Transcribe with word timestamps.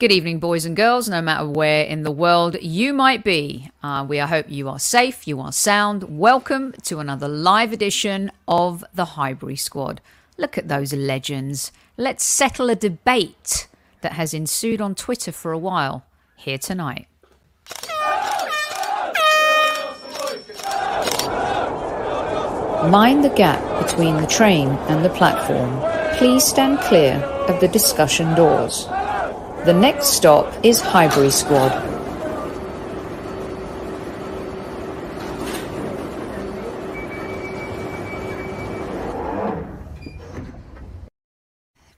Good 0.00 0.10
evening, 0.10 0.40
boys 0.40 0.64
and 0.64 0.74
girls, 0.74 1.08
no 1.08 1.22
matter 1.22 1.48
where 1.48 1.84
in 1.84 2.02
the 2.02 2.10
world 2.10 2.56
you 2.60 2.92
might 2.92 3.22
be. 3.22 3.70
Uh, 3.80 4.04
we 4.06 4.18
hope 4.18 4.46
you 4.48 4.68
are 4.68 4.80
safe, 4.80 5.28
you 5.28 5.40
are 5.40 5.52
sound. 5.52 6.18
Welcome 6.18 6.72
to 6.82 6.98
another 6.98 7.28
live 7.28 7.72
edition 7.72 8.32
of 8.48 8.84
the 8.92 9.04
Highbury 9.04 9.54
Squad. 9.54 10.00
Look 10.36 10.58
at 10.58 10.66
those 10.66 10.92
legends. 10.92 11.70
Let's 11.96 12.24
settle 12.24 12.70
a 12.70 12.74
debate 12.74 13.68
that 14.00 14.14
has 14.14 14.34
ensued 14.34 14.80
on 14.80 14.96
Twitter 14.96 15.30
for 15.30 15.52
a 15.52 15.58
while 15.58 16.04
here 16.34 16.58
tonight. 16.58 17.06
Mind 22.90 23.22
the 23.22 23.32
gap 23.36 23.86
between 23.86 24.16
the 24.16 24.26
train 24.26 24.70
and 24.70 25.04
the 25.04 25.10
platform. 25.10 25.80
Please 26.18 26.42
stand 26.42 26.80
clear 26.80 27.14
of 27.46 27.60
the 27.60 27.68
discussion 27.68 28.34
doors. 28.34 28.88
The 29.64 29.72
next 29.72 30.08
stop 30.08 30.52
is 30.62 30.82
Highbury 30.82 31.30
Squad. 31.30 31.93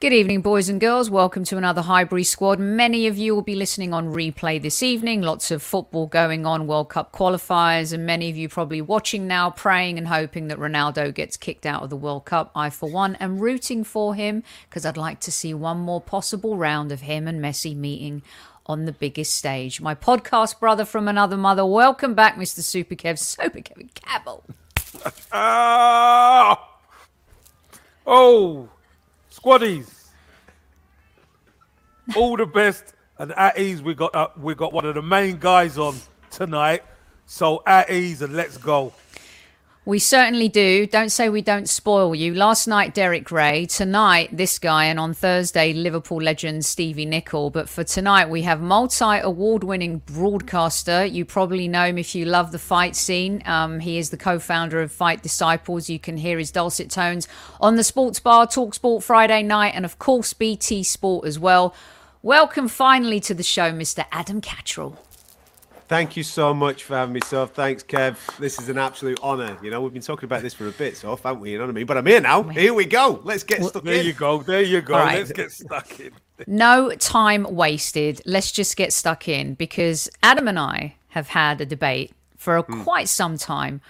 Good 0.06 0.12
evening, 0.12 0.41
boys 0.41 0.69
and 0.69 0.80
girls. 0.80 1.10
Welcome 1.10 1.42
to 1.46 1.56
another 1.56 1.83
Highbury 1.83 2.23
Squad. 2.23 2.60
Many 2.60 3.09
of 3.09 3.19
you 3.19 3.34
will 3.34 3.42
be 3.42 3.56
listening 3.56 3.92
on 3.92 4.14
replay 4.14 4.62
this 4.62 4.80
evening. 4.80 5.20
Lots 5.20 5.51
of 5.51 5.64
football 5.64 6.06
going 6.06 6.47
on, 6.47 6.69
World 6.69 6.91
Cup 6.91 7.10
qualifiers, 7.10 7.92
and 7.92 8.06
many 8.06 8.30
of 8.30 8.37
you 8.37 8.48
probably 8.48 8.80
watching 8.80 9.27
now, 9.27 9.50
praying 9.50 9.98
and 9.98 10.06
hoping 10.06 10.47
that 10.47 10.61
Ronaldo 10.61 11.12
gets 11.12 11.37
kicked 11.37 11.66
out 11.66 11.83
of 11.83 11.91
the 11.91 11.97
World 11.97 12.24
Cup. 12.24 12.52
I, 12.55 12.70
for 12.70 12.88
one, 12.88 13.16
am 13.16 13.41
rooting 13.41 13.83
for 13.83 14.14
him 14.14 14.45
because 14.70 14.87
I'd 14.87 14.97
like 14.97 15.19
to 15.23 15.33
see 15.33 15.52
one 15.52 15.78
more 15.78 16.00
possible 16.00 16.56
round 16.56 16.92
of 16.92 17.00
him 17.00 17.27
and 17.27 17.41
Messi 17.41 17.75
meeting 17.75 18.23
on 18.66 18.84
the 18.84 18.92
biggest 18.92 19.34
stage. 19.34 19.80
My 19.80 19.97
podcast 19.97 20.61
brother 20.61 20.84
from 20.84 21.08
another 21.08 21.36
mother, 21.36 21.67
welcome 21.67 22.14
back, 22.14 22.36
Mr. 22.36 22.61
Super 22.61 22.95
Kev, 22.95 23.19
Super 23.19 23.61
Kevin 23.61 23.91
Campbell. 23.92 24.45
Ah! 25.33 26.78
Oh, 28.06 28.69
squaddies! 29.33 29.95
All 32.14 32.36
the 32.36 32.46
best, 32.46 32.94
and 33.18 33.32
at 33.32 33.58
ease. 33.58 33.82
We 33.82 33.94
got 33.94 34.14
uh, 34.14 34.28
we 34.36 34.54
got 34.54 34.72
one 34.72 34.84
of 34.84 34.94
the 34.94 35.02
main 35.02 35.38
guys 35.38 35.78
on 35.78 35.96
tonight, 36.30 36.84
so 37.24 37.62
at 37.66 37.90
ease 37.90 38.22
and 38.22 38.34
let's 38.34 38.56
go. 38.56 38.92
We 39.86 40.00
certainly 40.00 40.48
do. 40.48 40.84
Don't 40.88 41.10
say 41.10 41.28
we 41.28 41.42
don't 41.42 41.68
spoil 41.68 42.12
you. 42.12 42.34
Last 42.34 42.66
night, 42.66 42.92
Derek 42.92 43.30
Rae. 43.30 43.66
Tonight, 43.66 44.36
this 44.36 44.58
guy. 44.58 44.86
And 44.86 44.98
on 44.98 45.14
Thursday, 45.14 45.72
Liverpool 45.72 46.20
legend 46.20 46.64
Stevie 46.64 47.06
Nicol. 47.06 47.50
But 47.50 47.68
for 47.68 47.84
tonight, 47.84 48.28
we 48.28 48.42
have 48.42 48.60
multi 48.60 49.18
award 49.20 49.62
winning 49.62 49.98
broadcaster. 49.98 51.04
You 51.04 51.24
probably 51.24 51.68
know 51.68 51.84
him 51.84 51.98
if 51.98 52.16
you 52.16 52.24
love 52.24 52.50
the 52.50 52.58
fight 52.58 52.96
scene. 52.96 53.44
Um, 53.46 53.78
he 53.78 53.96
is 53.96 54.10
the 54.10 54.16
co 54.16 54.40
founder 54.40 54.82
of 54.82 54.90
Fight 54.90 55.22
Disciples. 55.22 55.88
You 55.88 56.00
can 56.00 56.16
hear 56.16 56.36
his 56.36 56.50
dulcet 56.50 56.90
tones 56.90 57.28
on 57.60 57.77
the 57.77 57.84
Sports 57.84 58.18
Bar, 58.18 58.48
Talk 58.48 58.74
Sport 58.74 59.04
Friday 59.04 59.44
night, 59.44 59.72
and 59.77 59.84
of 59.84 60.00
course, 60.00 60.32
BT 60.32 60.82
Sport 60.82 61.24
as 61.28 61.38
well. 61.38 61.72
Welcome 62.27 62.66
finally 62.66 63.20
to 63.20 63.34
the 63.34 63.44
show, 63.44 63.70
Mr. 63.70 64.05
Adam 64.10 64.41
Catterall. 64.41 64.98
Thank 65.86 66.16
you 66.16 66.24
so 66.24 66.52
much 66.52 66.83
for 66.83 66.96
having 66.96 67.12
me, 67.12 67.20
Soph. 67.20 67.52
Thanks, 67.52 67.84
Kev. 67.84 68.16
This 68.38 68.58
is 68.60 68.68
an 68.68 68.78
absolute 68.78 69.20
honour. 69.20 69.56
You 69.62 69.70
know, 69.70 69.80
we've 69.80 69.92
been 69.92 70.02
talking 70.02 70.24
about 70.24 70.42
this 70.42 70.52
for 70.52 70.66
a 70.66 70.72
bit, 70.72 70.96
Soph, 70.96 71.22
haven't 71.22 71.41
we? 71.41 71.52
You 71.52 71.58
know 71.58 71.66
what 71.66 71.70
I 71.70 71.74
mean? 71.74 71.86
But 71.86 71.98
I'm 71.98 72.06
here 72.06 72.20
now. 72.20 72.42
Here 72.42 72.74
we 72.74 72.84
go. 72.84 73.20
Let's 73.22 73.44
get 73.44 73.62
stuck 73.62 73.84
There 73.84 73.92
in. 73.92 73.98
There 73.98 74.06
you 74.06 74.12
go. 74.12 74.42
There 74.42 74.60
you 74.60 74.80
go. 74.80 74.94
All 74.94 75.05
right. 75.05 75.18
Let's 75.18 75.30
get 75.30 75.52
stuck 75.52 76.00
in. 76.00 76.10
No 76.48 76.91
time 76.96 77.46
wasted. 77.48 78.20
Let's 78.27 78.50
just 78.50 78.77
get 78.77 78.92
stuck 78.92 79.28
in 79.28 79.55
because 79.55 80.11
Adam 80.24 80.48
and 80.48 80.58
I 80.58 80.96
have 81.11 81.28
had 81.28 81.61
a 81.61 81.64
debate 81.64 82.11
for 82.36 82.56
a, 82.56 82.62
hmm. 82.62 82.83
quite 82.83 83.08
some 83.08 83.38
time 83.38 83.80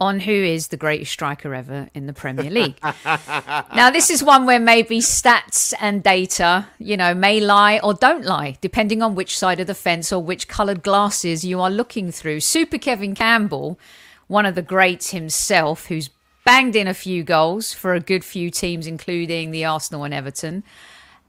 on 0.00 0.20
who 0.20 0.32
is 0.32 0.68
the 0.68 0.76
greatest 0.76 1.12
striker 1.12 1.54
ever 1.54 1.88
in 1.94 2.06
the 2.06 2.12
Premier 2.12 2.50
League. 2.50 2.78
now, 3.04 3.90
this 3.90 4.10
is 4.10 4.24
one 4.24 4.46
where 4.46 4.58
maybe 4.58 4.98
stats 5.00 5.74
and 5.80 6.02
data, 6.02 6.66
you 6.78 6.96
know, 6.96 7.14
may 7.14 7.38
lie 7.40 7.78
or 7.80 7.94
don't 7.94 8.24
lie, 8.24 8.56
depending 8.60 9.02
on 9.02 9.14
which 9.14 9.38
side 9.38 9.60
of 9.60 9.66
the 9.66 9.74
fence 9.74 10.12
or 10.12 10.22
which 10.22 10.48
coloured 10.48 10.82
glasses 10.82 11.44
you 11.44 11.60
are 11.60 11.70
looking 11.70 12.10
through. 12.10 12.40
Super 12.40 12.78
Kevin 12.78 13.14
Campbell, 13.14 13.78
one 14.26 14.46
of 14.46 14.54
the 14.54 14.62
greats 14.62 15.10
himself, 15.10 15.86
who's 15.86 16.08
banged 16.44 16.74
in 16.74 16.88
a 16.88 16.94
few 16.94 17.22
goals 17.22 17.74
for 17.74 17.94
a 17.94 18.00
good 18.00 18.24
few 18.24 18.50
teams, 18.50 18.86
including 18.86 19.50
the 19.50 19.64
Arsenal 19.64 20.04
and 20.04 20.14
Everton 20.14 20.64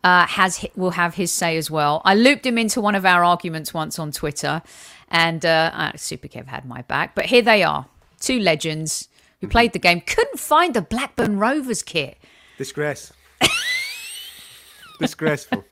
uh, 0.04 0.26
has 0.28 0.66
will 0.76 0.92
have 0.92 1.16
his 1.16 1.32
say 1.32 1.58
as 1.58 1.70
well. 1.70 2.02
I 2.06 2.16
looped 2.16 2.46
him 2.46 2.58
into 2.58 2.82
one 2.82 2.96
of 2.96 3.06
our 3.06 3.24
arguments 3.24 3.74
once 3.74 4.00
on 4.00 4.12
Twitter, 4.12 4.62
and 5.10 5.46
uh, 5.46 5.72
uh, 5.74 5.92
Super 5.96 6.28
Kev 6.28 6.48
had 6.48 6.66
my 6.66 6.82
back. 6.84 7.16
But 7.16 7.26
here 7.26 7.42
they 7.42 7.64
are, 7.64 7.86
two 8.22 8.40
legends 8.40 9.10
who 9.42 9.48
played 9.48 9.74
the 9.74 9.80
game. 9.80 10.02
Couldn't 10.02 10.40
find 10.40 10.74
the 10.74 10.82
Blackburn 10.82 11.38
Rovers 11.40 11.84
kit. 11.84 12.18
Disgrace. 12.58 13.12
Disgraceful. 15.00 15.66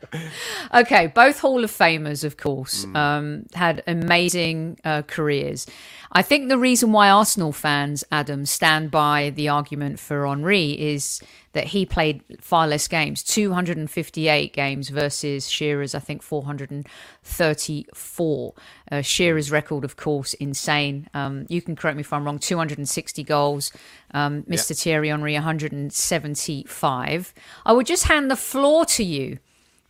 Okay, 0.71 1.07
both 1.07 1.39
Hall 1.39 1.63
of 1.63 1.71
Famers, 1.71 2.23
of 2.23 2.37
course, 2.37 2.85
um, 2.93 3.45
had 3.55 3.81
amazing 3.87 4.77
uh, 4.85 5.01
careers. 5.01 5.65
I 6.11 6.23
think 6.23 6.49
the 6.49 6.57
reason 6.57 6.91
why 6.91 7.07
Arsenal 7.09 7.51
fans, 7.51 8.03
Adam, 8.11 8.47
stand 8.47 8.89
by 8.89 9.29
the 9.29 9.47
argument 9.49 9.99
for 9.99 10.25
Henry 10.25 10.71
is 10.71 11.21
that 11.53 11.65
he 11.67 11.85
played 11.85 12.23
far 12.41 12.65
less 12.67 12.87
games 12.87 13.21
258 13.21 14.51
games 14.51 14.89
versus 14.89 15.47
Shearer's, 15.47 15.93
I 15.93 15.99
think, 15.99 16.23
434. 16.23 18.53
Uh, 18.91 19.01
Shearer's 19.01 19.51
record, 19.51 19.83
of 19.83 19.97
course, 19.97 20.33
insane. 20.35 21.07
Um, 21.13 21.45
you 21.47 21.61
can 21.61 21.75
correct 21.75 21.95
me 21.97 22.01
if 22.01 22.11
I'm 22.11 22.25
wrong 22.25 22.39
260 22.39 23.23
goals. 23.23 23.71
Um, 24.11 24.41
Mr. 24.43 24.75
Thierry 24.79 25.09
Henry, 25.09 25.33
175. 25.35 27.33
I 27.65 27.73
would 27.73 27.85
just 27.85 28.05
hand 28.05 28.31
the 28.31 28.35
floor 28.35 28.83
to 28.85 29.03
you 29.03 29.37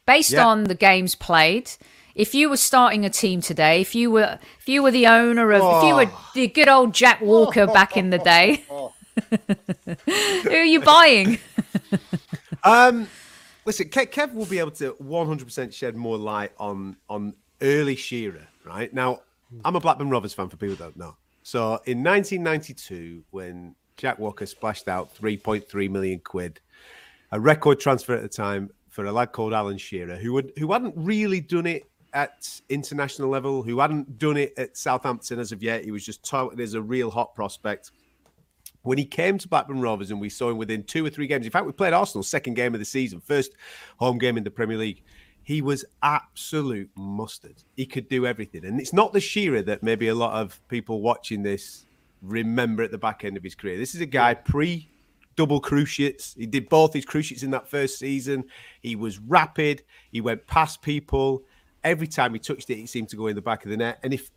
based 0.05 0.31
Yeah. 0.31 0.45
on 0.47 0.65
the 0.65 0.75
games 0.75 1.15
played 1.15 1.71
if 2.15 2.33
you 2.35 2.49
were 2.49 2.57
starting 2.57 3.05
a 3.05 3.09
team 3.09 3.41
today 3.41 3.81
if 3.81 3.95
you 3.95 4.11
were 4.11 4.39
if 4.59 4.67
you 4.67 4.83
were 4.83 4.91
the 4.91 5.07
owner 5.07 5.51
of 5.51 5.61
if 5.61 5.87
you 5.87 5.95
were 5.95 6.11
the 6.33 6.47
good 6.47 6.67
old 6.67 6.93
jack 6.93 7.21
walker 7.21 7.67
back 7.67 7.95
in 7.95 8.09
the 8.09 8.19
day 8.19 8.63
who 10.43 10.49
are 10.49 10.63
you 10.63 10.79
buying 10.81 11.39
Um, 12.63 13.07
listen, 13.65 13.89
Kev, 13.89 14.11
Kev 14.11 14.33
will 14.33 14.45
be 14.45 14.59
able 14.59 14.71
to 14.71 14.93
100% 15.01 15.73
shed 15.73 15.95
more 15.95 16.17
light 16.17 16.51
on 16.59 16.97
on 17.09 17.33
early 17.61 17.95
Shearer, 17.95 18.47
right? 18.65 18.93
Now, 18.93 19.21
I'm 19.65 19.75
a 19.75 19.79
Blackburn 19.79 20.09
Rovers 20.09 20.33
fan 20.33 20.49
for 20.49 20.57
people 20.57 20.75
who 20.75 20.83
don't 20.83 20.97
know. 20.97 21.15
So 21.43 21.79
in 21.85 22.03
1992, 22.03 23.23
when 23.31 23.75
Jack 23.97 24.19
Walker 24.19 24.45
splashed 24.45 24.87
out 24.87 25.15
3.3 25.15 25.89
million 25.89 26.19
quid, 26.19 26.59
a 27.31 27.39
record 27.39 27.79
transfer 27.79 28.13
at 28.13 28.21
the 28.21 28.29
time 28.29 28.69
for 28.89 29.05
a 29.05 29.11
lad 29.11 29.31
called 29.31 29.53
Alan 29.53 29.77
Shearer, 29.77 30.17
who 30.17 30.33
would 30.33 30.51
who 30.57 30.71
hadn't 30.71 30.93
really 30.97 31.39
done 31.39 31.65
it 31.65 31.88
at 32.13 32.61
international 32.69 33.29
level, 33.29 33.63
who 33.63 33.79
hadn't 33.79 34.17
done 34.17 34.37
it 34.37 34.53
at 34.57 34.77
Southampton 34.77 35.39
as 35.39 35.51
of 35.51 35.63
yet. 35.63 35.83
He 35.83 35.91
was 35.91 36.05
just 36.05 36.23
touted 36.23 36.59
as 36.59 36.73
a 36.73 36.81
real 36.81 37.09
hot 37.09 37.35
prospect 37.35 37.91
when 38.83 38.97
he 38.97 39.05
came 39.05 39.37
to 39.37 39.47
Blackburn 39.47 39.81
Rovers 39.81 40.11
and 40.11 40.21
we 40.21 40.29
saw 40.29 40.49
him 40.49 40.57
within 40.57 40.83
two 40.83 41.05
or 41.05 41.09
three 41.09 41.27
games. 41.27 41.45
In 41.45 41.51
fact, 41.51 41.65
we 41.65 41.71
played 41.71 41.93
Arsenal's 41.93 42.29
second 42.29 42.53
game 42.53 42.73
of 42.73 42.79
the 42.79 42.85
season, 42.85 43.19
first 43.19 43.51
home 43.97 44.17
game 44.17 44.37
in 44.37 44.43
the 44.43 44.51
Premier 44.51 44.77
League. 44.77 45.03
He 45.43 45.61
was 45.61 45.83
absolute 46.03 46.89
mustard. 46.95 47.55
He 47.75 47.85
could 47.85 48.07
do 48.07 48.25
everything. 48.25 48.65
And 48.65 48.79
it's 48.79 48.93
not 48.93 49.13
the 49.13 49.19
Shearer 49.19 49.61
that 49.63 49.83
maybe 49.83 50.07
a 50.07 50.15
lot 50.15 50.33
of 50.33 50.59
people 50.67 51.01
watching 51.01 51.43
this 51.43 51.85
remember 52.21 52.83
at 52.83 52.91
the 52.91 52.97
back 52.97 53.25
end 53.25 53.35
of 53.35 53.43
his 53.43 53.55
career. 53.55 53.77
This 53.77 53.95
is 53.95 54.01
a 54.01 54.05
guy 54.05 54.33
pre 54.33 54.89
double 55.35 55.59
cruciates. 55.59 56.35
He 56.35 56.45
did 56.45 56.69
both 56.69 56.93
his 56.93 57.05
cruciates 57.05 57.43
in 57.43 57.51
that 57.51 57.69
first 57.69 57.97
season. 57.97 58.43
He 58.81 58.95
was 58.95 59.19
rapid. 59.19 59.83
He 60.11 60.21
went 60.21 60.45
past 60.47 60.81
people. 60.81 61.43
Every 61.83 62.07
time 62.07 62.33
he 62.33 62.39
touched 62.39 62.69
it, 62.69 62.79
it 62.79 62.89
seemed 62.89 63.09
to 63.09 63.15
go 63.15 63.27
in 63.27 63.35
the 63.35 63.41
back 63.41 63.63
of 63.65 63.71
the 63.71 63.77
net. 63.77 63.99
And 64.03 64.13
if 64.13 64.29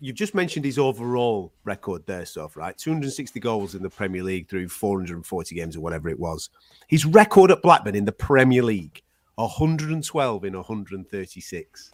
you've 0.00 0.16
just 0.16 0.34
mentioned 0.34 0.64
his 0.64 0.78
overall 0.78 1.52
record 1.64 2.06
there, 2.06 2.26
stuff 2.26 2.56
right? 2.56 2.76
260 2.76 3.40
goals 3.40 3.74
in 3.74 3.82
the 3.82 3.90
Premier 3.90 4.22
League 4.22 4.48
through 4.48 4.68
440 4.68 5.54
games 5.54 5.76
or 5.76 5.80
whatever 5.80 6.08
it 6.08 6.18
was. 6.18 6.50
His 6.88 7.04
record 7.04 7.50
at 7.50 7.62
Blackburn 7.62 7.94
in 7.94 8.04
the 8.04 8.12
Premier 8.12 8.62
League, 8.62 9.02
112 9.36 10.44
in 10.44 10.54
136. 10.54 11.92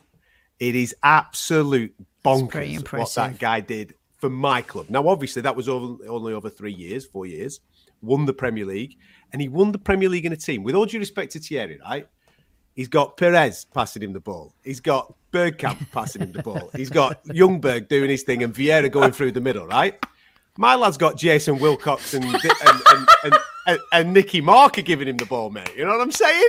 It 0.59 0.77
is 0.77 0.95
absolute 1.03 1.95
bonkers 2.25 2.93
what 2.93 3.15
that 3.15 3.39
guy 3.39 3.61
did 3.61 3.95
for 4.17 4.31
my 4.31 4.63
club. 4.63 4.89
Now, 4.91 5.09
obviously, 5.09 5.43
that 5.43 5.57
was 5.57 5.69
only 5.69 6.33
over 6.33 6.49
three 6.49 6.73
years, 6.73 7.05
four 7.05 7.27
years. 7.27 7.61
Won 8.01 8.25
the 8.27 8.33
Premier 8.33 8.65
League, 8.65 8.97
and 9.33 9.41
he 9.41 9.49
won 9.49 9.73
the 9.73 9.79
Premier 9.79 10.09
League 10.09 10.27
in 10.27 10.33
a 10.33 10.37
team. 10.37 10.63
With 10.63 10.75
all 10.75 10.87
due 10.87 10.99
respect 10.99 11.33
to 11.33 11.41
Thierry, 11.41 11.81
right? 11.85 12.07
He's 12.75 12.89
got 12.89 13.17
Pires 13.17 13.67
passing 13.75 14.03
him 14.03 14.13
the 14.13 14.21
ball. 14.21 14.53
He's 14.65 14.81
got 14.81 15.13
Bergkamp 15.33 15.91
passing 15.93 16.23
him 16.23 16.33
the 16.33 16.43
ball. 16.43 16.71
He's 16.75 16.91
got 16.91 17.23
Ljungberg 17.27 17.89
doing 17.89 18.09
his 18.11 18.23
thing 18.23 18.43
and 18.43 18.55
Vieira 18.55 18.91
going 18.91 19.13
through 19.13 19.33
the 19.33 19.41
middle, 19.41 19.67
right? 19.67 19.95
My 20.59 20.75
lad's 20.75 20.97
got 20.99 21.17
Jason 21.17 21.59
Wilcox 21.59 22.15
and 22.15 22.25
and, 22.25 22.35
and, 22.45 23.09
and, 23.25 23.35
and, 23.67 23.79
and 23.93 24.13
Nicky 24.13 24.41
Marker 24.41 24.83
giving 24.83 25.09
him 25.09 25.17
the 25.17 25.27
ball, 25.27 25.51
mate. 25.51 25.71
You 25.77 25.85
know 25.85 25.93
what 25.93 26.01
I'm 26.03 26.13
saying? 26.13 26.49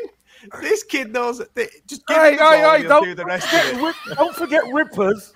This 0.62 0.84
kid 0.84 1.14
knows. 1.14 1.38
That 1.40 1.70
just 1.88 2.06
give 2.08 2.18
Hey, 2.18 2.32
him 2.32 2.38
the 2.38 2.40
ball, 2.40 2.52
hey, 2.52 2.62
hey! 2.62 2.80
he'll 2.80 2.90
Don't, 2.90 3.04
do 3.06 3.16
the 3.16 3.26
rest 3.26 3.48
forget 3.48 3.74
of 3.76 3.82
it. 3.84 3.96
Don't 4.18 4.36
forget 4.36 4.64
Rippers. 4.74 5.34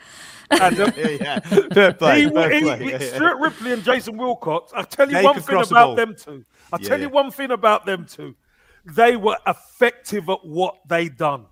And 0.52 0.80
um, 0.82 0.94
Yeah, 0.98 1.08
yeah. 1.10 1.40
Fair 1.40 1.94
play. 1.94 2.22
he, 2.24 2.30
fair 2.30 2.50
he, 2.52 2.62
play. 2.62 2.80
he- 2.84 2.90
Yeah, 2.92 2.98
yeah. 3.02 3.16
Stuart 3.16 3.38
Ripley 3.40 3.72
and 3.74 3.84
Jason 3.84 4.18
Wilcox. 4.18 4.72
I'll 4.76 4.84
tell 4.86 5.08
you 5.10 5.16
They 5.16 5.24
one 5.24 5.40
thing 5.42 5.62
about 5.62 5.96
them 5.96 6.16
two. 6.16 6.44
I'll 6.74 6.82
Yeah, 6.82 6.88
tell 6.90 7.00
you 7.00 7.10
one 7.10 7.32
thing 7.32 7.52
about 7.52 7.86
them 7.86 8.06
two. 8.06 8.36
They 8.96 9.18
were 9.18 9.38
effective 9.46 10.30
at 10.30 10.46
what 10.46 10.76
they 10.88 11.10
done. 11.10 11.46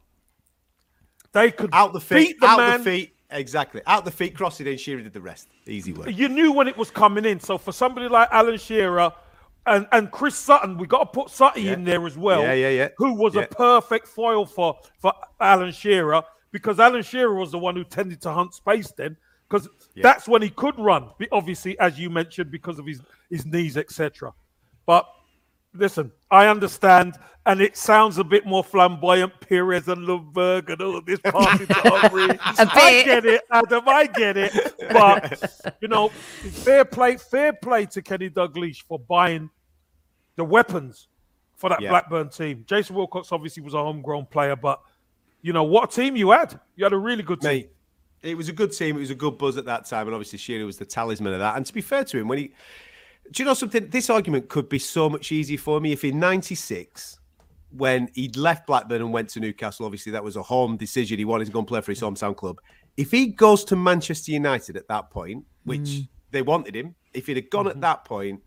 They 1.34 1.52
could 1.52 1.70
Out 1.74 1.92
the 1.94 2.00
feet, 2.00 2.16
beat 2.16 2.40
the 2.40 2.48
out 2.48 2.58
man. 2.58 2.80
the 2.80 2.84
feet. 2.92 3.16
Exactly. 3.32 3.82
Out 3.88 4.06
the 4.06 4.12
feet, 4.12 4.36
cross 4.36 4.62
it 4.62 4.68
in. 4.68 4.78
Shearer 4.78 5.02
did 5.02 5.12
the 5.14 5.20
rest. 5.20 5.50
Easy 5.68 5.92
work. 5.92 6.10
You 6.16 6.30
knew 6.30 6.54
when 6.54 6.68
it 6.68 6.78
was 6.78 6.90
coming 6.90 7.26
in. 7.26 7.40
So 7.40 7.58
for 7.58 7.72
somebody 7.74 8.08
like 8.08 8.30
Alan 8.32 8.58
Shearer 8.58 9.12
and, 9.66 9.86
and 9.92 10.12
Chris 10.12 10.36
Sutton, 10.36 10.78
we 10.78 10.88
got 10.88 11.00
to 11.00 11.06
put 11.08 11.30
Sutton 11.30 11.64
Yeah. 11.64 11.74
in 11.74 11.84
there 11.84 12.06
as 12.06 12.18
well. 12.18 12.42
Yeah, 12.42 12.54
yeah, 12.54 12.70
yeah. 12.70 12.90
Who 12.98 13.16
was 13.16 13.36
Yeah. 13.36 13.42
a 13.42 13.48
perfect 13.48 14.08
foil 14.08 14.46
for 14.46 14.78
for 15.00 15.12
Alan 15.42 15.74
Shearer 15.74 16.24
because 16.52 16.80
Alan 16.80 17.04
Shearer 17.04 17.34
was 17.36 17.52
the 17.52 17.60
one 17.60 17.76
who 17.76 17.84
tended 17.84 18.22
to 18.22 18.32
hunt 18.32 18.54
space 18.54 18.92
then 18.92 19.18
because 19.50 19.68
that's 20.02 20.28
when 20.28 20.42
he 20.42 20.50
could 20.50 20.80
run. 20.80 21.10
Obviously, 21.34 21.78
as 21.80 22.00
you 22.00 22.10
mentioned, 22.10 22.50
because 22.52 22.80
of 22.80 22.86
his 22.86 23.02
his 23.30 23.46
knees, 23.46 23.76
etc. 23.76 24.32
But 24.86 25.06
listen, 25.76 26.12
I 26.32 26.48
understand, 26.48 27.16
and 27.46 27.62
it 27.62 27.78
sounds 27.78 28.18
a 28.18 28.24
bit 28.24 28.46
more 28.46 28.64
flamboyant, 28.64 29.34
Pires 29.42 29.88
and 29.88 30.08
Ljungberg 30.08 30.70
and 30.70 30.82
all 30.82 30.98
of 30.98 31.06
this 31.06 31.20
passing 31.20 31.68
to 31.68 31.74
Henry. 31.74 32.40
I 32.42 33.04
get 33.06 33.26
it, 33.26 33.42
Adam, 33.52 33.84
I 33.88 34.08
get 34.08 34.38
it. 34.38 34.76
But 34.92 35.76
you 35.82 35.88
know, 35.88 36.10
fair 36.10 36.86
play, 36.86 37.18
fair 37.18 37.54
play 37.54 37.86
to 37.88 38.02
Kenny 38.02 38.30
Dalglish 38.30 38.84
for 38.84 39.00
buying 39.00 39.50
the 40.36 40.44
weapons 40.44 41.08
for 41.56 41.70
that 41.70 41.82
Yeah. 41.82 41.90
Blackburn 41.90 42.30
team. 42.30 42.66
Jason 42.68 42.96
Wilcox 42.96 43.32
obviously 43.32 43.64
was 43.64 43.74
a 43.74 43.78
homegrown 43.78 44.26
player, 44.26 44.56
but 44.56 44.82
you 45.42 45.54
know 45.54 45.64
what 45.64 45.92
team 45.92 46.16
you 46.16 46.32
had. 46.32 46.60
You 46.76 46.84
had 46.86 46.94
a 46.94 46.98
really 46.98 47.24
good 47.24 47.40
team. 47.42 47.50
Mate, 47.50 47.70
it 48.24 48.36
was 48.36 48.50
a 48.50 48.54
good 48.54 48.72
team. 48.72 48.98
It 48.98 49.02
was 49.02 49.12
a 49.12 49.16
good 49.16 49.38
buzz 49.38 49.56
at 49.58 49.66
that 49.66 49.86
time, 49.86 50.08
and 50.08 50.16
obviously 50.16 50.40
Shearer 50.40 50.66
was 50.66 50.78
the 50.78 50.86
talisman 50.86 51.34
of 51.34 51.40
that. 51.40 51.56
And 51.56 51.66
to 51.66 51.74
be 51.74 51.82
fair 51.82 52.04
to 52.06 52.18
him, 52.18 52.28
when 52.28 52.40
he, 52.40 52.52
do 53.32 53.44
you 53.44 53.46
know 53.46 53.54
something? 53.54 53.90
This 53.90 54.10
argument 54.10 54.50
could 54.50 54.70
be 54.70 54.80
so 54.80 55.10
much 55.10 55.32
easier 55.32 55.58
for 55.58 55.80
me 55.80 55.92
if 55.92 56.04
in 56.04 56.20
'96, 56.20 57.20
when 57.72 58.10
he'd 58.14 58.38
left 58.38 58.68
Blackburn 58.68 59.02
and 59.02 59.12
went 59.12 59.30
to 59.30 59.40
Newcastle, 59.40 59.86
obviously 59.86 60.12
that 60.12 60.24
was 60.24 60.36
a 60.36 60.44
home 60.44 60.78
decision. 60.78 61.18
He 61.18 61.26
wanted 61.26 61.46
to 61.46 61.52
go 61.52 61.60
and 61.60 61.68
play 61.68 61.82
for 61.82 61.92
his 61.92 62.00
mm. 62.00 62.10
hometown 62.12 62.36
club. 62.36 62.60
If 62.98 63.12
he 63.12 63.28
goes 63.28 63.64
to 63.66 63.76
Manchester 63.76 64.32
United 64.32 64.78
at 64.78 64.88
that 64.88 65.10
point, 65.10 65.44
which 65.66 65.80
mm. 65.80 66.08
they 66.32 66.42
wanted 66.42 66.76
him, 66.76 66.96
if 67.14 67.28
he'd 67.28 67.38
have 67.38 67.50
gone 67.50 67.68
at 67.68 67.74
mm-hmm. 67.74 67.82
that 67.82 68.06
point, 68.06 68.42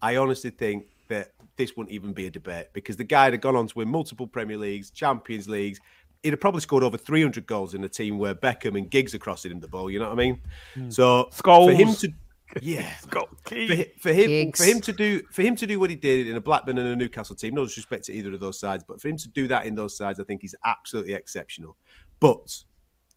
I 0.00 0.16
honestly 0.16 0.50
think 0.50 0.86
that 1.08 1.32
this 1.56 1.76
wouldn't 1.76 1.94
even 1.94 2.12
be 2.12 2.26
a 2.26 2.30
debate 2.30 2.68
because 2.72 2.96
the 2.96 3.04
guy 3.04 3.30
had 3.30 3.40
gone 3.40 3.54
on 3.54 3.66
to 3.68 3.78
win 3.78 3.88
multiple 3.88 4.26
Premier 4.26 4.56
Leagues, 4.56 4.90
Champions 4.90 5.48
Leagues. 5.48 5.78
He'd 6.22 6.30
have 6.30 6.40
probably 6.40 6.60
scored 6.60 6.82
over 6.82 6.96
300 6.96 7.46
goals 7.46 7.74
in 7.74 7.84
a 7.84 7.88
team 7.88 8.18
where 8.18 8.34
Beckham 8.34 8.78
and 8.78 8.88
Giggs 8.88 9.14
are 9.14 9.18
crossing 9.18 9.52
him 9.52 9.60
the 9.60 9.68
ball. 9.68 9.90
You 9.90 9.98
know 9.98 10.06
what 10.06 10.12
I 10.12 10.16
mean? 10.16 10.40
Mm. 10.76 10.92
So 10.92 11.28
for 11.32 11.72
him 11.72 11.94
to, 11.96 12.12
yeah, 12.60 12.92
Got 13.08 13.28
for, 13.44 13.54
key. 13.54 13.66
hi- 13.76 13.92
for 14.00 14.12
him 14.12 14.26
Giggs. 14.28 14.58
for 14.58 14.64
him 14.70 14.80
to 14.82 14.92
do 14.92 15.22
for 15.32 15.42
him 15.42 15.56
to 15.56 15.66
do 15.66 15.80
what 15.80 15.90
he 15.90 15.96
did 15.96 16.26
in 16.26 16.36
a 16.36 16.40
Blackburn 16.40 16.78
and 16.78 16.88
a 16.88 16.96
Newcastle 16.96 17.34
team, 17.36 17.54
no 17.54 17.64
disrespect 17.64 18.04
to 18.04 18.12
either 18.12 18.32
of 18.32 18.40
those 18.40 18.58
sides, 18.58 18.84
but 18.86 19.00
for 19.00 19.08
him 19.08 19.16
to 19.16 19.28
do 19.28 19.48
that 19.48 19.64
in 19.66 19.74
those 19.74 19.96
sides, 19.96 20.20
I 20.20 20.24
think 20.24 20.42
he's 20.42 20.54
absolutely 20.64 21.14
exceptional. 21.14 21.76
But 22.20 22.54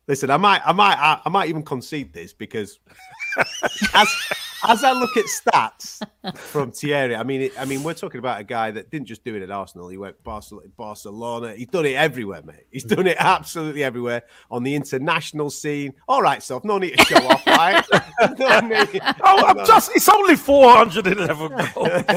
listen, 0.07 0.29
I 0.29 0.37
might 0.37 0.61
I 0.65 0.71
might 0.71 0.97
I, 0.97 1.19
I 1.25 1.29
might 1.29 1.49
even 1.49 1.63
concede 1.63 2.13
this 2.13 2.33
because 2.33 2.79
as 3.93 4.07
as 4.67 4.83
I 4.83 4.91
look 4.93 5.15
at 5.17 5.25
stats 5.25 6.01
from 6.37 6.71
Thierry, 6.71 7.15
I 7.15 7.23
mean 7.23 7.41
it, 7.43 7.53
I 7.59 7.65
mean 7.65 7.83
we're 7.83 7.93
talking 7.93 8.19
about 8.19 8.39
a 8.39 8.43
guy 8.43 8.71
that 8.71 8.89
didn't 8.91 9.07
just 9.07 9.23
do 9.23 9.35
it 9.35 9.41
at 9.43 9.51
Arsenal, 9.51 9.89
he 9.89 9.97
went 9.97 10.21
Barcelona, 10.23 10.67
Barcelona. 10.77 11.55
He's 11.55 11.67
done 11.67 11.85
it 11.85 11.95
everywhere, 11.95 12.41
mate. 12.43 12.65
He's 12.71 12.83
done 12.83 13.07
it 13.07 13.17
absolutely 13.19 13.83
everywhere 13.83 14.23
on 14.49 14.63
the 14.63 14.75
international 14.75 15.49
scene. 15.49 15.93
All 16.07 16.21
right, 16.21 16.41
so 16.43 16.61
no 16.63 16.77
need 16.77 16.97
to 16.97 17.05
show 17.05 17.27
off, 17.27 17.45
right? 17.47 17.85
No 18.39 18.59
need- 18.61 19.01
Oh, 19.23 19.45
I'm 19.45 19.65
just, 19.65 19.91
it's 19.95 20.07
only 20.07 20.35
411 20.35 21.71
goals. 21.73 21.89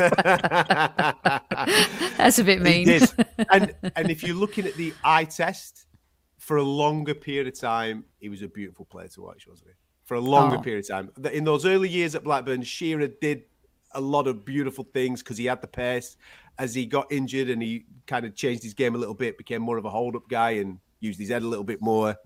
That's 2.17 2.39
a 2.39 2.45
bit 2.45 2.61
mean. 2.63 2.87
did. 2.87 3.03
and 3.51 3.75
and 3.97 4.11
if 4.11 4.23
you're 4.23 4.37
looking 4.37 4.67
at 4.67 4.75
the 4.75 4.95
eye 5.05 5.25
test 5.25 5.87
for 6.39 6.57
a 6.57 6.63
longer 6.63 7.15
period 7.15 7.47
of 7.49 7.59
time, 7.59 8.05
he 8.21 8.29
was 8.29 8.43
a 8.43 8.49
beautiful 8.49 8.85
player 8.85 9.09
to 9.09 9.23
watch, 9.23 9.47
wasn't 9.47 9.71
he? 9.71 9.75
For 10.09 10.15
a 10.15 10.21
longer 10.21 10.57
Oh. 10.57 10.61
period 10.63 10.87
of 10.87 10.89
time. 10.89 11.11
In 11.35 11.45
those 11.45 11.67
early 11.67 11.87
years 11.91 12.15
at 12.15 12.25
Blackburn, 12.25 12.63
Shearer 12.63 13.09
did 13.09 13.43
a 13.93 14.01
lot 14.01 14.27
of 14.27 14.43
beautiful 14.43 14.85
things 14.95 15.23
because 15.23 15.37
he 15.37 15.45
had 15.45 15.61
the 15.61 15.67
pace. 15.69 16.17
As 16.59 16.75
he 16.75 16.87
got 16.87 17.13
injured 17.13 17.51
and 17.51 17.61
he 17.63 17.85
kind 18.07 18.25
of 18.25 18.35
changed 18.35 18.63
his 18.63 18.73
game 18.73 18.95
a 18.95 18.99
little 18.99 19.13
bit, 19.15 19.37
became 19.37 19.61
more 19.61 19.77
of 19.77 19.85
a 19.85 19.91
hold-up 19.91 20.27
guy 20.31 20.53
and 20.53 20.79
used 21.01 21.21
his 21.21 21.29
head 21.29 21.43
a 21.43 21.47
little 21.47 21.63
bit 21.63 21.83
more. 21.83 22.17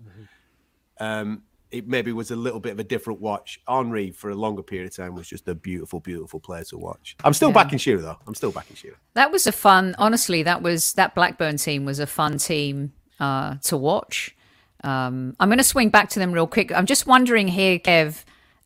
Um, 0.99 1.43
it 1.71 1.85
maybe 1.87 2.13
was 2.13 2.31
a 2.31 2.35
little 2.37 2.61
bit 2.61 2.71
of 2.71 2.79
a 2.79 2.83
different 2.85 3.19
watch. 3.19 3.59
Henry, 3.67 4.11
for 4.11 4.29
a 4.29 4.35
longer 4.35 4.63
period 4.63 4.87
of 4.87 4.95
time, 4.95 5.13
was 5.15 5.27
just 5.27 5.45
a 5.49 5.55
beautiful, 5.55 5.99
beautiful 5.99 6.39
player 6.39 6.63
to 6.65 6.77
watch. 6.77 7.17
I'm 7.25 7.33
still 7.33 7.49
Yeah. 7.49 7.55
backing 7.63 7.79
Shearer 7.79 8.01
though. 8.01 8.17
I'm 8.25 8.35
still 8.35 8.51
backing 8.53 8.77
Shearer. 8.77 8.95
That 9.13 9.29
was 9.31 9.45
a 9.45 9.51
fun. 9.51 9.93
Honestly, 9.97 10.41
that 10.43 10.61
was 10.61 10.93
that 10.93 11.15
Blackburn 11.15 11.57
team 11.57 11.83
was 11.83 11.99
a 11.99 12.07
fun 12.07 12.37
team 12.37 12.93
uh, 13.19 13.55
to 13.63 13.75
watch. 13.75 14.35
Um, 14.83 15.35
I'm 15.39 15.49
going 15.49 15.57
to 15.57 15.63
swing 15.63 15.89
back 15.89 16.09
to 16.09 16.19
them 16.19 16.31
real 16.31 16.47
quick. 16.47 16.71
I'm 16.71 16.85
just 16.85 17.07
wondering 17.07 17.47
here, 17.47 17.79
Kev 17.79 18.23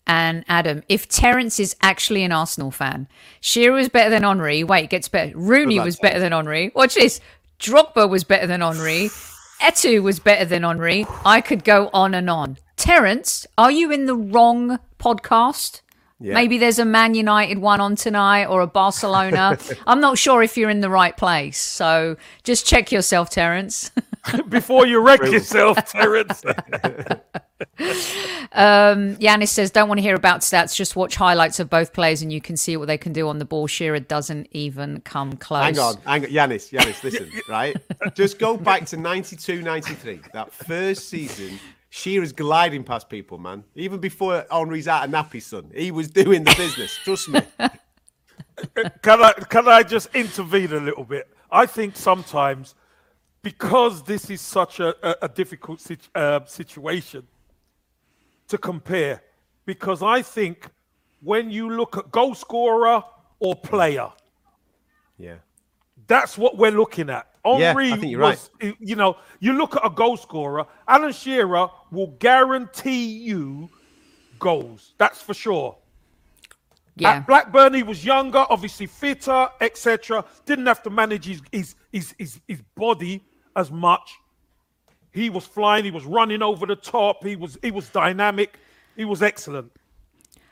and 0.08 0.46
Adam, 0.48 0.84
if 0.88 1.08
Terence 1.08 1.60
is 1.60 1.76
actually 1.82 2.24
an 2.24 2.32
Arsenal 2.32 2.72
fan. 2.72 3.08
Shearer 3.42 3.76
was 3.76 3.90
better 3.90 4.10
than 4.10 4.24
Henry. 4.24 4.64
Wait, 4.64 4.86
it 4.86 4.90
gets 4.90 5.10
better. 5.10 5.38
Rooney 5.38 5.80
was 5.80 5.98
better 5.98 6.20
than 6.20 6.32
Henry. 6.32 6.72
Watch 6.74 6.96
this. 6.96 7.20
Drogba 7.60 8.10
was 8.10 8.24
better 8.24 8.48
than 8.48 8.62
Henry. 8.62 9.10
Eto'o 9.62 10.02
was 10.02 10.20
better 10.20 10.46
than 10.46 10.64
Henry. 10.64 11.06
I 11.26 11.42
could 11.42 11.64
go 11.64 11.90
on 11.94 12.14
and 12.14 12.30
on. 12.30 12.58
Terence, 12.78 13.46
are 13.58 13.72
you 13.72 13.92
in 13.92 14.06
the 14.06 14.16
wrong 14.16 14.80
podcast? 15.00 15.82
Yeah. 16.20 16.34
Maybe 16.34 16.58
there's 16.58 16.80
a 16.80 16.86
Man 16.86 17.14
United 17.14 17.60
one 17.60 17.80
on 17.80 17.96
tonight 17.96 18.46
or 18.46 18.62
a 18.62 18.68
Barcelona. 18.68 19.58
I'm 19.88 20.00
not 20.00 20.18
sure 20.18 20.42
if 20.42 20.58
you're 20.58 20.70
in 20.70 20.82
the 20.82 20.90
right 20.90 21.16
place. 21.16 21.60
So 21.60 22.18
just 22.44 22.66
check 22.66 22.92
yourself, 22.92 23.30
Terence. 23.30 23.92
Before 24.50 24.86
you 24.86 25.00
wreck 25.00 25.22
yourself, 25.22 25.92
Terence. 25.92 26.44
Um, 28.54 29.16
Yanis 29.18 29.50
says, 29.50 29.72
don't 29.72 29.88
want 29.88 30.00
to 30.00 30.02
hear 30.02 30.16
about 30.16 30.42
stats. 30.42 30.76
Just 30.76 30.96
watch 30.96 31.16
highlights 31.16 31.60
of 31.60 31.70
both 31.70 31.94
players 31.94 32.22
and 32.22 32.32
you 32.32 32.42
can 32.42 32.58
see 32.58 32.78
what 32.78 32.88
they 32.88 32.98
can 32.98 33.14
do 33.14 33.28
on 33.28 33.40
the 33.40 33.46
ball. 33.46 33.68
Shearer 33.68 34.00
doesn't 34.00 34.48
even 34.52 35.02
come 35.02 35.34
close. 35.38 35.64
Hang 35.64 35.80
on, 35.80 35.96
hang 36.06 36.26
on. 36.26 36.32
Yanis, 36.32 36.72
Yanis, 36.72 37.04
listen, 37.04 37.30
right? 37.50 37.76
Just 38.16 38.40
go 38.40 38.58
back 38.58 38.86
to 38.88 38.98
92, 38.98 39.62
93. 39.62 40.22
That 40.34 40.52
first 40.54 41.10
season, 41.10 41.60
Shearer's 41.90 42.32
gliding 42.32 42.84
past 42.84 43.10
people, 43.10 43.38
man. 43.38 43.64
Even 43.76 44.00
before 44.00 44.46
Henry's 44.52 44.88
out 44.88 45.06
of 45.06 45.12
nappy, 45.12 45.42
son. 45.42 45.72
He 45.76 45.92
was 45.92 46.10
doing 46.10 46.44
the 46.44 46.56
business. 46.56 46.96
Trust 47.04 47.30
me. 47.30 47.42
can 49.02 49.24
I 49.24 49.34
can 49.34 49.68
I 49.68 49.84
just 49.84 50.16
intervene 50.16 50.72
a 50.74 50.80
little 50.80 51.04
bit? 51.04 51.28
I 51.52 51.66
think 51.66 51.96
sometimes 51.96 52.76
because 53.48 54.04
this 54.04 54.30
is 54.30 54.42
such 54.42 54.82
a, 54.82 54.90
a, 55.02 55.16
a 55.28 55.30
difficult 55.30 55.80
sit, 55.80 56.02
uh, 56.14 56.42
situation 56.46 57.26
to 58.50 58.58
compare, 58.58 59.24
because 59.66 60.04
I 60.04 60.22
think 60.22 60.70
when 61.22 61.50
you 61.50 61.70
look 61.70 61.96
at 61.96 62.12
goal 62.12 62.36
scorer 62.36 63.02
or 63.40 63.56
player, 63.56 64.10
Yeah. 65.18 65.36
that's 66.08 66.38
what 66.38 66.58
we're 66.58 66.72
looking 66.84 67.10
at. 67.10 67.26
Yeah, 67.46 67.68
Henry 67.68 67.94
I 67.94 67.98
think 67.98 68.12
you're 68.12 68.20
was, 68.20 68.50
you 68.80 68.98
know, 68.98 69.16
you 69.40 69.54
look 69.54 69.78
at 69.78 69.86
a 69.86 69.90
goal 69.90 70.18
scorer, 70.18 70.66
Alan 70.86 71.14
Shearer 71.14 71.70
will 71.90 72.12
guarantee 72.20 73.06
you 73.30 73.70
goals. 74.40 74.94
That's 74.98 75.22
for 75.22 75.34
sure. 75.34 75.78
Yeah. 76.98 77.12
At 77.12 77.28
Blackburn, 77.28 77.74
he 77.76 77.84
was 77.84 78.04
younger, 78.04 78.46
obviously 78.50 78.88
fitter, 78.88 79.48
etc. 79.62 80.26
Didn't 80.46 80.66
have 80.66 80.84
to 80.84 80.90
manage 80.90 81.26
his, 81.26 81.42
his 81.52 81.76
his 81.94 82.16
his 82.18 82.42
his 82.48 82.62
body 82.76 83.24
as 83.58 83.72
much. 83.72 84.20
He 85.12 85.30
was 85.30 85.46
flying. 85.46 85.84
He 85.84 85.92
was 85.92 86.06
running 86.06 86.42
over 86.42 86.66
the 86.66 86.76
top. 86.76 87.24
He 87.24 87.36
was 87.36 87.58
he 87.62 87.72
was 87.72 87.90
dynamic. 87.90 88.60
He 88.96 89.04
was 89.04 89.22
excellent. 89.22 89.72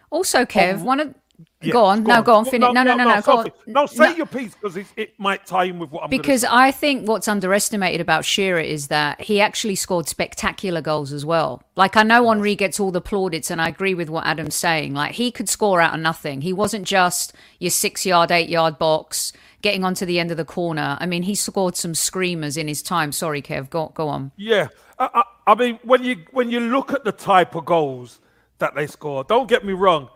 Also, 0.09 0.43
Kev, 0.43 0.75
um, 0.75 0.83
one 0.83 1.00
of. 1.00 1.13
Yeah, 1.62 1.74
go 1.74 1.86
on. 1.86 2.04
no, 2.04 2.22
go 2.22 2.36
on. 2.36 2.46
Finish. 2.46 2.72
No, 2.74 2.84
no, 2.84 2.96
no, 2.96 3.04
no. 3.04 3.22
Go 3.22 3.38
on. 3.39 3.51
No, 3.65 3.86
say 3.86 4.10
No. 4.12 4.15
your 4.15 4.25
piece 4.25 4.54
because 4.54 4.77
it, 4.77 4.86
it 4.96 5.20
might 5.20 5.46
tie 5.46 5.65
in 5.65 5.80
with 5.80 5.92
what 5.92 6.04
I'm 6.04 6.10
Because. 6.10 6.44
I 6.44 6.72
think 6.72 7.08
what's 7.08 7.27
underestimated 7.27 8.01
about 8.01 8.24
Shearer 8.25 8.60
is 8.60 8.88
that 8.88 9.22
he 9.22 9.42
actually 9.42 9.75
scored 9.75 10.08
spectacular 10.08 10.82
goals 10.82 11.12
as 11.12 11.25
well. 11.25 11.63
Like 11.75 11.98
I 11.98 12.04
know 12.04 12.30
Henry 12.30 12.56
gets 12.56 12.80
all 12.80 12.92
the 12.92 13.01
plaudits, 13.01 13.50
and 13.50 13.62
I 13.62 13.70
agree 13.70 13.94
with 13.96 14.10
what 14.10 14.25
Adam's 14.25 14.56
saying. 14.56 14.94
Like 14.94 15.13
he 15.15 15.32
could 15.32 15.50
score 15.50 15.82
out 15.82 15.94
of 15.96 16.00
nothing. 16.00 16.42
He 16.42 16.54
wasn't 16.54 16.86
just 16.86 17.34
your 17.60 17.72
six 17.72 18.06
yard, 18.06 18.32
eight 18.32 18.50
yard 18.50 18.77
box 18.77 19.34
getting 19.62 19.84
onto 19.84 20.06
the 20.06 20.20
end 20.20 20.30
of 20.30 20.38
the 20.38 20.46
corner. 20.46 20.96
I 21.00 21.08
mean, 21.08 21.24
he 21.24 21.34
scored 21.34 21.75
some 21.75 21.96
screamers 21.96 22.56
in 22.58 22.68
his 22.68 22.84
time. 22.84 23.12
Sorry, 23.12 23.42
Kev. 23.42 23.70
Go 23.72 23.92
go 23.96 24.08
on. 24.08 24.32
Yeah, 24.38 24.68
I, 25.00 25.10
I, 25.13 25.51
I 25.51 25.56
mean, 25.56 25.80
when 25.84 26.04
you 26.04 26.18
when 26.32 26.51
you 26.51 26.60
look 26.60 26.94
at 26.94 27.04
the 27.04 27.12
type 27.12 27.56
of 27.56 27.65
goals 27.65 28.20
that 28.60 28.75
they 28.75 28.88
score, 28.88 29.24
don't 29.24 29.50
get 29.50 29.65
me 29.65 29.74
wrong. 29.74 30.10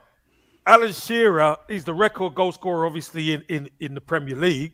Alan 0.69 0.93
Shearer 0.93 1.57
is 1.67 1.83
the 1.83 1.93
record 1.93 2.35
goal 2.35 2.51
scorer, 2.51 2.85
obviously 2.85 3.33
in, 3.33 3.43
in 3.49 3.69
in 3.79 3.95
the 3.95 4.01
Premier 4.01 4.35
League. 4.35 4.73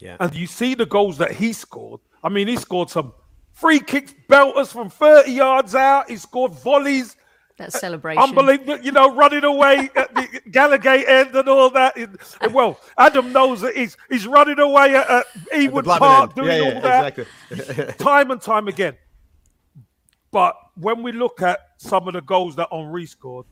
Yeah. 0.00 0.16
And 0.18 0.34
you 0.34 0.48
see 0.48 0.74
the 0.74 0.84
goals 0.84 1.18
that 1.18 1.30
he 1.30 1.52
scored. 1.52 2.00
I 2.24 2.28
mean, 2.28 2.48
he 2.48 2.56
scored 2.56 2.90
some 2.90 3.12
free 3.52 3.78
kicks, 3.78 4.12
belters 4.28 4.72
from 4.72 4.90
30 4.90 5.30
yards 5.30 5.76
out. 5.76 6.10
He 6.10 6.16
scored 6.16 6.52
volleys. 6.54 7.16
That 7.56 7.68
uh, 7.68 7.78
celebration. 7.78 8.20
Unbelievable, 8.20 8.80
you 8.80 8.90
know, 8.90 9.14
running 9.14 9.44
away 9.44 9.90
at 9.96 10.12
the 10.12 10.40
Gallowgate 10.50 11.08
end 11.08 11.36
and 11.36 11.48
all 11.48 11.70
that. 11.70 11.96
And, 11.96 12.18
well, 12.52 12.80
Adam 12.98 13.32
knows 13.32 13.60
that 13.60 13.76
he's 13.76 13.96
he's 14.10 14.26
running 14.26 14.58
away 14.58 14.96
at, 14.96 15.08
at 15.08 15.26
Ewood 15.52 15.84
Blackburn 15.84 15.98
Park 15.98 16.30
end. 16.30 16.34
doing 16.34 16.48
Yeah, 16.48 16.64
all 16.64 16.74
yeah, 16.74 16.80
that 16.80 17.18
exactly. 17.18 17.94
time 18.04 18.32
and 18.32 18.42
time 18.42 18.66
again. 18.66 18.96
But 20.32 20.56
when 20.74 21.04
we 21.04 21.12
look 21.12 21.42
at 21.42 21.60
some 21.76 22.08
of 22.08 22.14
the 22.14 22.22
goals 22.22 22.56
that 22.56 22.68
Henry 22.72 23.06
scored, 23.06 23.46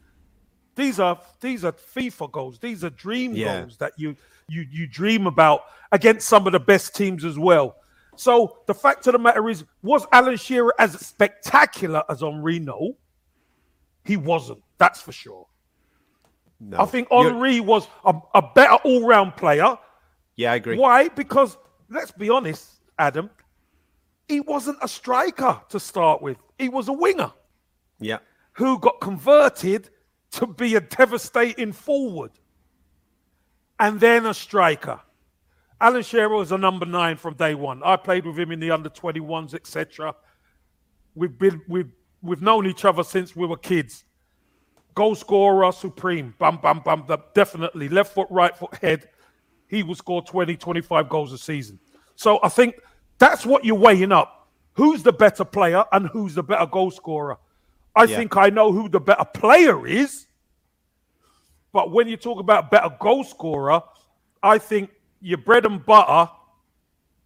these 0.80 0.98
are 0.98 1.20
these 1.40 1.64
are 1.64 1.72
FIFA 1.72 2.32
goals. 2.32 2.58
These 2.58 2.84
are 2.84 2.90
dream 2.90 3.34
Yeah. 3.34 3.60
goals 3.60 3.76
that 3.78 3.92
you 3.96 4.16
you 4.48 4.66
you 4.70 4.86
dream 4.86 5.26
about 5.26 5.62
against 5.92 6.26
some 6.28 6.46
of 6.46 6.52
the 6.52 6.60
best 6.60 6.94
teams 6.94 7.24
as 7.24 7.38
well. 7.38 7.76
So 8.16 8.58
the 8.66 8.74
fact 8.74 9.06
of 9.06 9.12
the 9.12 9.18
matter 9.18 9.48
is, 9.48 9.64
was 9.82 10.06
Alan 10.12 10.36
Shearer 10.36 10.74
as 10.78 10.92
spectacular 11.06 12.02
as 12.08 12.20
Henry? 12.20 12.58
No, 12.58 12.96
he 14.04 14.16
wasn't. 14.16 14.62
That's 14.78 15.00
for 15.00 15.12
sure. 15.12 15.46
No. 16.60 16.78
I 16.80 16.84
think 16.86 17.08
You're- 17.10 17.30
Henry 17.30 17.60
was 17.60 17.86
a, 18.04 18.14
a 18.34 18.42
better 18.42 18.74
all-round 18.84 19.36
player. 19.36 19.78
Yeah, 20.36 20.52
I 20.52 20.56
agree. 20.56 20.76
Why? 20.76 21.08
Because 21.08 21.56
let's 21.88 22.10
be 22.12 22.28
honest, 22.28 22.68
Adam, 22.98 23.30
he 24.28 24.40
wasn't 24.40 24.78
a 24.82 24.88
striker 24.88 25.60
to 25.70 25.80
start 25.80 26.20
with. 26.20 26.36
He 26.58 26.68
was 26.68 26.88
a 26.88 26.92
winger 26.92 27.32
Yeah. 27.98 28.18
who 28.52 28.78
got 28.78 29.00
converted 29.00 29.88
to 30.32 30.46
be 30.46 30.74
a 30.74 30.80
devastating 30.80 31.72
forward 31.72 32.30
and 33.78 33.98
then 33.98 34.26
a 34.26 34.34
striker. 34.34 35.00
Alan 35.80 36.02
Shearer 36.02 36.28
was 36.28 36.52
a 36.52 36.58
number 36.58 36.84
nine 36.84 37.16
from 37.16 37.34
day 37.34 37.54
one. 37.54 37.82
I 37.82 37.96
played 37.96 38.26
with 38.26 38.38
him 38.38 38.52
in 38.52 38.60
the 38.60 38.70
under 38.70 38.90
21s, 38.90 39.54
etc. 39.54 40.14
We've 41.14 41.36
been 41.36 41.62
we've 41.66 41.90
we've 42.22 42.42
known 42.42 42.66
each 42.66 42.84
other 42.84 43.02
since 43.02 43.34
we 43.34 43.46
were 43.46 43.56
kids. 43.56 44.04
Goal 44.94 45.14
scorer 45.14 45.72
supreme. 45.72 46.34
Bum 46.38 46.58
bum 46.62 46.82
bum. 46.84 47.06
Definitely 47.34 47.88
left 47.88 48.14
foot, 48.14 48.28
right 48.30 48.54
foot, 48.56 48.74
head. 48.76 49.08
He 49.68 49.82
will 49.82 49.94
score 49.94 50.20
20, 50.20 50.56
25 50.56 51.08
goals 51.08 51.32
a 51.32 51.38
season. 51.38 51.78
So 52.16 52.40
I 52.42 52.48
think 52.48 52.74
that's 53.18 53.46
what 53.46 53.64
you're 53.64 53.76
weighing 53.76 54.12
up. 54.12 54.48
Who's 54.74 55.02
the 55.02 55.12
better 55.12 55.44
player 55.44 55.84
and 55.92 56.08
who's 56.08 56.34
the 56.34 56.42
better 56.42 56.66
goal 56.66 56.90
scorer? 56.90 57.38
I 57.94 58.04
Yeah. 58.04 58.16
think 58.16 58.36
I 58.36 58.50
know 58.50 58.72
who 58.72 58.88
the 58.88 59.00
better 59.00 59.24
player 59.24 59.86
is. 59.86 60.26
But 61.72 61.90
when 61.92 62.08
you 62.08 62.16
talk 62.16 62.40
about 62.40 62.70
better 62.70 62.90
goal 63.00 63.22
scorer, 63.24 63.82
I 64.42 64.58
think 64.58 64.90
your 65.20 65.38
bread 65.38 65.66
and 65.66 65.84
butter, 65.84 66.30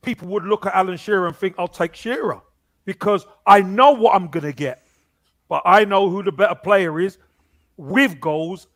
people 0.03 0.29
would 0.29 0.45
look 0.45 0.67
at 0.67 0.75
Alan 0.75 0.97
Shearer 0.97 1.27
and 1.27 1.37
think, 1.37 1.55
I'll 1.59 1.69
take 1.69 1.95
Shearer 1.95 2.41
because 2.85 3.27
I 3.47 3.63
know 3.63 3.93
what 3.93 4.15
I'm 4.15 4.29
going 4.29 4.45
to 4.45 4.53
get. 4.53 4.87
But 5.49 5.63
I 5.65 5.85
know 5.85 6.09
who 6.11 6.23
the 6.23 6.33
better 6.33 6.55
player 6.55 7.01
is 7.01 7.19
with 7.77 8.21
goals 8.21 8.67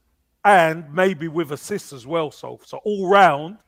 and 0.45 0.93
maybe 0.93 1.29
with 1.29 1.53
assists 1.53 1.93
as 1.93 2.07
well. 2.07 2.31
So, 2.31 2.61
so 2.65 2.79
all 2.85 3.09
round, 3.11 3.59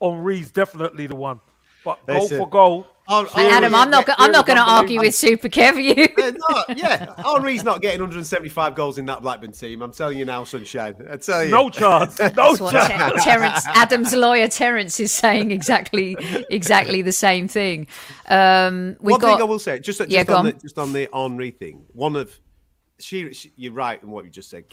Henry's 0.00 0.50
definitely 0.50 1.06
the 1.06 1.16
one. 1.16 1.40
But 1.84 2.06
goal 2.06 2.28
for 2.28 2.48
goal, 2.48 2.86
And 3.06 3.28
Adam, 3.36 3.74
I'm 3.74 3.90
not. 3.90 4.06
go- 4.06 4.14
I'm 4.16 4.32
not 4.32 4.46
going 4.46 4.56
to 4.56 4.62
argue 4.62 5.00
with 5.00 5.14
Super 5.14 5.48
Kev. 5.48 5.82
You. 5.82 6.08
No, 6.50 6.64
yeah, 6.74 7.14
Henry's 7.22 7.62
not 7.64 7.80
getting 7.82 8.00
175 8.00 8.74
goals 8.74 8.98
in 8.98 9.06
that 9.06 9.20
Blackburn 9.22 9.52
team. 9.52 9.82
I'm 9.82 9.92
telling 9.92 10.18
you 10.18 10.24
now, 10.24 10.44
sunshine. 10.44 10.94
I 11.10 11.16
tell 11.16 11.44
you, 11.44 11.50
no 11.50 11.68
chance. 11.70 12.18
No 12.18 12.56
chance. 12.56 12.72
Ter- 12.72 13.18
Terence, 13.22 13.66
Adam's 13.74 14.14
lawyer 14.14 14.48
Terence 14.48 14.98
is 15.00 15.12
saying 15.12 15.50
exactly, 15.50 16.16
exactly 16.50 17.02
the 17.02 17.12
same 17.12 17.46
thing. 17.48 17.86
Um, 18.28 18.96
we 19.00 19.12
One 19.12 19.20
got. 19.20 19.34
thing 19.34 19.40
I 19.42 19.44
will 19.44 19.58
say, 19.58 19.78
just, 19.80 19.98
just, 19.98 20.10
Yeah, 20.10 20.22
on, 20.28 20.34
on. 20.34 20.44
the, 20.46 20.52
just 20.54 20.78
on 20.78 20.92
the 20.92 21.08
Henry 21.12 21.50
thing, 21.50 21.84
one 21.92 22.16
of 22.16 22.30
she, 22.98 23.32
she, 23.32 23.52
you're 23.56 23.72
right 23.72 24.02
in 24.02 24.10
what 24.10 24.24
you 24.24 24.30
just 24.30 24.50
said. 24.50 24.64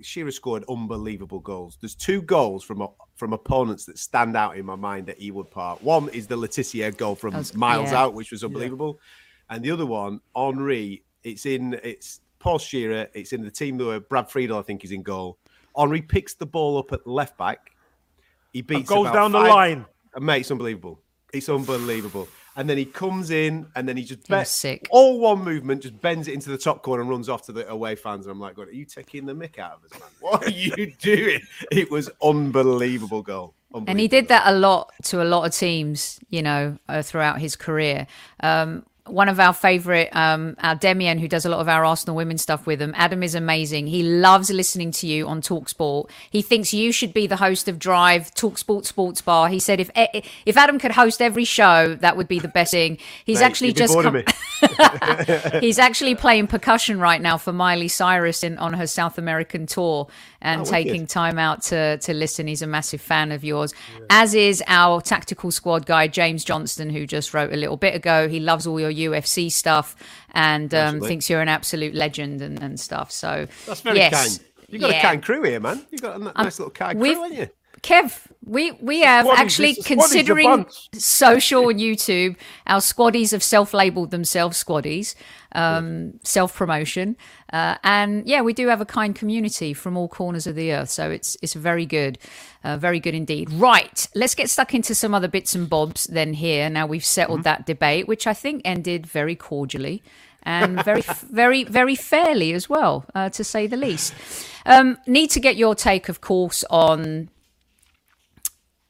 Ke- 0.00 0.04
Shearer 0.04 0.30
scored 0.30 0.64
unbelievable 0.68 1.40
goals. 1.40 1.78
There's 1.80 1.94
two 1.94 2.22
goals 2.22 2.64
from 2.64 2.86
from 3.16 3.32
opponents 3.32 3.84
that 3.86 3.98
stand 3.98 4.36
out 4.36 4.56
in 4.56 4.66
my 4.66 4.76
mind 4.76 5.08
at 5.08 5.18
Ewood 5.20 5.50
Park. 5.50 5.82
One 5.82 6.08
is 6.10 6.26
the 6.26 6.36
Le 6.36 6.48
Tissier 6.48 6.96
goal 6.96 7.14
from 7.14 7.34
was- 7.34 7.54
miles 7.54 7.92
yeah. 7.92 8.02
out, 8.02 8.14
which 8.14 8.30
was 8.30 8.44
unbelievable, 8.44 9.00
and 9.50 9.64
the 9.64 9.70
other 9.70 9.86
one, 9.86 10.20
Henry. 10.34 11.02
It's 11.24 11.44
in 11.46 11.74
it's 11.82 12.20
Paul 12.38 12.58
Shearer. 12.58 13.08
It's 13.14 13.32
in 13.32 13.42
the 13.42 13.50
team 13.50 13.78
where 13.78 13.98
Brad 14.00 14.30
Friedel, 14.30 14.58
I 14.58 14.62
think, 14.62 14.84
is 14.84 14.92
in 14.92 15.02
goal. 15.02 15.38
Henry 15.76 16.00
picks 16.02 16.34
the 16.34 16.46
ball 16.46 16.78
up 16.78 16.92
at 16.92 17.06
left 17.06 17.36
back. 17.36 17.72
He 18.52 18.62
beats 18.62 18.88
goes 18.88 19.06
about 19.08 19.14
down 19.14 19.32
the 19.32 19.40
line. 19.40 19.84
uh, 20.14 20.20
Mate, 20.20 20.40
it's 20.40 20.50
unbelievable. 20.50 21.00
It's 21.32 21.48
unbelievable. 21.48 22.28
And 22.56 22.68
then 22.68 22.78
he 22.78 22.86
comes 22.86 23.30
in 23.30 23.66
and 23.76 23.86
then 23.88 23.96
he 23.96 24.02
just 24.02 24.26
bends 24.28 24.50
sick. 24.50 24.88
all 24.90 25.20
one 25.20 25.44
movement, 25.44 25.82
just 25.82 26.00
bends 26.00 26.26
it 26.26 26.34
into 26.34 26.48
the 26.50 26.58
top 26.58 26.82
corner 26.82 27.02
and 27.02 27.10
runs 27.10 27.28
off 27.28 27.42
to 27.46 27.52
the 27.52 27.68
away 27.68 27.94
fans. 27.94 28.26
And 28.26 28.32
I'm 28.32 28.40
like, 28.40 28.56
God, 28.56 28.68
are 28.68 28.72
you 28.74 28.86
taking 28.86 29.26
the 29.26 29.34
mick 29.34 29.58
out 29.58 29.72
of 29.72 29.84
us, 29.84 30.00
man? 30.00 30.08
What 30.20 30.46
are 30.46 30.50
you 30.50 30.92
doing? 31.00 31.40
It 31.70 31.90
was 31.90 32.10
unbelievable 32.22 33.22
goal. 33.22 33.54
and 33.74 34.00
he 34.00 34.08
did 34.08 34.28
that 34.28 34.46
a 34.46 34.52
lot 34.56 34.90
to 35.04 35.22
a 35.22 35.24
lot 35.24 35.44
of 35.44 35.54
teams, 35.54 36.18
you 36.30 36.42
know, 36.42 36.78
uh, 36.88 37.02
throughout 37.02 37.38
his 37.40 37.56
career. 37.56 38.06
Um, 38.40 38.86
one 39.06 39.28
of 39.28 39.40
our 39.40 39.52
favorite, 39.52 40.08
um, 40.14 40.56
our 40.62 40.76
Demian, 40.76 41.20
who 41.20 41.28
does 41.28 41.44
a 41.44 41.48
lot 41.48 41.60
of 41.60 41.68
our 41.68 41.84
Arsenal 41.84 42.16
women 42.16 42.38
stuff 42.38 42.66
with 42.66 42.78
them. 42.78 42.92
Adam 42.96 43.22
is 43.22 43.34
amazing. 43.34 43.86
He 43.86 44.02
loves 44.02 44.50
listening 44.50 44.90
to 44.92 45.06
you 45.06 45.26
on 45.26 45.40
Talk 45.40 45.68
Sport. 45.68 46.10
He 46.30 46.42
thinks 46.42 46.72
you 46.72 46.92
should 46.92 47.14
be 47.14 47.26
the 47.26 47.36
host 47.36 47.68
of 47.68 47.78
Drive 47.78 48.34
Talk 48.34 48.58
Sport 48.58 48.86
Sports 48.86 49.20
Bar. 49.20 49.48
He 49.48 49.58
said 49.58 49.80
if 49.80 49.90
eh, 49.94 50.22
if 50.44 50.56
Adam 50.56 50.78
could 50.78 50.92
host 50.92 51.22
every 51.22 51.44
show, 51.44 51.94
that 51.96 52.16
would 52.16 52.28
be 52.28 52.38
the 52.38 52.48
best 52.48 52.72
thing. 52.72 52.98
He's 53.24 53.40
Mate, 53.40 53.46
actually 53.46 53.72
just 53.72 53.94
come. 53.94 54.22
He's 55.60 55.78
actually 55.78 56.14
playing 56.14 56.46
percussion 56.46 56.98
right 56.98 57.20
now 57.20 57.38
for 57.38 57.52
Miley 57.52 57.88
Cyrus 57.88 58.42
in 58.42 58.58
on 58.58 58.74
her 58.74 58.86
South 58.86 59.18
American 59.18 59.66
tour 59.66 60.08
and 60.46 60.60
Oh, 60.60 60.62
wicked. 60.62 60.72
taking 60.72 61.06
time 61.06 61.38
out 61.38 61.62
to 61.64 61.98
to 61.98 62.14
listen. 62.14 62.46
He's 62.46 62.62
a 62.62 62.66
massive 62.66 63.00
fan 63.00 63.32
of 63.32 63.42
yours, 63.44 63.74
as 64.08 64.34
is 64.34 64.62
our 64.68 65.00
tactical 65.00 65.50
squad 65.50 65.86
guy 65.86 66.06
James 66.06 66.44
Johnston, 66.44 66.88
who 66.88 67.06
just 67.06 67.34
wrote 67.34 67.52
a 67.52 67.56
little 67.56 67.76
bit 67.76 67.94
ago. 67.94 68.28
He 68.28 68.38
loves 68.40 68.66
all 68.66 68.78
your 68.80 68.92
UFC 68.92 69.50
stuff 69.50 69.96
and 70.32 70.72
um, 70.74 71.00
thinks 71.00 71.28
you're 71.28 71.40
an 71.40 71.48
absolute 71.48 71.94
legend 71.94 72.40
and, 72.42 72.62
and 72.62 72.78
stuff. 72.78 73.10
So 73.10 73.46
That's 73.66 73.80
very 73.80 73.98
yes, 73.98 74.12
kind. 74.38 74.48
You've 74.68 74.80
got 74.80 74.90
yeah. 74.90 74.98
a 74.98 75.02
kind 75.02 75.22
crew 75.22 75.42
here, 75.42 75.60
man. 75.60 75.84
You've 75.90 76.02
got 76.02 76.20
a 76.20 76.24
nice 76.42 76.58
little 76.58 76.70
kind 76.70 76.98
crew, 76.98 77.14
haven't 77.14 77.34
you? 77.36 77.48
Kev, 77.82 78.26
we 78.44 78.72
we 78.72 79.00
have 79.00 79.26
squaddies, 79.26 79.38
actually 79.38 79.70
it's 79.70 79.78
a 79.78 79.82
squaddies, 79.82 79.84
a 79.84 79.96
considering 79.96 80.66
social 80.92 81.68
and 81.68 81.80
YouTube, 81.88 82.36
our 82.66 82.80
squaddies 82.80 83.32
have 83.32 83.42
self-labeled 83.42 84.10
themselves 84.10 84.62
squaddies, 84.62 85.14
um, 85.52 86.18
self-promotion, 86.24 87.16
uh, 87.52 87.76
and 87.84 88.26
yeah, 88.26 88.40
we 88.40 88.52
do 88.52 88.68
have 88.68 88.80
a 88.80 88.86
kind 88.86 89.14
community 89.14 89.74
from 89.74 89.96
all 89.96 90.08
corners 90.08 90.46
of 90.46 90.54
the 90.54 90.72
earth. 90.72 90.90
So 90.90 91.10
it's 91.10 91.36
it's 91.42 91.54
very 91.54 91.86
good, 91.86 92.18
uh, 92.64 92.76
very 92.76 93.00
good 93.00 93.14
indeed. 93.14 93.50
Right, 93.52 94.06
let's 94.14 94.34
get 94.34 94.48
stuck 94.48 94.74
into 94.74 94.94
some 94.94 95.14
other 95.14 95.28
bits 95.28 95.54
and 95.54 95.68
bobs 95.68 96.04
then. 96.04 96.34
Here 96.34 96.70
now 96.70 96.86
we've 96.86 97.04
settled 97.04 97.42
that 97.44 97.66
debate, 97.66 98.08
which 98.08 98.26
I 98.26 98.34
think 98.34 98.62
ended 98.64 99.06
very 99.06 99.36
cordially. 99.36 100.02
and 100.42 100.84
very, 100.84 101.02
very, 101.30 101.64
very 101.64 101.96
fairly 101.96 102.52
as 102.52 102.68
well, 102.68 103.04
uh, 103.16 103.28
to 103.30 103.42
say 103.42 103.66
the 103.66 103.76
least. 103.76 104.14
Um, 104.64 104.96
need 105.06 105.30
to 105.30 105.40
get 105.40 105.56
your 105.56 105.74
take, 105.74 106.08
of 106.08 106.20
course, 106.20 106.62
on 106.70 107.30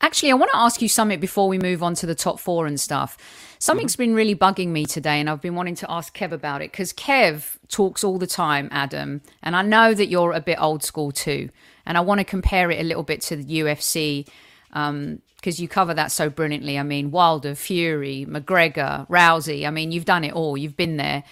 Actually, 0.00 0.30
I 0.30 0.34
want 0.34 0.50
to 0.52 0.58
ask 0.58 0.82
you 0.82 0.88
something 0.88 1.20
before 1.20 1.48
we 1.48 1.58
move 1.58 1.82
on 1.82 1.94
to 1.94 2.06
the 2.06 2.14
top 2.14 2.38
four 2.38 2.66
and 2.66 2.78
stuff. 2.78 3.16
Something's 3.58 3.94
mm-hmm. 3.94 4.02
been 4.02 4.14
really 4.14 4.34
bugging 4.34 4.68
me 4.68 4.84
today, 4.84 5.18
and 5.20 5.30
I've 5.30 5.40
been 5.40 5.54
wanting 5.54 5.76
to 5.76 5.90
ask 5.90 6.16
Kev 6.16 6.32
about 6.32 6.60
it 6.60 6.70
because 6.70 6.92
Kev 6.92 7.56
talks 7.68 8.04
all 8.04 8.18
the 8.18 8.26
time, 8.26 8.68
Adam, 8.70 9.22
and 9.42 9.56
I 9.56 9.62
know 9.62 9.94
that 9.94 10.06
you're 10.06 10.32
a 10.32 10.40
bit 10.40 10.60
old 10.60 10.84
school 10.84 11.12
too. 11.12 11.48
And 11.86 11.96
I 11.96 12.00
want 12.00 12.18
to 12.18 12.24
compare 12.24 12.70
it 12.70 12.80
a 12.80 12.84
little 12.84 13.04
bit 13.04 13.22
to 13.22 13.36
the 13.36 13.60
UFC 13.60 14.28
because 14.68 14.90
um, 14.90 15.22
you 15.40 15.68
cover 15.68 15.94
that 15.94 16.12
so 16.12 16.28
brilliantly. 16.28 16.78
I 16.78 16.82
mean, 16.82 17.10
Wilder, 17.10 17.54
Fury, 17.54 18.26
McGregor, 18.28 19.08
Rousey. 19.08 19.66
I 19.66 19.70
mean, 19.70 19.92
you've 19.92 20.04
done 20.04 20.24
it 20.24 20.32
all. 20.32 20.58
You've 20.58 20.76
been 20.76 20.98
there, 20.98 21.24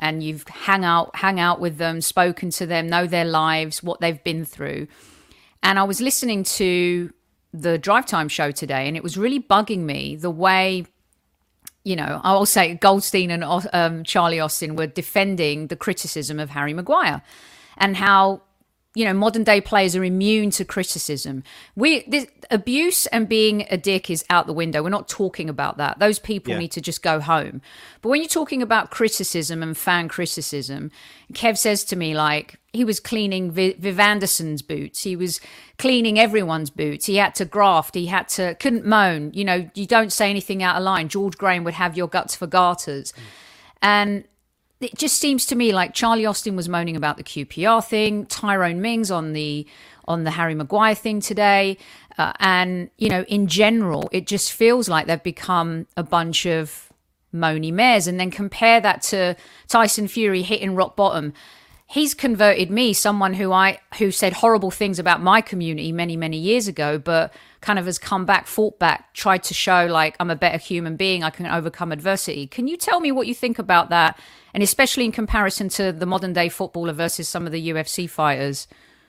and 0.00 0.22
you've 0.22 0.46
hang 0.48 0.84
out, 0.84 1.14
hang 1.16 1.38
out 1.38 1.60
with 1.60 1.76
them, 1.76 2.00
spoken 2.00 2.48
to 2.50 2.66
them, 2.66 2.88
know 2.88 3.06
their 3.06 3.24
lives, 3.26 3.82
what 3.82 4.00
they've 4.00 4.22
been 4.24 4.46
through. 4.46 4.86
And 5.62 5.78
I 5.78 5.82
was 5.82 6.00
listening 6.00 6.44
to 6.44 7.12
the 7.60 7.78
drive 7.78 8.06
time 8.06 8.28
show 8.28 8.50
today, 8.50 8.86
and 8.88 8.96
it 8.96 9.02
was 9.02 9.16
really 9.16 9.40
bugging 9.40 9.80
me 9.80 10.16
the 10.16 10.30
way, 10.30 10.84
you 11.84 11.96
know, 11.96 12.20
I 12.22 12.34
will 12.34 12.46
say 12.46 12.74
Goldstein 12.74 13.30
and 13.30 13.44
um, 13.72 14.04
Charlie 14.04 14.40
Austin 14.40 14.76
were 14.76 14.86
defending 14.86 15.68
the 15.68 15.76
criticism 15.76 16.38
of 16.38 16.50
Harry 16.50 16.74
Maguire 16.74 17.22
and 17.78 17.96
how 17.96 18.42
you 18.96 19.04
know 19.04 19.12
modern 19.12 19.44
day 19.44 19.60
players 19.60 19.94
are 19.94 20.02
immune 20.02 20.50
to 20.52 20.64
criticism. 20.64 21.44
We 21.76 22.02
this 22.08 22.26
abuse 22.50 23.06
and 23.08 23.28
being 23.28 23.66
a 23.70 23.76
dick 23.76 24.08
is 24.10 24.24
out 24.30 24.46
the 24.46 24.52
window. 24.54 24.82
We're 24.82 24.88
not 24.88 25.06
talking 25.08 25.48
about 25.50 25.76
that. 25.76 25.98
Those 25.98 26.18
people 26.18 26.52
Yeah. 26.52 26.58
need 26.60 26.72
to 26.72 26.80
just 26.80 27.02
go 27.02 27.20
home. 27.20 27.60
But 28.00 28.08
when 28.08 28.20
you're 28.22 28.28
talking 28.40 28.62
about 28.62 28.90
criticism 28.90 29.62
and 29.62 29.76
fan 29.76 30.08
criticism 30.08 30.90
kev 31.32 31.58
says 31.58 31.84
to 31.84 31.96
me 31.96 32.14
like 32.14 32.54
he 32.72 32.84
was 32.84 32.98
cleaning 33.00 33.50
v- 33.50 33.74
viv 33.78 33.98
anderson's 34.00 34.62
boots. 34.62 35.02
He 35.02 35.14
was 35.16 35.40
cleaning 35.78 36.18
everyone's 36.18 36.70
boots. 36.70 37.04
He 37.06 37.16
had 37.16 37.34
to 37.34 37.44
graft. 37.44 37.94
He 37.94 38.06
had 38.06 38.28
to 38.30 38.54
couldn't 38.54 38.86
moan. 38.86 39.30
You 39.34 39.44
know 39.44 39.70
you 39.74 39.86
don't 39.86 40.12
say 40.12 40.30
anything 40.30 40.62
out 40.62 40.76
of 40.76 40.82
line. 40.82 41.08
George 41.08 41.36
graham 41.36 41.64
would 41.64 41.74
have 41.74 41.96
your 41.98 42.08
guts 42.08 42.34
for 42.34 42.46
garters. 42.46 43.12
And 43.82 44.24
it 44.80 44.96
just 44.96 45.18
seems 45.18 45.46
to 45.46 45.56
me 45.56 45.72
like 45.72 45.94
Charlie 45.94 46.26
Austin 46.26 46.56
was 46.56 46.68
moaning 46.68 46.96
about 46.96 47.16
the 47.16 47.24
QPR 47.24 47.84
thing, 47.84 48.26
Tyrone 48.26 48.80
Mings 48.80 49.10
on 49.10 49.32
the 49.32 49.66
on 50.08 50.24
the 50.24 50.30
Harry 50.30 50.54
Maguire 50.54 50.94
thing 50.94 51.20
today, 51.20 51.78
uh, 52.18 52.32
and 52.38 52.90
you 52.98 53.08
know, 53.08 53.22
in 53.24 53.46
general, 53.46 54.08
it 54.12 54.26
just 54.26 54.52
feels 54.52 54.88
like 54.88 55.06
they've 55.06 55.22
become 55.22 55.86
a 55.96 56.02
bunch 56.02 56.46
of 56.46 56.92
moany 57.34 57.72
mares. 57.72 58.06
And 58.06 58.18
then 58.18 58.30
compare 58.30 58.80
that 58.80 59.02
to 59.02 59.36
Tyson 59.68 60.08
Fury 60.08 60.42
hitting 60.42 60.74
rock 60.74 60.96
bottom. 60.96 61.32
He's 61.88 62.14
converted 62.14 62.70
me, 62.70 62.92
someone 62.92 63.34
who 63.34 63.52
I 63.52 63.78
who 63.98 64.10
said 64.10 64.32
horrible 64.34 64.72
things 64.72 64.98
about 64.98 65.22
my 65.22 65.40
community 65.40 65.92
many 65.92 66.16
many 66.16 66.36
years 66.36 66.66
ago, 66.66 66.98
but 66.98 67.32
kind 67.60 67.78
of 67.78 67.86
has 67.86 67.98
come 67.98 68.26
back, 68.26 68.46
fought 68.46 68.78
back, 68.78 69.14
tried 69.14 69.42
to 69.44 69.54
show 69.54 69.86
like 69.86 70.16
I'm 70.18 70.30
a 70.30 70.36
better 70.36 70.58
human 70.58 70.96
being, 70.96 71.22
I 71.22 71.30
can 71.30 71.46
overcome 71.46 71.92
adversity. 71.92 72.46
Can 72.46 72.66
you 72.66 72.76
tell 72.76 73.00
me 73.00 73.12
what 73.12 73.26
you 73.26 73.34
think 73.34 73.58
about 73.58 73.90
that? 73.90 74.18
And 74.56 74.62
especially 74.62 75.04
in 75.04 75.12
comparison 75.12 75.68
to 75.68 75.92
the 75.92 76.06
modern 76.06 76.32
day 76.32 76.48
footballer 76.48 76.94
versus 76.94 77.28
some 77.28 77.44
of 77.44 77.52
the 77.52 77.68
UFC 77.68 78.08
fighters. 78.08 78.66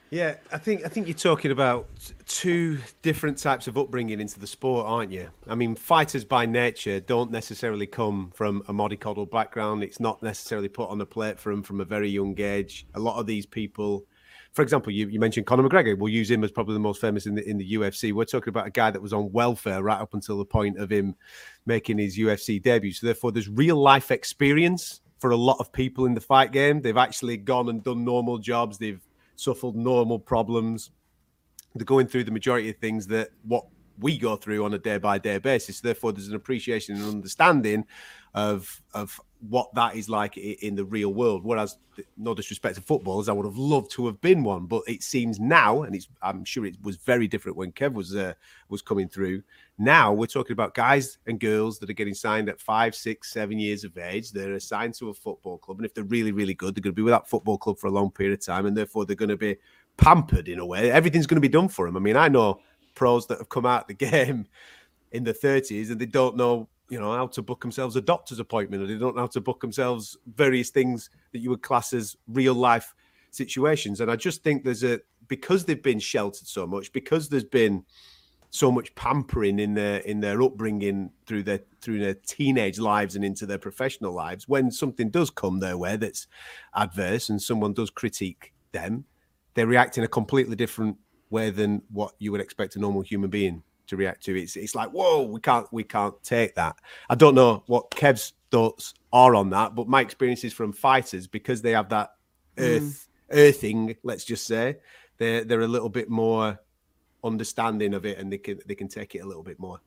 Yeah, 0.09 0.35
I 0.51 0.57
think 0.57 0.83
I 0.85 0.89
think 0.89 1.07
you're 1.07 1.15
talking 1.15 1.51
about 1.51 1.87
two 2.25 2.79
different 3.01 3.37
types 3.37 3.65
of 3.65 3.77
upbringing 3.77 4.19
into 4.19 4.41
the 4.41 4.45
sport, 4.45 4.85
aren't 4.85 5.13
you? 5.13 5.29
I 5.47 5.55
mean, 5.55 5.77
fighters 5.77 6.25
by 6.25 6.45
nature 6.47 6.99
don't 6.99 7.31
necessarily 7.31 7.87
come 7.87 8.33
from 8.35 8.61
a 8.67 8.73
mollycoddle 8.73 9.31
background. 9.31 9.83
It's 9.85 10.01
not 10.01 10.21
necessarily 10.21 10.67
put 10.67 10.89
on 10.89 10.99
a 10.99 11.05
plate 11.05 11.39
for 11.39 11.53
them 11.53 11.63
from 11.63 11.79
a 11.79 11.85
very 11.85 12.09
young 12.09 12.37
age. 12.41 12.85
A 12.95 12.99
lot 12.99 13.17
of 13.17 13.25
these 13.25 13.45
people, 13.45 14.03
for 14.51 14.63
example, 14.63 14.91
you, 14.91 15.07
you 15.07 15.17
mentioned 15.21 15.45
Conor 15.45 15.63
McGregor. 15.63 15.97
We'll 15.97 16.11
use 16.11 16.29
him 16.29 16.43
as 16.43 16.51
probably 16.51 16.73
the 16.73 16.81
most 16.81 16.99
famous 16.99 17.25
in 17.25 17.35
the 17.35 17.49
in 17.49 17.57
the 17.57 17.75
UFC. 17.75 18.11
We're 18.11 18.25
talking 18.25 18.49
about 18.49 18.67
a 18.67 18.71
guy 18.71 18.91
that 18.91 19.01
was 19.01 19.13
on 19.13 19.31
welfare 19.31 19.81
right 19.81 20.01
up 20.01 20.13
until 20.13 20.39
the 20.39 20.45
point 20.45 20.77
of 20.77 20.91
him 20.91 21.15
making 21.65 21.99
his 21.99 22.17
UFC 22.17 22.61
debut. 22.61 22.91
So 22.91 23.05
therefore, 23.05 23.31
there's 23.31 23.47
real 23.47 23.77
life 23.77 24.11
experience 24.11 24.99
for 25.19 25.31
a 25.31 25.35
lot 25.35 25.57
of 25.59 25.71
people 25.71 26.05
in 26.05 26.13
the 26.13 26.21
fight 26.21 26.51
game. 26.51 26.81
They've 26.81 26.97
actually 26.97 27.37
gone 27.37 27.69
and 27.69 27.83
done 27.83 28.03
normal 28.03 28.37
jobs. 28.37 28.77
They've 28.77 29.01
suffered 29.35 29.75
normal 29.75 30.19
problems. 30.19 30.91
They're 31.75 31.85
going 31.85 32.07
through 32.07 32.25
the 32.25 32.31
majority 32.31 32.69
of 32.69 32.77
things 32.77 33.07
that 33.07 33.29
what 33.43 33.65
we 33.99 34.17
go 34.17 34.35
through 34.35 34.63
on 34.63 34.73
a 34.73 34.77
day 34.77 34.97
by 34.97 35.17
day 35.17 35.37
basis. 35.37 35.81
Therefore, 35.81 36.11
there's 36.11 36.27
an 36.27 36.35
appreciation 36.35 36.95
and 36.95 37.05
understanding 37.05 37.85
of 38.33 38.81
of 38.93 39.19
what 39.41 39.73
that 39.75 39.95
is 39.95 40.09
like 40.09 40.37
in 40.37 40.75
the 40.75 40.85
real 40.85 41.13
world. 41.13 41.43
Whereas, 41.43 41.77
no 42.17 42.33
disrespect 42.33 42.75
to 42.75 42.81
footballers, 42.81 43.29
I 43.29 43.33
would 43.33 43.45
have 43.45 43.57
loved 43.57 43.91
to 43.91 44.05
have 44.07 44.19
been 44.21 44.43
one, 44.43 44.65
but 44.65 44.83
it 44.87 45.03
seems 45.03 45.39
now, 45.39 45.83
and 45.83 45.95
it's 45.95 46.07
I'm 46.21 46.43
sure 46.43 46.65
it 46.65 46.75
was 46.81 46.97
very 46.97 47.27
different 47.27 47.57
when 47.57 47.71
Kev 47.71 47.93
was 47.93 48.15
uh, 48.15 48.33
was 48.69 48.81
coming 48.81 49.07
through. 49.07 49.43
Now 49.77 50.11
we're 50.11 50.27
talking 50.27 50.53
about 50.53 50.73
guys 50.73 51.17
and 51.27 51.39
girls 51.39 51.79
that 51.79 51.89
are 51.89 51.93
getting 51.93 52.13
signed 52.13 52.49
at 52.49 52.59
five, 52.59 52.95
six, 52.95 53.31
seven 53.31 53.59
years 53.59 53.83
of 53.83 53.97
age. 53.97 54.31
They're 54.31 54.53
assigned 54.53 54.95
to 54.95 55.09
a 55.09 55.13
football 55.13 55.57
club, 55.57 55.77
and 55.77 55.85
if 55.85 55.93
they're 55.93 56.03
really, 56.03 56.31
really 56.31 56.53
good, 56.53 56.75
they're 56.75 56.81
going 56.81 56.93
to 56.93 56.99
be 56.99 57.03
with 57.03 57.13
that 57.13 57.29
football 57.29 57.57
club 57.57 57.77
for 57.79 57.87
a 57.87 57.91
long 57.91 58.11
period 58.11 58.33
of 58.33 58.45
time, 58.45 58.65
and 58.65 58.75
therefore 58.75 59.05
they're 59.05 59.15
going 59.15 59.29
to 59.29 59.37
be 59.37 59.57
pampered 59.97 60.47
in 60.47 60.59
a 60.59 60.65
way. 60.65 60.91
Everything's 60.91 61.27
going 61.27 61.35
to 61.35 61.41
be 61.41 61.49
done 61.49 61.67
for 61.67 61.87
them. 61.87 61.97
I 61.97 61.99
mean, 61.99 62.15
I 62.15 62.27
know 62.27 62.61
pros 62.95 63.27
that 63.27 63.39
have 63.39 63.49
come 63.49 63.65
out 63.65 63.87
the 63.87 63.93
game 64.11 64.47
in 65.11 65.23
the 65.23 65.33
30s 65.33 65.89
and 65.91 65.99
they 65.99 66.05
don't 66.05 66.35
know, 66.35 66.67
you 66.89 66.99
know, 66.99 67.13
how 67.13 67.27
to 67.27 67.41
book 67.41 67.61
themselves 67.61 67.95
a 67.95 68.01
doctor's 68.01 68.39
appointment 68.39 68.83
or 68.83 68.87
they 68.87 68.97
don't 68.97 69.15
know 69.15 69.23
how 69.23 69.27
to 69.27 69.41
book 69.41 69.59
themselves 69.59 70.17
various 70.35 70.69
things 70.69 71.09
that 71.33 71.39
you 71.39 71.49
would 71.49 71.61
class 71.61 71.93
as 71.93 72.15
real 72.27 72.53
life 72.53 72.93
situations. 73.31 74.01
And 74.01 74.09
I 74.09 74.15
just 74.15 74.43
think 74.43 74.63
there's 74.63 74.83
a 74.83 74.99
because 75.27 75.65
they've 75.65 75.81
been 75.81 75.99
sheltered 75.99 76.47
so 76.47 76.65
much, 76.65 76.91
because 76.93 77.29
there's 77.29 77.43
been 77.43 77.83
so 78.49 78.71
much 78.71 78.93
pampering 78.95 79.59
in 79.59 79.73
their 79.73 79.99
in 79.99 80.21
their 80.21 80.41
upbringing 80.41 81.11
through 81.25 81.43
their 81.43 81.59
through 81.81 81.99
their 81.99 82.13
teenage 82.13 82.79
lives 82.79 83.15
and 83.15 83.25
into 83.25 83.45
their 83.45 83.57
professional 83.57 84.13
lives 84.13 84.47
when 84.47 84.71
something 84.71 85.09
does 85.09 85.29
come 85.29 85.59
their 85.59 85.77
way 85.77 85.97
that's 85.97 86.27
adverse 86.73 87.29
and 87.29 87.41
someone 87.41 87.73
does 87.73 87.89
critique 87.89 88.53
them 88.71 89.03
they 89.53 89.65
react 89.65 89.97
in 89.97 90.03
a 90.05 90.07
completely 90.07 90.55
different 90.55 90.95
way 91.29 91.49
than 91.49 91.81
what 91.91 92.13
you 92.19 92.31
would 92.31 92.39
expect 92.39 92.77
a 92.77 92.79
normal 92.79 93.01
human 93.01 93.29
being 93.29 93.63
to 93.87 93.97
react 93.97 94.23
to 94.23 94.35
it's 94.39 94.55
it's 94.55 94.75
like 94.75 94.89
whoa 94.89 95.23
we 95.23 95.39
can't 95.39 95.67
we 95.71 95.83
can't 95.83 96.21
take 96.23 96.53
that 96.55 96.75
i 97.09 97.15
don't 97.15 97.35
know 97.35 97.63
what 97.67 97.89
kev's 97.91 98.33
thoughts 98.51 98.93
are 99.11 99.35
on 99.35 99.49
that 99.49 99.75
but 99.75 99.87
my 99.87 100.01
experiences 100.01 100.53
from 100.53 100.71
fighters 100.71 101.27
because 101.27 101.61
they 101.61 101.71
have 101.71 101.89
that 101.89 102.11
earth 102.57 103.07
earthing 103.31 103.95
let's 104.03 104.23
just 104.23 104.45
say 104.45 104.77
they're 105.17 105.43
they're 105.43 105.61
a 105.61 105.67
little 105.67 105.89
bit 105.89 106.09
more 106.09 106.59
understanding 107.23 107.93
of 107.93 108.05
it 108.05 108.17
and 108.17 108.31
they 108.31 108.37
can 108.37 108.59
they 108.65 108.75
can 108.75 108.87
take 108.87 109.15
it 109.15 109.19
a 109.19 109.25
little 109.25 109.43
bit 109.43 109.59
more. 109.59 109.79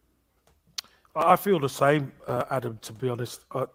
I 1.14 1.34
feel 1.34 1.58
the 1.58 1.68
same, 1.68 2.12
uh, 2.28 2.44
Adam. 2.50 2.78
To 2.82 2.92
be 2.92 3.08
honest, 3.08 3.44
uh, 3.52 3.66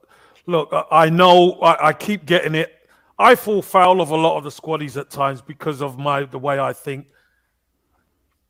look, 0.45 0.69
I, 0.71 0.85
I 0.91 1.09
know 1.09 1.53
I, 1.61 1.87
I 1.89 1.93
keep 1.93 2.25
getting 2.25 2.55
it. 2.55 2.71
I 3.17 3.35
fall 3.35 3.61
foul 3.61 4.01
of 4.01 4.09
a 4.09 4.15
lot 4.15 4.37
of 4.37 4.43
the 4.43 4.49
squaddies 4.49 4.99
at 4.99 5.09
times 5.09 5.41
because 5.41 5.81
of 5.81 5.97
my 5.97 6.23
the 6.23 6.39
way 6.39 6.59
I 6.59 6.73
think. 6.73 7.07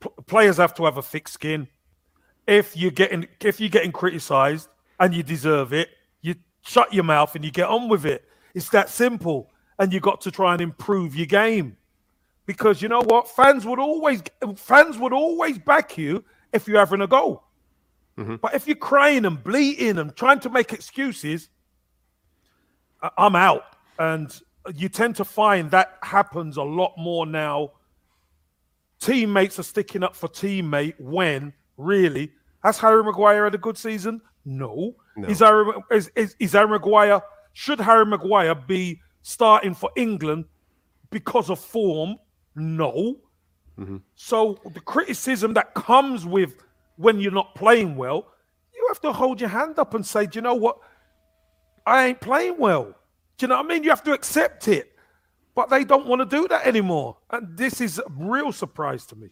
P- 0.05 0.23
players 0.27 0.57
have 0.57 0.73
to 0.75 0.85
have 0.85 0.97
a 0.97 1.01
thick 1.01 1.27
skin. 1.27 1.67
If 2.47 2.77
you're 2.77 2.91
getting 2.91 3.27
if 3.41 3.59
you're 3.59 3.69
getting 3.69 3.91
criticised 3.91 4.69
and 4.99 5.13
you 5.13 5.23
deserve 5.23 5.73
it, 5.73 5.89
you 6.21 6.35
shut 6.61 6.93
your 6.93 7.03
mouth 7.03 7.33
and 7.35 7.43
you 7.43 7.51
get 7.51 7.67
on 7.67 7.89
with 7.89 8.05
it. 8.05 8.23
It's 8.53 8.69
that 8.69 8.89
simple. 8.89 9.49
And 9.79 9.91
you 9.91 9.99
got 9.99 10.21
to 10.21 10.31
try 10.31 10.53
and 10.53 10.61
improve 10.61 11.15
your 11.15 11.25
game 11.25 11.75
because 12.45 12.81
you 12.81 12.87
know 12.87 13.01
what 13.01 13.27
fans 13.27 13.65
would 13.65 13.79
always 13.79 14.21
fans 14.55 14.97
would 14.97 15.13
always 15.13 15.57
back 15.57 15.97
you 15.97 16.23
if 16.53 16.67
you're 16.67 16.79
having 16.79 17.01
a 17.01 17.07
go 17.07 17.43
mm-hmm. 18.17 18.35
but 18.35 18.53
if 18.53 18.67
you're 18.67 18.75
crying 18.75 19.25
and 19.25 19.43
bleating 19.43 19.97
and 19.97 20.15
trying 20.15 20.39
to 20.39 20.49
make 20.49 20.73
excuses 20.73 21.49
i'm 23.17 23.35
out 23.35 23.63
and 23.99 24.41
you 24.75 24.89
tend 24.89 25.15
to 25.15 25.25
find 25.25 25.71
that 25.71 25.97
happens 26.03 26.57
a 26.57 26.63
lot 26.63 26.93
more 26.97 27.25
now 27.25 27.71
teammates 28.99 29.59
are 29.59 29.63
sticking 29.63 30.03
up 30.03 30.15
for 30.15 30.27
teammate 30.27 30.95
when 30.99 31.53
really 31.77 32.31
has 32.63 32.77
harry 32.79 33.03
maguire 33.03 33.43
had 33.43 33.55
a 33.55 33.59
good 33.59 33.77
season 33.77 34.21
no, 34.47 34.95
No. 35.17 35.27
Is, 35.27 35.39
harry, 35.39 35.71
is, 35.91 36.11
is, 36.15 36.35
is 36.39 36.53
harry 36.53 36.67
maguire 36.67 37.21
should 37.53 37.79
harry 37.79 38.05
maguire 38.05 38.55
be 38.55 39.01
starting 39.21 39.73
for 39.73 39.89
england 39.95 40.45
because 41.09 41.49
of 41.49 41.59
form 41.59 42.17
no. 42.55 43.17
Mm-hmm. 43.77 43.97
So 44.15 44.59
the 44.73 44.79
criticism 44.79 45.53
that 45.55 45.73
comes 45.73 46.25
with 46.25 46.55
when 46.95 47.19
you're 47.19 47.31
not 47.31 47.55
playing 47.55 47.97
well, 47.97 48.27
you 48.73 48.85
have 48.87 49.01
to 49.01 49.11
hold 49.11 49.41
your 49.41 49.49
hand 49.49 49.77
up 49.77 49.93
and 49.93 50.05
say, 50.05 50.25
Do 50.25 50.37
you 50.37 50.41
know 50.41 50.55
what? 50.55 50.77
I 51.85 52.07
ain't 52.07 52.21
playing 52.21 52.57
well. 52.57 52.95
Do 53.37 53.43
you 53.43 53.47
know 53.49 53.57
what 53.57 53.65
I 53.65 53.67
mean? 53.67 53.83
You 53.83 53.89
have 53.89 54.03
to 54.05 54.13
accept 54.13 54.67
it. 54.67 54.94
But 55.55 55.69
they 55.69 55.85
don't 55.85 56.05
want 56.05 56.19
to 56.19 56.25
do 56.25 56.47
that 56.49 56.67
anymore. 56.67 57.17
And 57.31 57.57
this 57.57 57.79
is 57.81 57.97
a 57.97 58.03
real 58.09 58.51
surprise 58.51 59.05
to 59.07 59.15
me. 59.15 59.29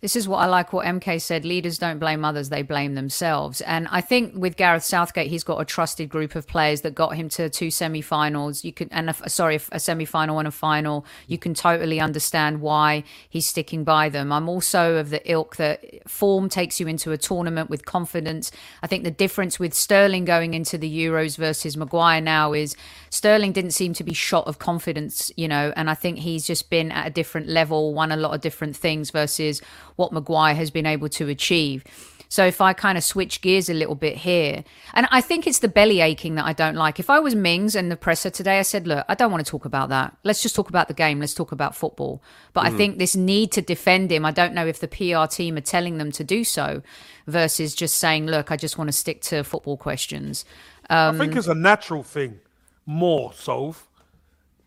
This 0.00 0.16
is 0.16 0.26
what 0.26 0.38
I 0.38 0.46
like 0.46 0.72
what 0.72 0.86
MK 0.86 1.20
said 1.20 1.44
leaders 1.44 1.76
don't 1.76 1.98
blame 1.98 2.24
others, 2.24 2.48
they 2.48 2.62
blame 2.62 2.94
themselves. 2.94 3.60
And 3.60 3.86
I 3.90 4.00
think 4.00 4.32
with 4.34 4.56
Gareth 4.56 4.82
Southgate, 4.82 5.28
he's 5.28 5.44
got 5.44 5.60
a 5.60 5.64
trusted 5.66 6.08
group 6.08 6.34
of 6.34 6.46
players 6.46 6.80
that 6.80 6.94
got 6.94 7.16
him 7.16 7.28
to 7.30 7.50
two 7.50 7.70
semi 7.70 8.00
finals. 8.00 8.64
You 8.64 8.72
can, 8.72 8.88
and 8.92 9.10
a, 9.10 9.28
sorry, 9.28 9.60
a 9.70 9.78
semi 9.78 10.06
final 10.06 10.38
and 10.38 10.48
a 10.48 10.50
final. 10.50 11.04
You 11.26 11.36
can 11.36 11.52
totally 11.52 12.00
understand 12.00 12.62
why 12.62 13.04
he's 13.28 13.46
sticking 13.46 13.84
by 13.84 14.08
them. 14.08 14.32
I'm 14.32 14.48
also 14.48 14.96
of 14.96 15.10
the 15.10 15.20
ilk 15.30 15.56
that 15.56 16.08
form 16.08 16.48
takes 16.48 16.80
you 16.80 16.86
into 16.86 17.12
a 17.12 17.18
tournament 17.18 17.68
with 17.68 17.84
confidence. 17.84 18.50
I 18.82 18.86
think 18.86 19.04
the 19.04 19.10
difference 19.10 19.58
with 19.58 19.74
Sterling 19.74 20.24
going 20.24 20.54
into 20.54 20.78
the 20.78 20.90
Euros 20.90 21.36
versus 21.36 21.76
Maguire 21.76 22.22
now 22.22 22.54
is 22.54 22.74
Sterling 23.10 23.52
didn't 23.52 23.72
seem 23.72 23.92
to 23.94 24.04
be 24.04 24.14
shot 24.14 24.46
of 24.46 24.58
confidence, 24.58 25.30
you 25.36 25.46
know, 25.46 25.74
and 25.76 25.90
I 25.90 25.94
think 25.94 26.18
he's 26.18 26.46
just 26.46 26.70
been 26.70 26.90
at 26.90 27.06
a 27.06 27.10
different 27.10 27.48
level, 27.48 27.92
won 27.92 28.12
a 28.12 28.16
lot 28.16 28.34
of 28.34 28.40
different 28.40 28.76
things 28.76 29.10
versus 29.10 29.60
what 30.00 30.12
Maguire 30.12 30.54
has 30.56 30.70
been 30.70 30.86
able 30.86 31.08
to 31.10 31.28
achieve. 31.28 31.84
So 32.30 32.46
if 32.46 32.60
I 32.60 32.72
kind 32.72 32.96
of 32.96 33.02
switch 33.02 33.40
gears 33.40 33.68
a 33.68 33.74
little 33.74 33.96
bit 33.96 34.18
here, 34.18 34.62
and 34.94 35.08
I 35.10 35.20
think 35.20 35.48
it's 35.48 35.58
the 35.58 35.68
belly 35.68 36.00
aching 36.00 36.36
that 36.36 36.44
I 36.44 36.52
don't 36.52 36.76
like. 36.76 37.00
If 37.00 37.10
I 37.10 37.18
was 37.18 37.34
Mings 37.34 37.74
and 37.74 37.90
the 37.90 37.96
presser 37.96 38.30
today, 38.30 38.60
I 38.60 38.62
said, 38.62 38.86
look, 38.86 39.04
I 39.08 39.16
don't 39.16 39.32
want 39.32 39.44
to 39.44 39.50
talk 39.50 39.64
about 39.64 39.88
that. 39.88 40.16
Let's 40.22 40.40
just 40.40 40.54
talk 40.54 40.68
about 40.68 40.86
the 40.86 40.94
game. 40.94 41.18
Let's 41.18 41.34
talk 41.34 41.50
about 41.50 41.74
football. 41.74 42.22
But 42.52 42.66
I 42.66 42.70
mm. 42.70 42.76
think 42.76 42.98
this 42.98 43.16
need 43.16 43.50
to 43.52 43.62
defend 43.62 44.12
him, 44.12 44.24
I 44.24 44.30
don't 44.30 44.54
know 44.54 44.64
if 44.64 44.78
the 44.78 44.86
PR 44.86 45.26
team 45.26 45.56
are 45.56 45.60
telling 45.60 45.98
them 45.98 46.12
to 46.12 46.22
do 46.22 46.44
so 46.44 46.82
versus 47.26 47.74
just 47.74 47.98
saying, 47.98 48.26
look, 48.26 48.52
I 48.52 48.56
just 48.56 48.78
want 48.78 48.86
to 48.86 48.92
stick 48.92 49.22
to 49.22 49.42
football 49.42 49.76
questions. 49.76 50.44
I 50.88 51.10
think 51.10 51.32
um, 51.32 51.38
it's 51.38 51.48
a 51.48 51.54
natural 51.54 52.04
thing 52.04 52.38
more 52.86 53.32
so 53.32 53.74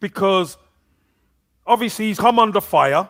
because 0.02 0.58
obviously 1.66 2.08
he's 2.08 2.20
come 2.20 2.40
under 2.40 2.60
fire 2.60 3.08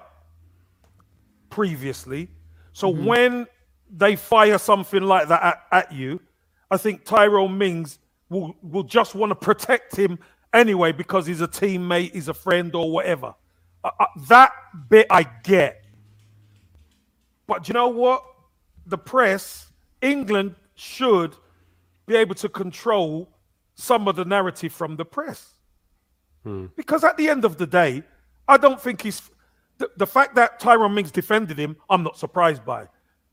previously. 1.53 2.29
So 2.73 2.89
when 2.89 3.45
they 3.87 4.15
fire 4.15 4.57
something 4.57 5.03
like 5.03 5.27
that 5.27 5.43
at, 5.43 5.63
at 5.71 5.91
you, 5.91 6.19
I 6.71 6.77
think 6.77 7.05
Tyrone 7.05 7.55
Mings 7.55 7.99
will 8.29 8.55
will 8.63 8.83
just 8.83 9.13
want 9.13 9.29
to 9.29 9.35
protect 9.35 9.95
him 9.95 10.17
anyway 10.51 10.91
because 10.91 11.27
he's 11.27 11.41
a 11.41 11.47
teammate, 11.47 12.13
he's 12.13 12.27
a 12.27 12.33
friend, 12.33 12.73
or 12.73 12.89
whatever. 12.89 13.35
Uh, 13.83 13.91
uh, 13.99 14.05
that 14.29 14.51
bit 14.89 15.05
I 15.11 15.23
get, 15.43 15.83
but 17.45 17.63
do 17.63 17.69
you 17.69 17.73
know 17.75 17.89
what? 17.89 18.23
The 18.87 18.97
press, 18.97 19.67
England 20.01 20.55
should 20.73 21.35
be 22.07 22.15
able 22.15 22.35
to 22.35 22.49
control 22.49 23.29
some 23.75 24.07
of 24.07 24.15
the 24.15 24.25
narrative 24.25 24.73
from 24.73 24.95
the 24.95 25.05
press. 25.05 25.53
Because 26.75 27.03
at 27.03 27.15
the 27.17 27.29
end 27.29 27.45
of 27.45 27.57
the 27.57 27.67
day, 27.67 28.01
I 28.47 28.57
don't 28.57 28.81
think 28.81 29.03
he's 29.03 29.21
the, 29.83 29.91
the 29.97 30.07
fact 30.07 30.35
that 30.35 30.61
Tyrone 30.61 30.93
Mings 30.93 31.11
defended 31.11 31.59
him, 31.59 31.75
I'm 31.89 32.03
not 32.03 32.17
surprised 32.17 32.63
by. 32.63 32.87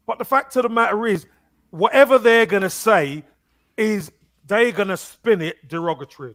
But 0.06 0.18
the 0.18 0.24
fact 0.24 0.56
of 0.56 0.64
the 0.64 0.68
matter 0.68 1.06
is, 1.06 1.26
whatever 1.70 2.18
they're 2.18 2.46
gonna 2.46 2.70
say 2.70 3.24
is 3.76 4.10
they're 4.46 4.72
gonna 4.72 4.96
spin 4.96 5.40
it 5.40 5.68
derogatory. 5.68 6.34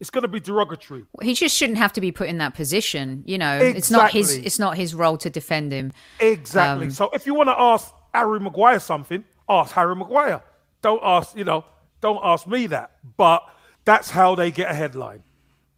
It's 0.00 0.10
gonna 0.10 0.26
be 0.26 0.40
derogatory. 0.40 1.04
He 1.22 1.34
just 1.34 1.56
shouldn't 1.56 1.78
have 1.78 1.92
to 1.92 2.00
be 2.00 2.10
put 2.10 2.28
in 2.28 2.38
that 2.38 2.54
position. 2.54 3.22
You 3.26 3.38
know, 3.38 3.58
it's 3.58 3.92
not 3.92 4.10
his 4.10 4.34
it's 4.34 4.58
not 4.58 4.76
his 4.76 4.92
role 4.92 5.16
to 5.18 5.30
defend 5.30 5.70
him. 5.70 5.92
Exactly. 6.18 6.86
Um, 6.86 6.90
so 6.90 7.10
if 7.12 7.24
you 7.24 7.34
want 7.34 7.48
to 7.48 7.60
ask 7.60 7.92
Harry 8.12 8.40
Maguire 8.40 8.80
something, 8.80 9.24
ask 9.48 9.72
Harry 9.72 9.94
Maguire. 9.94 10.42
Don't 10.82 11.00
ask, 11.04 11.36
you 11.36 11.44
know, 11.44 11.64
don't 12.00 12.20
ask 12.24 12.46
me 12.48 12.66
that. 12.68 12.92
But 13.16 13.44
that's 13.84 14.10
how 14.10 14.34
they 14.34 14.50
get 14.50 14.70
a 14.70 14.74
headline. 14.74 15.22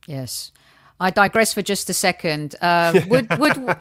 Yes. 0.07 0.53
I 1.00 1.10
digress 1.10 1.54
for 1.54 1.62
just 1.62 1.88
a 1.88 1.94
second. 1.94 2.54
Uh, 2.60 3.00
would 3.08 3.38
would 3.38 3.56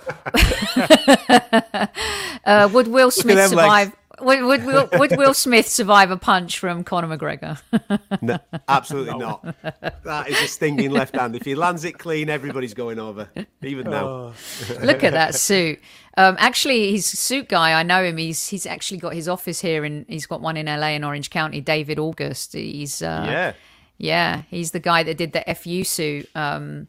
uh, 2.45 2.69
would 2.71 2.87
Will 2.87 3.11
Smith 3.11 3.49
survive? 3.49 3.91
Would, 4.21 4.43
would, 4.43 4.65
Will, 4.65 4.89
would 4.93 5.17
Will 5.17 5.33
Smith 5.33 5.67
survive 5.69 6.11
a 6.11 6.17
punch 6.17 6.59
from 6.59 6.83
Conor 6.83 7.17
McGregor? 7.17 7.61
No, 8.21 8.37
absolutely 8.67 9.17
not. 9.17 9.55
That 10.03 10.27
is 10.27 10.41
a 10.41 10.47
stinging 10.47 10.91
left 10.91 11.15
hand. 11.15 11.37
If 11.37 11.45
he 11.45 11.55
lands 11.55 11.85
it 11.85 11.97
clean, 11.97 12.29
everybody's 12.29 12.73
going 12.73 12.99
over. 12.99 13.29
Even 13.63 13.89
now. 13.89 14.33
Look 14.81 15.05
at 15.05 15.13
that 15.13 15.35
suit. 15.35 15.79
Um, 16.17 16.35
actually, 16.37 16.91
his 16.91 17.05
suit 17.05 17.47
guy, 17.47 17.79
I 17.79 17.83
know 17.83 18.03
him. 18.03 18.17
He's 18.17 18.47
he's 18.47 18.65
actually 18.65 18.97
got 18.97 19.13
his 19.13 19.29
office 19.29 19.61
here, 19.61 19.85
and 19.85 20.05
he's 20.09 20.25
got 20.25 20.41
one 20.41 20.57
in 20.57 20.65
LA 20.65 20.89
in 20.89 21.05
Orange 21.05 21.29
County. 21.29 21.61
David 21.61 21.97
August. 21.97 22.51
He's 22.51 23.01
uh, 23.01 23.25
yeah. 23.25 23.53
yeah, 23.97 24.41
he's 24.49 24.71
the 24.71 24.81
guy 24.81 25.03
that 25.03 25.15
did 25.15 25.31
the 25.31 25.43
FU 25.55 25.85
suit. 25.85 26.29
Um, 26.35 26.87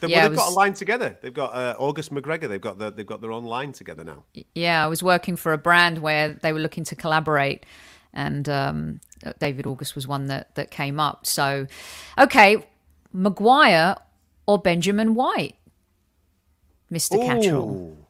They, 0.00 0.08
Yeah, 0.08 0.22
well, 0.22 0.28
they've 0.30 0.38
got 0.38 0.50
a 0.50 0.54
line 0.54 0.74
together. 0.74 1.18
They've 1.20 1.34
got 1.34 1.54
uh, 1.54 1.76
August 1.78 2.12
McGregor. 2.12 2.48
They've 2.48 2.60
got 2.60 2.78
the, 2.78 2.90
they've 2.90 3.06
got 3.06 3.20
their 3.20 3.32
own 3.32 3.44
line 3.44 3.72
together 3.72 4.04
now. 4.04 4.24
yeah, 4.54 4.84
I 4.84 4.88
was 4.88 5.02
working 5.02 5.36
for 5.36 5.52
a 5.52 5.58
brand 5.58 5.98
where 5.98 6.34
they 6.34 6.52
were 6.52 6.60
looking 6.60 6.84
to 6.84 6.96
collaborate, 6.96 7.64
and 8.12 8.48
um, 8.48 9.00
David 9.38 9.66
August 9.66 9.94
was 9.94 10.06
one 10.06 10.26
that 10.26 10.54
that 10.56 10.70
came 10.70 11.00
up. 11.00 11.26
So, 11.26 11.66
okay, 12.18 12.64
Maguire 13.12 13.96
or 14.46 14.58
Benjamin 14.58 15.14
White, 15.14 15.56
Mister 16.90 17.16
Catterall. 17.18 18.03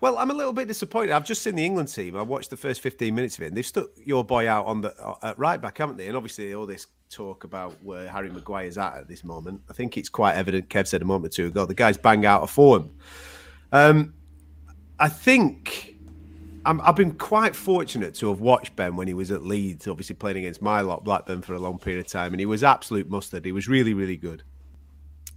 Well, 0.00 0.16
I'm 0.16 0.30
a 0.30 0.34
little 0.34 0.52
bit 0.52 0.68
disappointed. 0.68 1.10
I've 1.10 1.24
just 1.24 1.42
seen 1.42 1.56
the 1.56 1.64
England 1.64 1.92
team. 1.92 2.16
I 2.16 2.22
watched 2.22 2.50
the 2.50 2.56
first 2.56 2.80
15 2.80 3.12
minutes 3.12 3.36
of 3.36 3.42
it, 3.42 3.46
and 3.48 3.56
they've 3.56 3.66
stuck 3.66 3.88
your 4.04 4.24
boy 4.24 4.48
out 4.48 4.66
on 4.66 4.80
the 4.80 4.94
uh, 5.04 5.16
at 5.22 5.38
right 5.38 5.60
back, 5.60 5.78
haven't 5.78 5.96
they? 5.96 6.06
And 6.06 6.16
obviously, 6.16 6.54
all 6.54 6.66
this 6.66 6.86
talk 7.10 7.44
about 7.44 7.74
where 7.82 8.08
Harry 8.08 8.30
Maguire's 8.30 8.78
at 8.78 8.96
at 8.96 9.08
this 9.08 9.24
moment. 9.24 9.60
I 9.68 9.72
think 9.72 9.96
it's 9.96 10.08
quite 10.08 10.36
evident. 10.36 10.68
Kev 10.68 10.86
said 10.86 11.02
a 11.02 11.04
moment 11.04 11.34
or 11.34 11.36
two 11.36 11.46
ago, 11.46 11.66
the 11.66 11.74
guy's 11.74 11.98
bang 11.98 12.24
out 12.26 12.42
of 12.42 12.50
form. 12.50 12.90
Um, 13.72 14.14
I 15.00 15.08
think 15.08 15.96
I'm, 16.64 16.80
I've 16.82 16.96
been 16.96 17.14
quite 17.14 17.56
fortunate 17.56 18.14
to 18.16 18.28
have 18.28 18.40
watched 18.40 18.76
Ben 18.76 18.94
when 18.94 19.08
he 19.08 19.14
was 19.14 19.30
at 19.30 19.42
Leeds, 19.42 19.88
obviously 19.88 20.14
playing 20.14 20.38
against 20.38 20.62
my 20.62 20.80
lot, 20.80 21.02
Blackburn, 21.02 21.42
for 21.42 21.54
a 21.54 21.58
long 21.58 21.78
period 21.78 22.04
of 22.04 22.12
time, 22.12 22.32
and 22.32 22.40
he 22.40 22.46
was 22.46 22.62
absolute 22.62 23.10
mustard. 23.10 23.44
He 23.44 23.52
was 23.52 23.68
really, 23.68 23.94
really 23.94 24.16
good. 24.16 24.42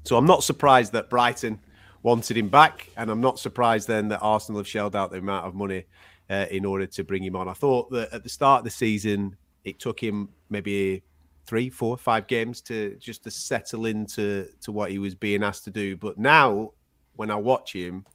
So 0.03 0.17
I'm 0.17 0.25
not 0.25 0.43
surprised 0.43 0.93
that 0.93 1.09
Brighton 1.09 1.59
wanted 2.03 2.37
him 2.37 2.49
back, 2.49 2.89
and 2.97 3.09
I'm 3.09 3.21
not 3.21 3.39
surprised 3.39 3.87
then 3.87 4.07
that 4.09 4.19
Arsenal 4.19 4.59
have 4.59 4.67
shelled 4.67 4.95
out 4.95 5.11
the 5.11 5.17
amount 5.17 5.45
of 5.45 5.53
money 5.53 5.85
uh, 6.29 6.45
in 6.49 6.65
order 6.65 6.85
to 6.87 7.03
bring 7.03 7.23
him 7.23 7.35
on. 7.35 7.47
I 7.47 7.53
thought 7.53 7.91
that 7.91 8.11
at 8.13 8.23
the 8.23 8.29
start 8.29 8.59
of 8.59 8.63
the 8.65 8.71
season, 8.71 9.35
it 9.63 9.79
took 9.79 10.01
him 10.01 10.29
maybe 10.49 11.03
three, 11.45 11.69
four, 11.69 11.97
five 11.97 12.27
games 12.27 12.61
to 12.61 12.95
just 12.99 13.23
to 13.23 13.31
settle 13.31 13.85
into 13.85 14.47
to 14.61 14.71
what 14.71 14.91
he 14.91 14.99
was 14.99 15.15
being 15.15 15.43
asked 15.43 15.65
to 15.65 15.71
do. 15.71 15.97
But 15.97 16.17
now, 16.17 16.71
when 17.15 17.29
I 17.29 17.35
watch 17.35 17.73
him, 17.73 18.05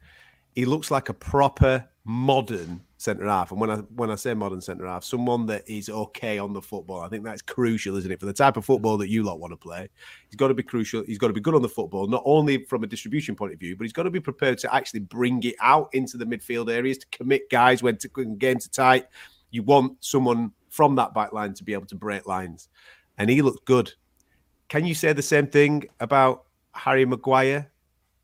he 0.54 0.64
looks 0.64 0.90
like 0.90 1.08
a 1.08 1.14
proper 1.14 1.86
modern 2.08 2.80
centre 2.98 3.26
half. 3.26 3.50
And 3.50 3.60
when 3.60 3.68
I 3.68 3.76
when 3.96 4.12
I 4.12 4.14
say 4.14 4.32
modern 4.32 4.60
centre 4.60 4.86
half, 4.86 5.02
someone 5.02 5.44
that 5.46 5.68
is 5.68 5.90
okay 5.90 6.38
on 6.38 6.52
the 6.52 6.62
football. 6.62 7.00
I 7.00 7.08
think 7.08 7.24
that's 7.24 7.42
crucial, 7.42 7.96
isn't 7.96 8.10
it? 8.10 8.20
For 8.20 8.26
the 8.26 8.32
type 8.32 8.56
of 8.56 8.64
football 8.64 8.96
that 8.98 9.08
you 9.08 9.24
lot 9.24 9.40
want 9.40 9.52
to 9.52 9.56
play, 9.56 9.88
he's 10.28 10.36
got 10.36 10.48
to 10.48 10.54
be 10.54 10.62
crucial. 10.62 11.02
He's 11.04 11.18
got 11.18 11.26
to 11.26 11.32
be 11.32 11.40
good 11.40 11.56
on 11.56 11.62
the 11.62 11.68
football, 11.68 12.06
not 12.06 12.22
only 12.24 12.64
from 12.64 12.84
a 12.84 12.86
distribution 12.86 13.34
point 13.34 13.52
of 13.52 13.58
view, 13.58 13.76
but 13.76 13.84
he's 13.84 13.92
got 13.92 14.04
to 14.04 14.10
be 14.10 14.20
prepared 14.20 14.58
to 14.58 14.72
actually 14.72 15.00
bring 15.00 15.42
it 15.42 15.56
out 15.60 15.88
into 15.92 16.16
the 16.16 16.24
midfield 16.24 16.72
areas 16.72 16.98
to 16.98 17.06
commit 17.08 17.50
guys 17.50 17.82
when 17.82 17.96
to 17.98 18.08
when 18.14 18.36
games 18.36 18.66
are 18.66 18.70
tight. 18.70 19.06
You 19.50 19.64
want 19.64 19.96
someone 20.04 20.52
from 20.70 20.94
that 20.94 21.12
back 21.12 21.32
line 21.32 21.54
to 21.54 21.64
be 21.64 21.72
able 21.72 21.86
to 21.86 21.96
break 21.96 22.26
lines, 22.26 22.68
and 23.18 23.28
he 23.28 23.42
looked 23.42 23.64
good. 23.64 23.92
Can 24.68 24.86
you 24.86 24.94
say 24.94 25.12
the 25.12 25.22
same 25.22 25.48
thing 25.48 25.88
about 25.98 26.44
Harry 26.72 27.04
Maguire? 27.04 27.70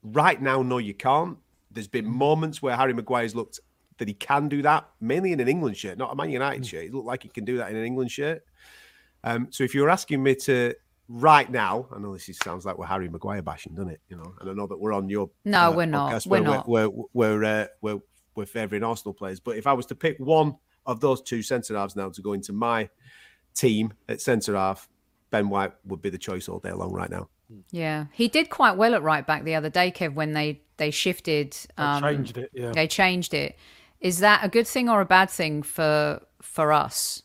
Right 0.04 0.40
now, 0.40 0.62
no, 0.62 0.78
you 0.78 0.94
can't. 0.94 1.36
There's 1.72 1.88
been 1.88 2.08
moments 2.08 2.62
where 2.62 2.76
Harry 2.76 2.92
Maguire's 2.92 3.34
looked 3.34 3.60
that 3.98 4.09
he 4.09 4.14
can 4.14 4.48
do 4.48 4.62
that, 4.62 4.88
mainly 5.00 5.33
in 5.33 5.40
an 5.40 5.48
England 5.48 5.76
shirt, 5.76 5.98
not 5.98 6.12
a 6.12 6.16
Man 6.16 6.31
United 6.31 6.66
shirt. 6.66 6.85
He 6.85 6.90
looked 6.90 7.07
like 7.07 7.22
he 7.22 7.28
can 7.28 7.44
do 7.44 7.59
that 7.59 7.70
in 7.70 7.76
an 7.76 7.85
England 7.85 8.11
shirt. 8.11 8.42
Um, 9.24 9.48
so 9.50 9.64
if 9.64 9.74
you're 9.74 9.90
asking 9.90 10.22
me 10.22 10.35
to 10.37 10.74
right 11.09 11.50
now, 11.50 11.87
I 11.94 11.98
know 11.98 12.12
this 12.12 12.28
is, 12.28 12.38
sounds 12.38 12.64
like 12.64 12.78
we're 12.78 12.87
Harry 12.87 13.09
Maguire 13.09 13.42
bashing, 13.42 13.74
doesn't 13.74 13.90
it? 13.90 14.00
You 14.09 14.16
know, 14.16 14.35
and 14.40 14.50
I 14.50 14.52
know 14.55 14.66
that 14.66 14.78
we're 14.78 14.92
on 14.92 15.09
your 15.09 15.31
No, 15.44 15.70
uh, 15.70 15.76
we're 15.76 15.87
not. 15.87 16.12
podcast 16.12 16.26
We're 16.26 16.40
where 16.42 16.50
not. 16.50 16.68
We're 16.68 16.88
we're 16.88 17.05
we're, 17.12 17.44
uh, 17.44 17.66
we're, 17.81 18.00
we're 18.35 18.46
favouring 18.46 18.83
Arsenal 18.83 19.14
players, 19.14 19.40
but 19.40 19.57
if 19.57 19.66
I 19.66 19.74
was 19.74 19.87
to 19.87 19.94
pick 19.94 20.16
one 20.18 20.57
of 20.87 21.00
those 21.00 21.22
two 21.22 21.42
centre 21.42 21.76
halves 21.76 21.94
now 21.94 22.09
to 22.09 22.22
go 22.22 22.33
into 22.33 22.52
my 22.52 22.88
team 23.55 23.92
at 24.09 24.20
centre 24.20 24.57
half, 24.57 24.88
Ben 25.31 25.48
White 25.48 25.72
would 25.85 26.02
be 26.02 26.11
the 26.11 26.18
choice 26.18 26.48
all 26.48 26.59
day 26.59 26.72
long 26.72 26.92
right 26.92 27.11
now. 27.11 27.28
Yeah, 27.70 28.07
he 28.12 28.28
did 28.28 28.48
quite 28.48 28.76
well 28.78 28.94
at 28.94 29.02
right 29.02 29.26
back 29.26 29.44
the 29.44 29.55
other 29.55 29.68
day, 29.68 29.92
Kev, 29.92 30.14
when 30.14 30.33
they 30.33 30.62
they 30.78 30.90
shifted. 30.90 31.57
Um, 31.76 32.02
Changed 32.02 32.38
it, 32.38 32.50
yeah. 32.55 32.72
They 32.72 32.88
changed 32.88 33.35
it. 33.35 33.57
Is 34.02 34.18
that 34.18 34.44
a 34.44 34.48
good 34.48 34.66
thing 34.66 34.88
or 34.88 35.00
a 35.00 35.06
bad 35.06 35.30
thing 35.30 35.62
for 35.62 36.20
for 36.42 36.72
us? 36.72 37.22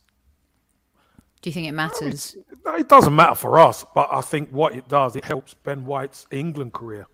Do 1.42 1.50
you 1.50 1.54
think 1.54 1.68
it 1.68 1.74
matters? 1.74 2.38
No, 2.66 2.76
it 2.76 2.88
doesn't 2.88 3.16
matter 3.16 3.36
for 3.36 3.60
us, 3.60 3.86
but 3.94 4.08
I 4.12 4.22
think 4.22 4.50
what 4.52 4.76
it 4.76 4.88
does, 4.88 5.16
it 5.16 5.26
helps 5.26 5.54
Ben 5.54 5.86
White's 5.86 6.28
England 6.32 6.74
career. 6.74 7.08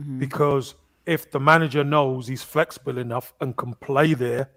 Mm-hmm. 0.00 0.18
Because 0.18 0.74
if 1.06 1.30
the 1.30 1.40
manager 1.40 1.84
knows 1.84 2.26
he's 2.26 2.42
flexible 2.42 2.98
enough 2.98 3.32
and 3.40 3.56
can 3.56 3.74
play 3.74 4.14
there, 4.14 4.50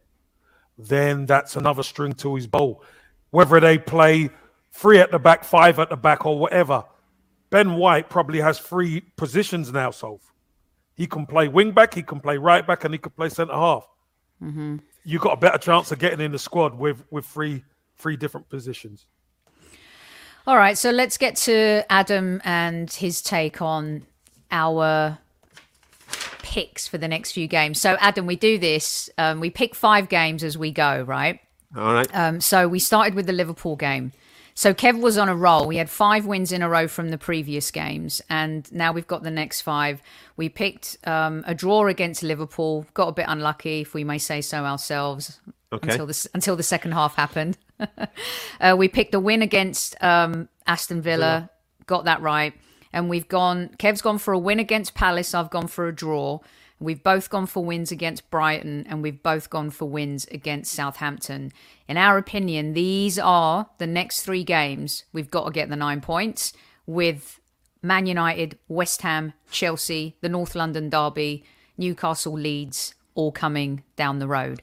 then 0.77 1.25
that's 1.25 1.55
another 1.55 1.83
string 1.83 2.13
to 2.13 2.35
his 2.35 2.47
bow. 2.47 2.81
Whether 3.31 3.59
they 3.59 3.77
play 3.77 4.29
three 4.71 4.99
at 4.99 5.11
the 5.11 5.19
back, 5.19 5.43
five 5.43 5.79
at 5.79 5.89
the 5.89 5.97
back, 5.97 6.25
or 6.25 6.37
whatever, 6.37 6.83
Ben 7.49 7.75
White 7.75 8.09
probably 8.09 8.39
has 8.41 8.59
three 8.59 9.01
positions 9.15 9.71
now, 9.71 9.91
so 9.91 10.19
he 10.95 11.07
can 11.07 11.25
play 11.25 11.47
wing 11.47 11.71
back, 11.71 11.93
he 11.93 12.03
can 12.03 12.19
play 12.19 12.37
right 12.37 12.65
back, 12.65 12.83
and 12.83 12.93
he 12.93 12.97
can 12.97 13.11
play 13.11 13.29
centre 13.29 13.53
half. 13.53 13.87
You 15.03 15.19
got 15.19 15.33
a 15.33 15.37
better 15.37 15.57
chance 15.57 15.91
of 15.91 15.99
getting 15.99 16.19
in 16.19 16.31
the 16.31 16.39
squad 16.39 16.77
with 16.77 17.03
with 17.11 17.25
three 17.25 17.63
three 17.97 18.17
different 18.17 18.49
positions. 18.49 19.07
All 20.45 20.55
right, 20.55 20.77
so 20.77 20.91
let's 20.91 21.17
get 21.17 21.35
to 21.37 21.83
Adam 21.89 22.41
and 22.45 22.91
his 22.91 23.21
take 23.21 23.61
on 23.61 24.05
our 24.49 25.17
picks 26.41 26.87
for 26.87 26.97
the 26.97 27.07
next 27.07 27.33
few 27.33 27.47
games. 27.47 27.81
So, 27.81 27.97
Adam, 27.99 28.25
we 28.25 28.37
do 28.37 28.57
this. 28.57 29.09
Um, 29.17 29.41
we 29.41 29.49
pick 29.49 29.75
five 29.75 30.07
games 30.07 30.43
as 30.43 30.57
we 30.57 30.71
go, 30.71 31.01
right? 31.01 31.41
All 31.75 31.93
right. 31.93 32.07
Um, 32.13 32.39
so 32.39 32.67
we 32.67 32.79
started 32.79 33.13
with 33.13 33.25
the 33.25 33.33
Liverpool 33.33 33.75
game. 33.75 34.13
So 34.57 34.73
Kev 34.73 34.99
was 34.99 35.19
on 35.19 35.29
a 35.29 35.35
roll. 35.35 35.67
We 35.67 35.77
had 35.77 35.87
five 35.87 36.25
wins 36.25 36.51
in 36.51 36.63
a 36.63 36.67
row 36.67 36.87
from 36.87 37.09
the 37.09 37.17
previous 37.19 37.69
games, 37.69 38.23
and 38.27 38.67
now 38.73 38.91
we've 38.91 39.05
got 39.05 39.21
the 39.21 39.29
next 39.29 39.61
five. 39.61 40.01
We 40.35 40.49
picked 40.49 40.97
um, 41.05 41.43
a 41.45 41.53
draw 41.53 41.85
against 41.85 42.23
Liverpool. 42.23 42.87
Got 42.95 43.09
a 43.09 43.11
bit 43.11 43.25
unlucky, 43.27 43.81
if 43.81 43.93
we 43.93 44.03
may 44.03 44.17
say 44.17 44.41
so 44.41 44.65
ourselves, 44.65 45.39
Okay. 45.71 45.91
until 45.91 46.07
the 46.07 46.29
until 46.33 46.55
the 46.55 46.63
second 46.63 46.93
half 46.93 47.13
happened. 47.13 47.55
uh, 48.59 48.75
we 48.75 48.87
picked 48.87 49.13
a 49.13 49.19
win 49.19 49.43
against 49.43 49.95
um, 50.03 50.49
Aston 50.65 51.03
Villa. 51.03 51.51
Got 51.85 52.05
that 52.05 52.23
right, 52.23 52.55
and 52.91 53.11
we've 53.11 53.27
gone. 53.27 53.69
Kev's 53.77 54.01
gone 54.01 54.17
for 54.17 54.33
a 54.33 54.39
win 54.39 54.57
against 54.59 54.95
Palace. 54.95 55.35
I've 55.35 55.51
gone 55.51 55.67
for 55.67 55.87
a 55.87 55.93
draw. 55.93 56.39
We've 56.79 57.01
both 57.01 57.29
gone 57.29 57.47
for 57.47 57.63
wins 57.63 57.91
against 57.91 58.29
Brighton 58.29 58.85
and 58.87 59.01
we've 59.01 59.23
both 59.23 59.49
gone 59.49 59.71
for 59.71 59.85
wins 59.85 60.27
against 60.31 60.73
Southampton. 60.73 61.51
In 61.87 61.97
our 61.97 62.17
opinion, 62.17 62.73
these 62.73 63.17
are 63.17 63.69
the 63.79 63.87
next 63.87 64.21
three 64.21 64.43
games. 64.43 65.03
We've 65.11 65.31
got 65.31 65.45
to 65.45 65.51
get 65.51 65.69
the 65.69 65.75
nine 65.75 66.01
points 66.01 66.53
with 66.85 67.39
Man 67.81 68.05
United, 68.05 68.59
West 68.67 69.01
Ham, 69.01 69.33
Chelsea, 69.49 70.17
the 70.21 70.29
North 70.29 70.53
London 70.53 70.89
Derby, 70.89 71.43
Newcastle, 71.77 72.33
Leeds, 72.33 72.93
all 73.15 73.31
coming 73.31 73.83
down 73.95 74.19
the 74.19 74.27
road. 74.27 74.61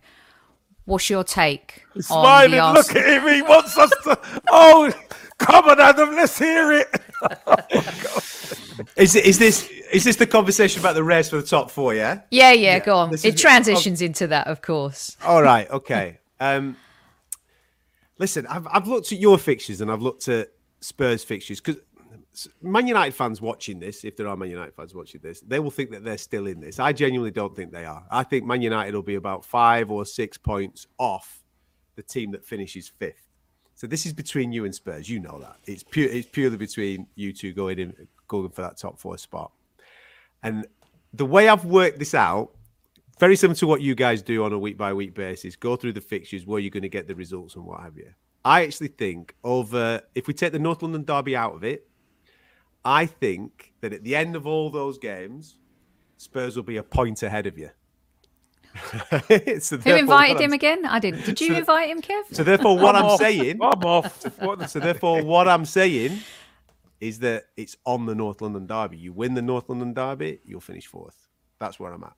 What's 0.85 1.09
your 1.09 1.25
take? 1.25 1.85
He's 1.95 2.07
smiling. 2.07 2.75
Look 2.75 2.95
at 2.95 3.23
him. 3.23 3.35
He 3.35 3.43
wants 3.43 3.77
us 3.79 3.91
to. 4.05 4.19
Oh, 4.51 4.93
come 5.39 5.65
on, 5.69 5.81
Adam. 5.81 6.15
Let's 6.15 6.39
hear 6.39 6.73
it. 6.73 6.89
Is 8.97 9.15
is 9.15 9.39
this 9.39 9.69
is 9.93 10.05
this 10.05 10.17
the 10.17 10.27
conversation 10.27 10.81
about 10.81 10.95
the 10.95 11.03
race 11.05 11.29
for 11.31 11.37
the 11.37 11.47
top 11.47 11.71
four? 11.71 11.95
Yeah. 11.95 12.23
Yeah, 12.31 12.53
yeah, 12.53 12.79
go 12.81 12.97
on. 12.97 13.11
this 13.13 13.25
It 13.25 13.35
is- 13.35 13.41
transitions 13.41 14.03
into 14.03 14.27
that, 14.29 14.47
of 14.49 14.63
course. 14.63 15.17
All 15.25 15.43
right. 15.43 15.71
Okay. 15.71 16.19
Um, 16.41 16.77
listen, 18.19 18.47
I've 18.49 18.67
I've 18.71 18.87
looked 18.89 19.13
at 19.13 19.19
your 19.19 19.39
fixtures 19.39 19.81
and 19.81 19.91
I've 19.91 20.03
looked 20.03 20.29
at 20.29 20.49
Spurs 20.81 21.23
fixtures 21.23 21.61
because 21.61 21.81
Man 22.63 22.87
United 22.89 23.15
fans 23.15 23.41
watching 23.41 23.79
this, 23.79 24.05
if 24.05 24.17
there 24.17 24.27
are 24.29 24.37
Man 24.37 24.51
United 24.51 24.75
fans 24.75 24.93
watching 24.95 25.21
this, 25.23 25.41
they 25.41 25.61
will 25.61 25.71
think 25.71 25.91
that 25.93 26.05
they're 26.05 26.19
still 26.19 26.47
in 26.49 26.61
this. 26.61 26.81
I 26.81 26.93
genuinely 26.93 27.31
don't 27.31 27.55
think 27.55 27.71
they 27.73 27.85
are. 27.85 28.05
I 28.11 28.25
think 28.25 28.45
Man 28.45 28.61
United 28.61 28.95
will 28.95 29.03
be 29.03 29.15
about 29.15 29.45
five 29.45 29.91
or 29.91 30.05
six 30.05 30.37
points 30.37 30.87
off 30.99 31.45
the 31.95 32.03
team 32.03 32.33
that 32.33 32.45
finishes 32.45 32.89
fifth. 32.99 33.24
So 33.75 33.87
this 33.87 34.07
is 34.07 34.13
between 34.13 34.53
you 34.53 34.65
and 34.65 34.75
Spurs. 34.75 35.09
You 35.09 35.21
know 35.21 35.39
that 35.41 35.57
it's 35.65 35.83
pure. 35.83 36.09
It's 36.09 36.29
purely 36.29 36.57
between 36.57 37.07
you 37.15 37.33
two 37.33 37.53
going 37.53 37.79
in, 37.79 38.09
going 38.29 38.51
for 38.51 38.63
that 38.63 38.77
top 38.77 38.99
four 38.99 39.19
spot. 39.19 39.53
And 40.43 40.67
the 41.13 41.27
way 41.27 41.49
I've 41.49 41.65
worked 41.65 41.99
this 41.99 42.15
out, 42.15 42.51
very 43.19 43.37
similar 43.37 43.57
to 43.57 43.67
what 43.67 43.81
you 43.81 43.95
guys 43.95 44.23
do 44.23 44.45
on 44.45 44.53
a 44.53 44.59
week 44.59 44.77
by 44.77 44.93
week 44.93 45.15
basis, 45.15 45.57
go 45.57 45.77
through 45.77 45.95
the 45.95 46.01
fixtures 46.01 46.47
where 46.47 46.61
you're 46.61 46.71
going 46.71 46.83
to 46.83 46.89
get 46.89 47.09
the 47.09 47.15
results 47.15 47.57
and 47.57 47.65
what 47.65 47.81
have 47.81 47.97
you. 47.97 48.11
I 48.45 48.65
actually 48.65 48.89
think 48.89 49.35
over 49.43 50.03
if 50.15 50.27
we 50.27 50.35
take 50.35 50.53
the 50.53 50.59
North 50.59 50.83
London 50.83 51.05
Derby 51.05 51.35
out 51.35 51.55
of 51.55 51.65
it, 51.65 51.89
I 52.85 53.07
think 53.07 53.73
that 53.81 53.93
at 53.93 54.05
the 54.05 54.15
end 54.15 54.37
of 54.37 54.47
all 54.47 54.71
those 54.71 54.99
games, 54.99 55.57
Spurs 56.19 56.55
will 56.55 56.63
be 56.63 56.77
a 56.77 56.83
point 56.83 57.23
ahead 57.23 57.47
of 57.47 57.59
you. 57.59 57.71
so 59.61 59.77
Who 59.79 59.95
invited 59.95 60.37
him 60.41 60.51
I'm- 60.51 60.53
again? 60.53 60.85
I 60.87 60.99
didn't. 60.99 61.25
Did 61.25 61.41
you 61.41 61.49
So- 61.49 61.55
invite 61.57 61.89
him, 61.91 62.01
Kev? 62.03 62.23
So 62.33 62.43
therefore, 62.45 62.77
what 62.79 62.97
I'm 62.97 63.05
I'm 63.07 63.19
saying, 63.19 63.59
I'm 63.63 63.83
off. 63.85 64.21
So 64.69 64.81
therefore, 64.81 65.23
what 65.23 65.47
I'm 65.49 65.65
saying 65.65 66.19
is 67.01 67.19
that 67.21 67.45
it's 67.57 67.77
on 67.85 68.07
the 68.07 68.15
North 68.15 68.41
London 68.41 68.67
Derby. 68.67 68.97
You 68.97 69.13
win 69.13 69.35
the 69.35 69.43
North 69.43 69.69
London 69.69 69.93
Derby, 69.95 70.41
you'll 70.45 70.61
finish 70.61 70.87
fourth. 70.87 71.29
That's 71.59 71.79
where 71.79 71.93
I'm 71.93 72.03
at. 72.05 72.15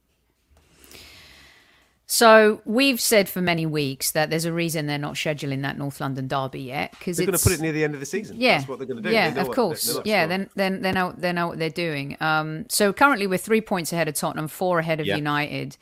So 2.09 2.61
we've 2.65 3.01
said 3.01 3.29
for 3.29 3.41
many 3.41 3.67
weeks 3.67 4.13
that 4.13 4.31
there's 4.31 4.45
a 4.45 4.53
reason 4.53 4.87
they're 4.87 4.97
not 4.97 5.15
scheduling 5.15 5.63
that 5.63 5.77
North 5.77 6.01
London 6.01 6.29
derby 6.29 6.61
yet 6.63 6.93
because 6.93 7.17
They're 7.17 7.27
going 7.27 7.37
to 7.37 7.43
put 7.43 7.53
it 7.53 7.61
near 7.61 7.73
the 7.73 7.83
end 7.83 7.95
of 7.95 8.01
the 8.01 8.07
season. 8.07 8.37
yeah, 8.39 8.59
That's 8.59 8.69
what 8.69 8.79
they're 8.79 8.87
going 8.87 8.99
to 8.99 9.03
do. 9.03 9.09
They 9.09 9.15
yeah, 9.15 9.31
know 9.31 9.41
of 9.41 9.49
what- 9.49 9.57
course, 9.57 9.83
they 9.85 9.93
know 9.93 9.97
what's 9.99 10.09
yeah. 10.09 10.27
going 10.29 10.49
Then 10.55 10.73
then 10.73 10.83
they 10.83 10.93
know 10.93 11.15
they 11.19 11.33
know 11.33 11.49
what 11.49 11.59
they're 11.59 11.69
doing. 11.69 12.17
Um, 12.21 12.67
so 12.69 12.93
currently 12.93 13.27
we're 13.27 13.39
three 13.39 13.61
points 13.61 13.93
ahead 13.93 14.07
of 14.07 14.15
Tottenham, 14.15 14.47
four 14.47 14.79
ahead 14.79 15.01
of 15.01 15.07
Yeah. 15.07 15.17
United, 15.17 15.77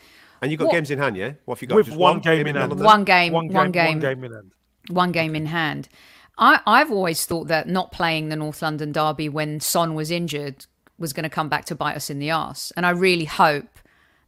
And 0.44 0.50
you've 0.50 0.58
got 0.58 0.66
What- 0.66 0.72
games 0.74 0.90
in 0.90 0.98
hand, 0.98 1.16
yeah? 1.16 1.32
What 1.46 1.56
have 1.56 1.62
you 1.62 1.68
got? 1.68 1.76
With 1.76 1.86
Just 1.86 1.96
one 1.98 2.20
game 2.20 2.46
in 2.46 2.54
Maybe 2.54 2.58
hand. 2.58 2.78
one 2.80 3.04
game, 3.04 3.32
one, 3.32 3.48
One 3.48 3.72
game, 3.72 3.72
game. 3.72 3.92
One 3.94 4.00
game 4.00 4.24
in 4.24 4.32
hand. 4.32 4.50
one 4.88 5.10
game 5.12 5.34
in 5.34 5.46
hand. 5.46 5.88
I, 6.36 6.60
I've 6.66 6.90
always 6.92 7.24
thought 7.24 7.48
that 7.48 7.66
not 7.66 7.92
playing 7.92 8.28
the 8.28 8.36
North 8.36 8.60
London 8.60 8.92
derby 8.92 9.30
when 9.30 9.58
Son 9.60 9.94
was 9.94 10.10
injured 10.10 10.66
was 10.98 11.14
going 11.14 11.22
to 11.24 11.30
come 11.30 11.48
back 11.48 11.64
to 11.66 11.74
bite 11.74 11.96
us 11.96 12.10
in 12.10 12.18
the 12.18 12.30
arse, 12.30 12.72
and 12.76 12.84
I 12.84 12.90
really 12.90 13.24
hope 13.24 13.78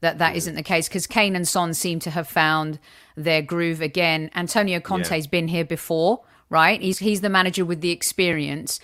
that 0.00 0.16
that 0.18 0.36
isn't 0.36 0.54
the 0.54 0.62
case 0.62 0.88
because 0.88 1.06
Kane 1.06 1.36
and 1.36 1.46
Son 1.46 1.74
seem 1.74 1.98
to 2.00 2.10
have 2.10 2.26
found 2.28 2.78
their 3.16 3.42
groove 3.42 3.82
again. 3.82 4.30
Antonio 4.34 4.80
Conte's 4.80 5.26
been 5.26 5.48
here 5.48 5.64
before, 5.66 6.22
right? 6.48 6.80
He's 6.80 6.98
he's 7.00 7.20
the 7.20 7.28
manager 7.28 7.64
with 7.66 7.82
the 7.82 7.90
experience. 7.90 8.80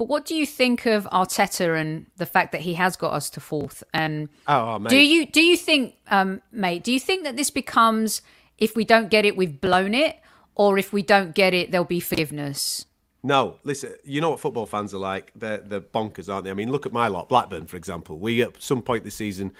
But 0.00 0.08
what 0.08 0.24
do 0.24 0.34
you 0.34 0.46
think 0.46 0.86
of 0.86 1.04
Arteta 1.12 1.78
and 1.78 2.06
the 2.16 2.24
fact 2.24 2.52
that 2.52 2.62
he 2.62 2.72
has 2.72 2.96
got 2.96 3.12
us 3.12 3.28
to 3.28 3.38
fourth? 3.38 3.84
And 3.92 4.30
Oh, 4.48 4.70
oh, 4.70 4.78
mate. 4.78 4.88
do 4.88 4.96
you 4.96 5.26
do 5.26 5.42
you 5.42 5.58
think, 5.58 5.94
um, 6.10 6.40
mate? 6.50 6.82
Do 6.84 6.90
you 6.90 6.98
think 6.98 7.24
that 7.24 7.36
this 7.36 7.50
becomes 7.50 8.22
if 8.56 8.74
we 8.74 8.86
don't 8.86 9.10
get 9.10 9.26
it, 9.26 9.36
we've 9.36 9.60
blown 9.60 9.92
it, 9.92 10.16
or 10.54 10.78
if 10.78 10.90
we 10.90 11.02
don't 11.02 11.34
get 11.34 11.52
it, 11.52 11.70
there'll 11.70 11.84
be 11.84 12.00
forgiveness? 12.00 12.86
No, 13.22 13.58
listen. 13.62 13.92
You 14.02 14.22
know 14.22 14.30
what 14.30 14.40
football 14.40 14.64
fans 14.64 14.94
are 14.94 14.98
like? 14.98 15.32
They're 15.36 15.58
they're 15.58 15.82
bonkers, 15.82 16.32
aren't 16.32 16.44
they? 16.44 16.50
I 16.50 16.54
mean, 16.54 16.72
look 16.72 16.86
at 16.86 16.94
my 16.94 17.08
lot, 17.08 17.28
Blackburn, 17.28 17.66
for 17.66 17.76
example. 17.76 18.18
We 18.18 18.40
at 18.40 18.54
some 18.62 18.80
point 18.80 19.04
this 19.04 19.16
season, 19.16 19.52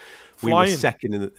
we 0.43 0.53
Flying. 0.53 0.71
were 0.71 0.77
second 0.79 1.13
in 1.13 1.21
the 1.21 1.33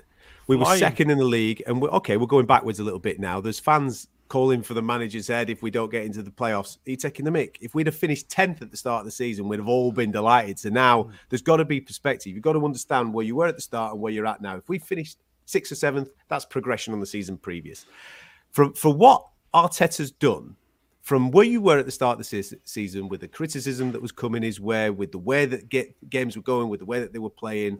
we 0.45 0.57
were 0.57 0.77
second 0.77 1.09
in 1.09 1.17
the 1.17 1.25
league, 1.25 1.63
and 1.65 1.81
we're 1.81 1.89
okay. 1.89 2.17
We're 2.17 2.27
going 2.27 2.45
backwards 2.45 2.79
a 2.79 2.83
little 2.83 2.99
bit 2.99 3.19
now. 3.19 3.41
There's 3.41 3.59
fans 3.59 4.09
calling 4.31 4.63
for 4.63 4.73
the 4.73 4.81
manager's 4.81 5.27
head 5.27 5.49
if 5.49 5.61
we 5.61 5.69
don't 5.69 5.91
get 5.91 6.05
into 6.05 6.23
the 6.23 6.31
playoffs. 6.31 6.77
Are 6.87 6.91
you 6.91 6.95
taking 6.95 7.25
the 7.25 7.31
mick? 7.31 7.57
If 7.59 7.75
we'd 7.75 7.87
have 7.87 7.95
finished 7.97 8.29
tenth 8.29 8.61
at 8.61 8.71
the 8.71 8.77
start 8.77 9.01
of 9.01 9.05
the 9.05 9.11
season, 9.11 9.49
we'd 9.49 9.59
have 9.59 9.67
all 9.67 9.91
been 9.91 10.09
delighted. 10.09 10.57
So 10.57 10.69
now 10.69 11.03
Mm. 11.03 11.11
there's 11.27 11.41
got 11.41 11.57
to 11.57 11.65
be 11.65 11.81
perspective. 11.81 12.33
You've 12.33 12.41
got 12.41 12.53
to 12.53 12.63
understand 12.63 13.13
where 13.13 13.25
you 13.25 13.35
were 13.35 13.47
at 13.47 13.57
the 13.57 13.61
start 13.61 13.91
and 13.91 14.01
where 14.01 14.13
you're 14.13 14.25
at 14.25 14.39
now. 14.41 14.55
If 14.55 14.69
we 14.69 14.79
finished 14.79 15.17
sixth 15.45 15.69
or 15.73 15.75
seventh, 15.75 16.11
that's 16.29 16.45
progression 16.45 16.93
on 16.93 17.01
the 17.01 17.05
season 17.05 17.37
previous. 17.37 17.85
From 18.51 18.71
for 18.73 18.93
what 18.93 19.27
Arteta's 19.53 20.11
done, 20.11 20.55
from 21.01 21.31
where 21.31 21.43
you 21.45 21.59
were 21.59 21.77
at 21.79 21.85
the 21.85 21.91
start 21.91 22.13
of 22.13 22.29
the 22.29 22.43
se- 22.43 22.57
season, 22.63 23.09
with 23.09 23.19
the 23.19 23.27
criticism 23.27 23.91
that 23.91 24.01
was 24.01 24.13
coming 24.13 24.43
his 24.43 24.61
way, 24.61 24.89
with 24.91 25.11
the 25.11 25.17
way 25.17 25.45
that 25.45 25.67
get, 25.67 25.93
games 26.09 26.37
were 26.37 26.41
going, 26.43 26.69
with 26.69 26.79
the 26.79 26.85
way 26.85 27.01
that 27.01 27.11
they 27.11 27.19
were 27.19 27.29
playing, 27.29 27.79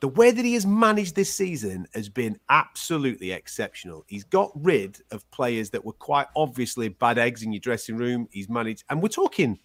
the 0.00 0.08
way 0.08 0.30
that 0.30 0.44
he 0.44 0.54
has 0.54 0.66
managed 0.66 1.14
this 1.14 1.32
season 1.32 1.86
has 1.94 2.08
been 2.08 2.38
absolutely 2.48 3.32
exceptional. 3.32 4.04
He's 4.06 4.24
got 4.24 4.50
rid 4.54 4.98
of 5.10 5.28
players 5.30 5.70
that 5.70 5.84
were 5.84 5.92
quite 5.92 6.26
obviously 6.36 6.88
bad 6.88 7.18
eggs 7.18 7.42
in 7.42 7.52
your 7.52 7.60
dressing 7.60 7.96
room. 7.96 8.28
He's 8.30 8.48
managed, 8.48 8.84
and 8.90 9.02
we're 9.02 9.08
talking 9.08 9.58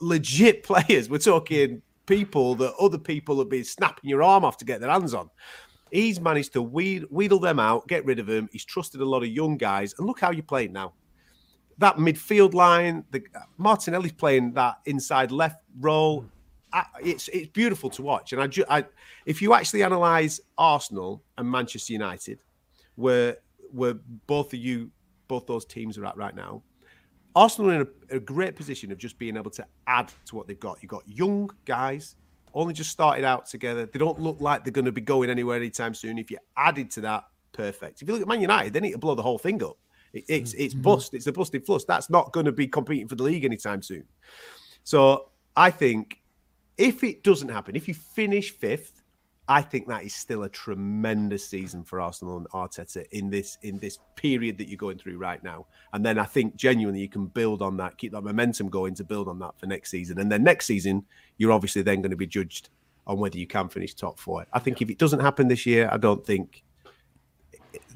legit 0.00 0.62
players. 0.64 1.08
We're 1.08 1.18
talking 1.18 1.82
people 2.06 2.54
that 2.56 2.74
other 2.80 2.98
people 2.98 3.38
have 3.38 3.48
been 3.48 3.64
snapping 3.64 4.08
your 4.08 4.22
arm 4.22 4.44
off 4.44 4.56
to 4.58 4.64
get 4.64 4.80
their 4.80 4.90
hands 4.90 5.14
on. 5.14 5.30
He's 5.90 6.20
managed 6.20 6.52
to 6.54 6.62
weed, 6.62 7.04
wheedle 7.10 7.38
them 7.38 7.58
out, 7.60 7.86
get 7.86 8.04
rid 8.04 8.18
of 8.18 8.26
them. 8.26 8.48
He's 8.52 8.64
trusted 8.64 9.00
a 9.00 9.04
lot 9.04 9.22
of 9.22 9.28
young 9.28 9.56
guys, 9.56 9.94
and 9.98 10.06
look 10.06 10.20
how 10.20 10.30
you're 10.30 10.42
playing 10.42 10.72
now. 10.72 10.94
That 11.78 11.96
midfield 11.96 12.54
line, 12.54 13.04
the 13.10 13.22
Martinelli's 13.58 14.12
playing 14.12 14.52
that 14.52 14.78
inside 14.86 15.30
left 15.30 15.62
role. 15.80 16.24
I, 16.74 16.84
it's 17.02 17.28
it's 17.28 17.48
beautiful 17.48 17.88
to 17.90 18.02
watch. 18.02 18.32
And 18.32 18.42
I, 18.42 18.48
ju- 18.48 18.64
I, 18.68 18.84
if 19.26 19.40
you 19.40 19.54
actually 19.54 19.84
analyze 19.84 20.40
Arsenal 20.58 21.22
and 21.38 21.48
Manchester 21.48 21.92
United, 21.92 22.40
where 22.96 23.38
where 23.70 23.94
both 24.26 24.52
of 24.52 24.58
you, 24.58 24.90
both 25.28 25.46
those 25.46 25.64
teams 25.64 25.96
are 25.96 26.04
at 26.04 26.16
right 26.16 26.34
now, 26.34 26.62
Arsenal 27.36 27.70
are 27.70 27.74
in 27.74 27.88
a, 28.10 28.16
a 28.16 28.20
great 28.20 28.56
position 28.56 28.90
of 28.90 28.98
just 28.98 29.18
being 29.18 29.36
able 29.36 29.52
to 29.52 29.64
add 29.86 30.12
to 30.26 30.34
what 30.34 30.48
they've 30.48 30.58
got. 30.58 30.78
You've 30.82 30.90
got 30.90 31.08
young 31.08 31.48
guys, 31.64 32.16
only 32.52 32.74
just 32.74 32.90
started 32.90 33.24
out 33.24 33.46
together. 33.46 33.86
They 33.86 33.98
don't 34.00 34.20
look 34.20 34.40
like 34.40 34.64
they're 34.64 34.72
going 34.72 34.84
to 34.84 34.92
be 34.92 35.00
going 35.00 35.30
anywhere 35.30 35.56
anytime 35.56 35.94
soon. 35.94 36.18
If 36.18 36.30
you 36.30 36.38
added 36.56 36.90
to 36.92 37.00
that, 37.02 37.24
perfect. 37.52 38.02
If 38.02 38.08
you 38.08 38.14
look 38.14 38.22
at 38.22 38.28
Man 38.28 38.40
United, 38.40 38.72
they 38.72 38.80
need 38.80 38.92
to 38.92 38.98
blow 38.98 39.14
the 39.14 39.22
whole 39.22 39.38
thing 39.38 39.62
up. 39.62 39.78
It, 40.12 40.24
mm-hmm. 40.24 40.32
it's 40.32 40.54
it's 40.54 40.74
bust. 40.74 41.14
It's 41.14 41.28
a 41.28 41.32
busted 41.32 41.64
flush. 41.64 41.84
That's 41.84 42.10
not 42.10 42.32
going 42.32 42.46
to 42.46 42.52
be 42.52 42.66
competing 42.66 43.06
for 43.06 43.14
the 43.14 43.22
league 43.22 43.44
anytime 43.44 43.80
soon. 43.80 44.04
So 44.82 45.30
I 45.56 45.70
think 45.70 46.18
if 46.76 47.04
it 47.04 47.22
doesn't 47.22 47.48
happen, 47.48 47.76
if 47.76 47.88
you 47.88 47.94
finish 47.94 48.50
fifth, 48.50 49.02
I 49.46 49.60
think 49.60 49.88
that 49.88 50.04
is 50.04 50.14
still 50.14 50.44
a 50.44 50.48
tremendous 50.48 51.46
season 51.46 51.84
for 51.84 52.00
Arsenal 52.00 52.38
and 52.38 52.48
Arteta 52.50 53.04
in 53.10 53.28
this 53.28 53.58
in 53.60 53.78
this 53.78 53.98
period 54.16 54.56
that 54.58 54.68
you're 54.68 54.78
going 54.78 54.96
through 54.96 55.18
right 55.18 55.42
now. 55.44 55.66
And 55.92 56.04
then 56.04 56.18
I 56.18 56.24
think 56.24 56.56
genuinely 56.56 57.00
you 57.00 57.10
can 57.10 57.26
build 57.26 57.60
on 57.60 57.76
that, 57.76 57.98
keep 57.98 58.12
that 58.12 58.22
momentum 58.22 58.70
going 58.70 58.94
to 58.94 59.04
build 59.04 59.28
on 59.28 59.38
that 59.40 59.58
for 59.58 59.66
next 59.66 59.90
season. 59.90 60.18
And 60.18 60.32
then 60.32 60.42
next 60.42 60.64
season, 60.66 61.04
you're 61.36 61.52
obviously 61.52 61.82
then 61.82 62.00
going 62.00 62.10
to 62.10 62.16
be 62.16 62.26
judged 62.26 62.70
on 63.06 63.18
whether 63.18 63.36
you 63.36 63.46
can 63.46 63.68
finish 63.68 63.94
top 63.94 64.18
four. 64.18 64.46
I 64.52 64.60
think 64.60 64.80
if 64.80 64.88
it 64.88 64.98
doesn't 64.98 65.20
happen 65.20 65.48
this 65.48 65.66
year, 65.66 65.90
I 65.92 65.98
don't 65.98 66.24
think 66.24 66.62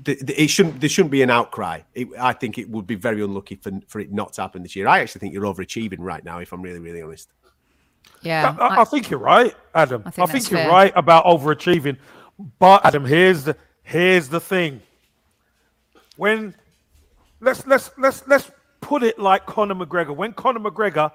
th- 0.05 0.21
th- 0.27 0.39
it 0.39 0.49
shouldn't. 0.49 0.81
There 0.81 0.89
shouldn't 0.89 1.13
be 1.13 1.23
an 1.23 1.31
outcry. 1.31 1.81
It, 1.95 2.09
I 2.19 2.35
think 2.35 2.59
it 2.59 2.69
would 2.69 2.87
be 2.87 2.95
very 2.95 3.23
unlucky 3.23 3.57
for 3.57 3.73
for 3.89 4.01
it 4.01 4.13
not 4.13 4.35
to 4.35 4.43
happen 4.43 4.63
this 4.63 4.77
year. 4.77 4.87
I 4.87 5.01
actually 5.01 5.21
think 5.21 5.33
you're 5.33 5.45
overachieving 5.45 6.01
right 6.01 6.25
now. 6.25 6.39
If 6.41 6.53
I'm 6.53 6.63
really 6.63 6.81
really 6.81 7.03
honest. 7.03 7.31
Yeah, 8.23 8.57
I, 8.59 8.67
I, 8.67 8.81
I 8.81 8.85
think 8.85 9.11
you're 9.11 9.21
right, 9.21 9.55
Adam. 9.75 10.03
I 10.05 10.11
think 10.11 10.31
think, 10.31 10.51
you're 10.51 10.61
fair. 10.61 10.69
right 10.69 10.93
about 10.97 11.25
overachieving. 11.25 11.97
But 12.59 12.85
Adam, 12.85 13.05
here's 13.05 13.45
the 13.45 13.57
here's 13.83 14.29
the 14.29 14.41
thing. 14.41 14.83
When 16.17 16.55
let's 17.41 17.67
let's 17.67 17.91
let's 17.99 18.27
let's 18.27 18.51
put 18.81 19.03
it 19.03 19.19
like 19.19 19.47
Conor 19.47 19.75
McGregor. 19.75 20.15
When 20.15 20.33
Conor 20.33 20.61
McGregor 20.61 21.13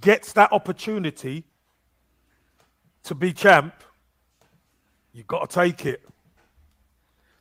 gets 0.00 0.32
that 0.32 0.52
opportunity 0.52 1.44
to 3.04 3.14
be 3.14 3.32
champ, 3.32 3.74
you've 5.12 5.26
got 5.26 5.48
to 5.48 5.54
take 5.54 5.86
it. 5.86 6.02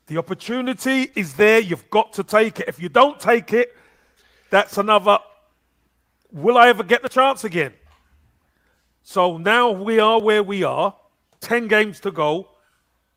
The 0.07 0.17
opportunity 0.17 1.11
is 1.15 1.33
there. 1.33 1.59
You've 1.59 1.89
got 1.89 2.13
to 2.13 2.23
take 2.23 2.59
it. 2.59 2.67
If 2.67 2.81
you 2.81 2.89
don't 2.89 3.19
take 3.19 3.53
it, 3.53 3.75
that's 4.49 4.77
another. 4.77 5.19
Will 6.31 6.57
I 6.57 6.69
ever 6.69 6.83
get 6.83 7.01
the 7.01 7.09
chance 7.09 7.43
again? 7.43 7.73
So 9.03 9.37
now 9.37 9.69
we 9.71 9.99
are 9.99 10.19
where 10.21 10.41
we 10.43 10.63
are. 10.63 10.95
10 11.41 11.67
games 11.67 11.99
to 12.01 12.11
go. 12.11 12.47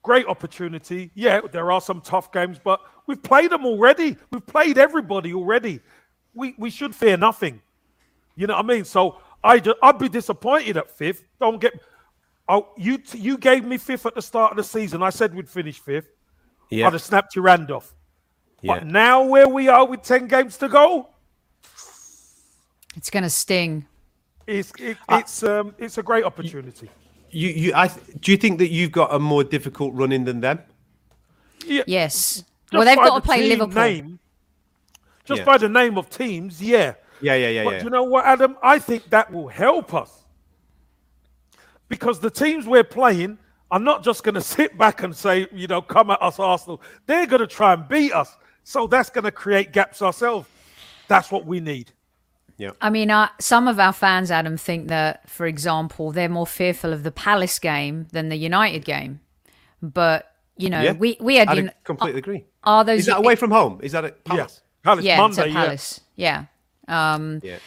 Great 0.02 0.26
opportunity. 0.26 1.10
Yeah, 1.14 1.40
there 1.52 1.70
are 1.72 1.80
some 1.80 2.00
tough 2.00 2.32
games, 2.32 2.58
but 2.62 2.80
we've 3.06 3.22
played 3.22 3.50
them 3.50 3.64
already. 3.64 4.16
We've 4.32 4.44
played 4.46 4.78
everybody 4.78 5.32
already. 5.32 5.80
We, 6.34 6.54
we 6.58 6.70
should 6.70 6.94
fear 6.94 7.16
nothing. 7.16 7.62
You 8.34 8.46
know 8.46 8.54
what 8.56 8.64
I 8.64 8.68
mean? 8.68 8.84
So 8.84 9.18
I 9.42 9.58
just, 9.58 9.76
I'd 9.82 9.98
be 9.98 10.08
disappointed 10.08 10.76
at 10.76 10.90
fifth. 10.90 11.24
Don't 11.40 11.60
get. 11.60 11.72
Oh, 12.48 12.68
you 12.76 12.98
t- 12.98 13.18
you 13.18 13.38
gave 13.38 13.64
me 13.64 13.76
fifth 13.78 14.06
at 14.06 14.14
the 14.14 14.22
start 14.22 14.52
of 14.52 14.56
the 14.56 14.62
season. 14.64 15.02
I 15.02 15.10
said 15.10 15.34
we'd 15.34 15.48
finish 15.48 15.80
fifth. 15.80 16.08
Yeah. 16.70 16.86
I'd 16.86 16.92
have 16.92 17.02
snapped 17.02 17.34
your 17.34 17.48
hand 17.48 17.70
off. 17.70 17.92
yeah. 18.60 18.74
But 18.74 18.86
now 18.86 19.24
where 19.24 19.48
we 19.48 19.68
are 19.68 19.84
with 19.86 20.02
ten 20.02 20.28
games 20.28 20.56
to 20.58 20.68
go, 20.68 21.08
It's 22.96 23.10
going 23.10 23.22
to 23.24 23.30
sting. 23.30 23.86
It's 24.46 24.72
it, 24.78 24.96
it's 25.10 25.42
um 25.42 25.74
it's 25.78 25.98
a 25.98 26.02
great 26.02 26.24
opportunity. 26.24 26.90
You, 27.30 27.48
you, 27.48 27.74
I, 27.74 27.88
do 28.20 28.30
you 28.30 28.38
think 28.38 28.58
that 28.60 28.68
you've 28.70 28.92
got 28.92 29.12
a 29.12 29.18
more 29.18 29.42
difficult 29.44 29.92
running 29.94 30.24
than 30.24 30.40
them? 30.40 30.60
Yeah, 31.66 31.82
Yes. 31.86 32.36
just 32.36 32.44
well, 32.72 32.84
they've 32.84 32.96
by 32.96 33.04
got 33.08 33.14
to 33.16 33.20
the 33.20 33.24
play 33.26 33.48
Liverpool. 33.48 33.74
Name, 33.74 34.18
just 35.24 35.40
Yeah. 35.40 35.44
by 35.44 35.58
the 35.58 35.68
name 35.68 35.98
of 35.98 36.08
teams, 36.08 36.62
yeah. 36.62 36.94
Yeah, 37.20 37.34
yeah, 37.34 37.48
yeah, 37.48 37.64
But 37.64 37.74
yeah. 37.74 37.84
you 37.84 37.90
know 37.90 38.04
what, 38.04 38.24
Adam? 38.24 38.56
I 38.62 38.78
think 38.78 39.10
that 39.10 39.32
will 39.32 39.48
help 39.48 39.92
us 39.92 40.24
because 41.88 42.20
the 42.20 42.30
teams 42.30 42.66
we're 42.66 42.84
playing 42.84 43.38
are 43.70 43.80
not 43.80 44.04
just 44.04 44.22
going 44.22 44.34
to 44.36 44.40
sit 44.40 44.78
back 44.78 45.02
and 45.02 45.14
say, 45.14 45.46
you 45.52 45.66
know, 45.66 45.82
come 45.82 46.10
at 46.10 46.22
us, 46.22 46.38
Arsenal. 46.38 46.80
They're 47.06 47.26
going 47.26 47.40
to 47.40 47.46
try 47.46 47.72
and 47.72 47.88
beat 47.88 48.12
us. 48.12 48.36
So 48.64 48.86
that's 48.86 49.10
going 49.10 49.24
to 49.24 49.30
create 49.32 49.72
gaps 49.72 50.00
ourselves. 50.02 50.48
That's 51.08 51.30
what 51.30 51.44
we 51.46 51.60
need. 51.60 51.92
I 52.80 52.90
mean, 52.90 53.10
uh, 53.10 53.28
some 53.38 53.68
of 53.68 53.78
our 53.78 53.92
fans, 53.92 54.30
Adam, 54.30 54.56
think 54.56 54.88
that, 54.88 55.28
for 55.28 55.46
example, 55.46 56.10
they're 56.12 56.28
more 56.28 56.46
fearful 56.46 56.92
of 56.92 57.02
the 57.02 57.10
Palace 57.10 57.58
game 57.58 58.06
than 58.12 58.28
the 58.28 58.36
United 58.36 58.84
game. 58.84 59.20
But 59.82 60.32
you 60.56 60.70
know, 60.70 60.80
yeah. 60.80 60.92
we 60.92 61.16
we 61.20 61.36
had 61.36 61.48
I 61.48 61.58
un- 61.58 61.72
completely 61.84 62.18
agree. 62.18 62.44
are 62.64 62.82
those 62.84 63.00
Is 63.00 63.06
that 63.06 63.18
away 63.18 63.36
from 63.36 63.50
home? 63.50 63.80
Is 63.82 63.92
that 63.92 64.04
at 64.04 64.24
Palace? 64.24 64.62
Yeah, 64.62 64.84
Palace 64.90 65.04
yeah, 65.04 65.18
Monday. 65.18 65.48
to 65.48 65.52
Palace, 65.52 66.00
yeah. 66.14 66.44
Um, 66.88 67.40
Yeah. 67.42 67.58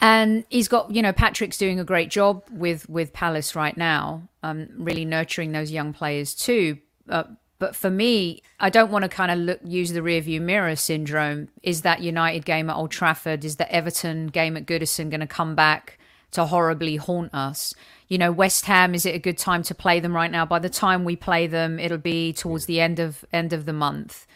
and 0.00 0.44
he's 0.48 0.66
got 0.68 0.90
you 0.94 1.02
know 1.02 1.12
Patrick's 1.12 1.56
doing 1.58 1.78
a 1.78 1.84
great 1.84 2.10
job 2.10 2.42
with 2.50 2.88
with 2.88 3.12
Palace 3.12 3.54
right 3.54 3.76
now, 3.76 4.28
um, 4.42 4.68
really 4.76 5.04
nurturing 5.04 5.52
those 5.52 5.70
young 5.70 5.92
players 5.92 6.34
too. 6.34 6.78
Uh, 7.08 7.24
but 7.58 7.74
for 7.74 7.90
me, 7.90 8.42
I 8.60 8.70
don't 8.70 8.90
want 8.90 9.02
to 9.02 9.08
kind 9.08 9.30
of 9.30 9.38
look 9.38 9.60
use 9.64 9.92
the 9.92 10.00
rearview 10.00 10.40
mirror 10.40 10.76
syndrome. 10.76 11.48
Is 11.62 11.82
that 11.82 12.00
United 12.00 12.44
game 12.44 12.70
at 12.70 12.76
Old 12.76 12.90
Trafford? 12.90 13.44
Is 13.44 13.56
the 13.56 13.70
Everton 13.72 14.28
game 14.28 14.56
at 14.56 14.66
Goodison 14.66 15.10
going 15.10 15.20
to 15.20 15.26
come 15.26 15.54
back 15.54 15.98
to 16.32 16.46
horribly 16.46 16.96
haunt 16.96 17.34
us? 17.34 17.74
You 18.06 18.18
know, 18.18 18.30
West 18.30 18.66
Ham. 18.66 18.94
Is 18.94 19.04
it 19.04 19.14
a 19.14 19.18
good 19.18 19.38
time 19.38 19.64
to 19.64 19.74
play 19.74 19.98
them 19.98 20.14
right 20.14 20.30
now? 20.30 20.46
By 20.46 20.60
the 20.60 20.68
time 20.68 21.04
we 21.04 21.16
play 21.16 21.46
them, 21.48 21.80
it'll 21.80 21.98
be 21.98 22.32
towards 22.32 22.66
the 22.66 22.80
end 22.80 23.00
of 23.00 23.24
end 23.32 23.52
of 23.52 23.66
the 23.66 23.72
month. 23.72 24.26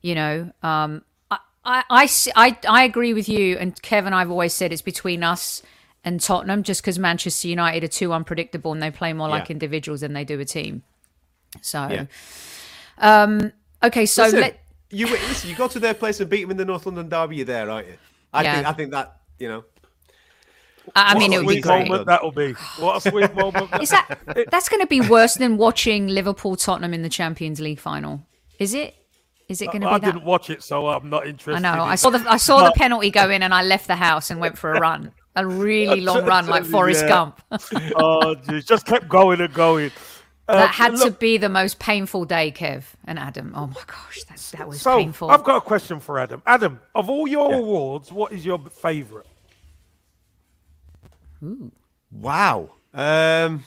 You 0.00 0.14
know, 0.14 0.52
um, 0.62 1.02
I, 1.30 1.40
I, 1.90 2.08
I, 2.34 2.58
I, 2.66 2.84
agree 2.84 3.12
with 3.12 3.28
you. 3.28 3.58
And 3.58 3.80
Kevin, 3.82 4.14
I've 4.14 4.30
always 4.30 4.54
said 4.54 4.72
it's 4.72 4.80
between 4.80 5.22
us 5.22 5.62
and 6.02 6.18
Tottenham, 6.18 6.62
just 6.62 6.80
because 6.80 6.98
Manchester 6.98 7.48
United 7.48 7.84
are 7.84 7.88
too 7.88 8.14
unpredictable 8.14 8.72
and 8.72 8.82
they 8.82 8.90
play 8.90 9.12
more 9.12 9.28
like 9.28 9.50
individuals 9.50 10.00
than 10.00 10.14
they 10.14 10.24
do 10.24 10.40
a 10.40 10.46
team. 10.46 10.82
So, 11.60 11.88
Yeah. 11.88 12.06
Um, 13.00 13.52
okay, 13.82 14.06
so 14.06 14.22
Listen, 14.24 14.40
let 14.40 14.60
you 14.90 15.06
listen. 15.06 15.50
You 15.50 15.56
go 15.56 15.68
to 15.68 15.78
their 15.80 15.94
place 15.94 16.20
and 16.20 16.28
beat 16.30 16.42
them 16.42 16.50
in 16.52 16.56
the 16.56 16.64
North 16.64 16.86
London 16.86 17.08
derby. 17.08 17.36
You're 17.36 17.46
there, 17.46 17.70
aren't 17.70 17.88
you? 17.88 17.94
I 18.32 18.42
Yeah. 18.42 18.54
think. 18.54 18.66
I 18.66 18.72
think 18.72 18.90
that 18.92 19.16
you 19.38 19.48
know. 19.48 19.64
I 20.96 21.12
I 21.14 21.18
mean, 21.18 21.32
it 21.32 21.38
would 21.38 21.46
be 21.46 21.52
sweet 21.54 21.62
great. 21.62 21.88
moment 21.88 22.06
that'll 22.06 22.32
be. 22.32 22.52
What 22.78 22.96
a 23.04 23.10
sweet 23.10 23.34
moment. 23.34 23.70
Is 23.80 23.90
that 23.90 24.18
that's 24.50 24.68
going 24.68 24.80
to 24.80 24.86
be 24.86 25.00
worse 25.00 25.34
than 25.34 25.56
watching 25.56 26.08
Liverpool 26.08 26.56
Tottenham 26.56 26.94
in 26.94 27.02
the 27.02 27.08
Champions 27.08 27.60
League 27.60 27.78
final? 27.78 28.26
Is 28.58 28.74
it? 28.74 28.96
Is 29.48 29.60
it 29.60 29.66
going 29.66 29.80
to 29.82 29.88
be 29.88 29.92
I 29.92 29.98
that? 29.98 30.12
didn't 30.14 30.24
watch 30.24 30.48
it, 30.50 30.62
so 30.62 30.88
I'm 30.88 31.10
not 31.10 31.26
interested. 31.26 31.64
I 31.64 31.76
know. 31.76 31.82
I 31.82 31.96
saw 31.96 32.10
the 32.10 32.24
I 32.28 32.36
saw 32.36 32.64
the 32.64 32.72
penalty 32.72 33.10
go 33.10 33.30
in, 33.30 33.42
and 33.42 33.52
I 33.54 33.62
left 33.62 33.86
the 33.88 33.96
house 33.96 34.30
and 34.30 34.40
went 34.40 34.56
for 34.58 34.72
a 34.72 34.80
run, 34.80 35.12
a 35.36 35.46
really 35.46 36.00
long 36.10 36.24
run, 36.24 36.46
like 36.46 36.64
Forrest 36.64 37.02
Yeah. 37.02 37.08
Gump. 37.08 37.42
oh, 37.96 38.34
geez, 38.36 38.64
just 38.64 38.86
kept 38.86 39.08
going 39.08 39.40
and 39.40 39.52
going. 39.52 39.90
Uh, 40.50 40.54
That 40.54 40.74
had 40.74 40.96
to 40.96 41.10
be 41.12 41.36
the 41.38 41.48
most 41.48 41.78
painful 41.78 42.24
day, 42.24 42.50
Kev 42.52 42.84
and 43.06 43.18
Adam. 43.18 43.52
Oh 43.54 43.66
my 43.68 43.82
gosh, 43.86 44.24
that, 44.24 44.38
that 44.58 44.68
was 44.68 44.80
So 44.82 44.98
painful. 44.98 45.30
I've 45.30 45.44
got 45.44 45.56
a 45.56 45.60
question 45.60 46.00
for 46.00 46.18
Adam. 46.18 46.42
Adam, 46.46 46.80
of 46.94 47.08
all 47.08 47.26
your 47.28 47.50
Yeah. 47.50 47.58
awards, 47.58 48.10
what 48.12 48.32
is 48.32 48.44
your 48.44 48.58
favourite? 48.58 49.26
Ooh. 51.42 51.70
Wow. 52.12 52.70
Um, 52.92 53.64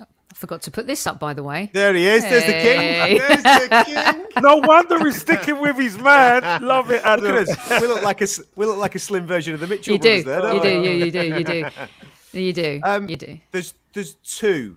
I 0.00 0.06
forgot 0.34 0.62
to 0.62 0.70
put 0.70 0.86
this 0.86 1.06
up, 1.06 1.18
by 1.20 1.34
the 1.34 1.42
way. 1.42 1.70
there 1.72 1.94
he 1.94 2.06
is. 2.06 2.22
There's 2.22 2.44
the 2.46 2.52
king. 2.52 3.18
There's 3.28 3.42
the 3.42 3.82
king. 3.86 4.20
No 4.42 4.56
wonder 4.56 4.98
he's 5.04 5.20
sticking 5.20 5.60
with 5.60 5.76
his 5.76 5.96
man. 5.96 6.42
Love 6.64 6.90
it, 6.90 6.94
Look 6.96 7.06
Adam. 7.06 7.26
at 7.36 7.48
us. 7.48 7.80
We 7.80 7.86
look 7.86 8.02
like 8.02 8.20
a 8.20 8.24
s- 8.24 8.40
we 8.56 8.66
look 8.66 8.78
like 8.78 8.96
a 8.96 8.98
slim 8.98 9.26
version 9.28 9.54
of 9.54 9.60
the 9.60 9.68
Mitchell 9.68 9.92
You 9.92 9.98
do, 10.00 10.24
brothers. 10.24 10.24
There, 10.24 10.40
don't 10.40 10.54
you 10.56 10.60
we? 10.60 10.68
do, 10.68 10.90
you, 10.90 11.04
you 11.04 11.10
do, 11.12 11.22
you 11.38 11.44
do, 11.44 12.40
you 12.40 12.52
do, 12.52 12.80
Um, 12.84 13.08
you 13.08 13.16
do. 13.16 13.38
There's 13.52 13.74
there's 13.92 14.14
two. 14.14 14.76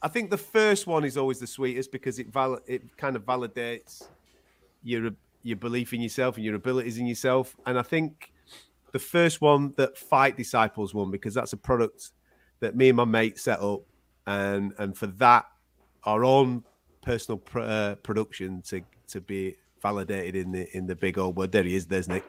I 0.00 0.08
think 0.08 0.30
the 0.30 0.38
first 0.38 0.86
one 0.86 1.04
is 1.04 1.16
always 1.16 1.38
the 1.38 1.46
sweetest 1.46 1.90
because 1.90 2.18
it 2.18 2.28
val- 2.32 2.60
it 2.66 2.96
kind 2.96 3.16
of 3.16 3.24
validates 3.24 4.04
your 4.82 5.10
your 5.42 5.56
belief 5.56 5.92
in 5.92 6.00
yourself 6.00 6.36
and 6.36 6.44
your 6.44 6.54
abilities 6.54 6.98
in 6.98 7.06
yourself. 7.06 7.56
And 7.66 7.78
I 7.78 7.82
think 7.82 8.32
the 8.92 8.98
first 8.98 9.40
one 9.40 9.74
that 9.76 9.98
Fight 9.98 10.36
Disciples 10.36 10.94
won 10.94 11.10
because 11.10 11.34
that's 11.34 11.52
a 11.52 11.56
product 11.56 12.10
that 12.60 12.76
me 12.76 12.88
and 12.88 12.96
my 12.96 13.04
mate 13.04 13.38
set 13.38 13.60
up, 13.60 13.82
and 14.26 14.72
and 14.78 14.96
for 14.96 15.06
that 15.06 15.46
our 16.04 16.24
own 16.24 16.64
personal 17.02 17.38
pr- 17.38 17.60
uh, 17.60 17.94
production 17.96 18.62
to 18.62 18.82
to 19.08 19.20
be 19.20 19.56
validated 19.82 20.36
in 20.36 20.52
the 20.52 20.76
in 20.76 20.86
the 20.86 20.94
big 20.94 21.18
old 21.18 21.36
world. 21.36 21.52
There 21.52 21.64
he 21.64 21.74
is. 21.74 21.86
There's 21.86 22.08
Nick. 22.08 22.24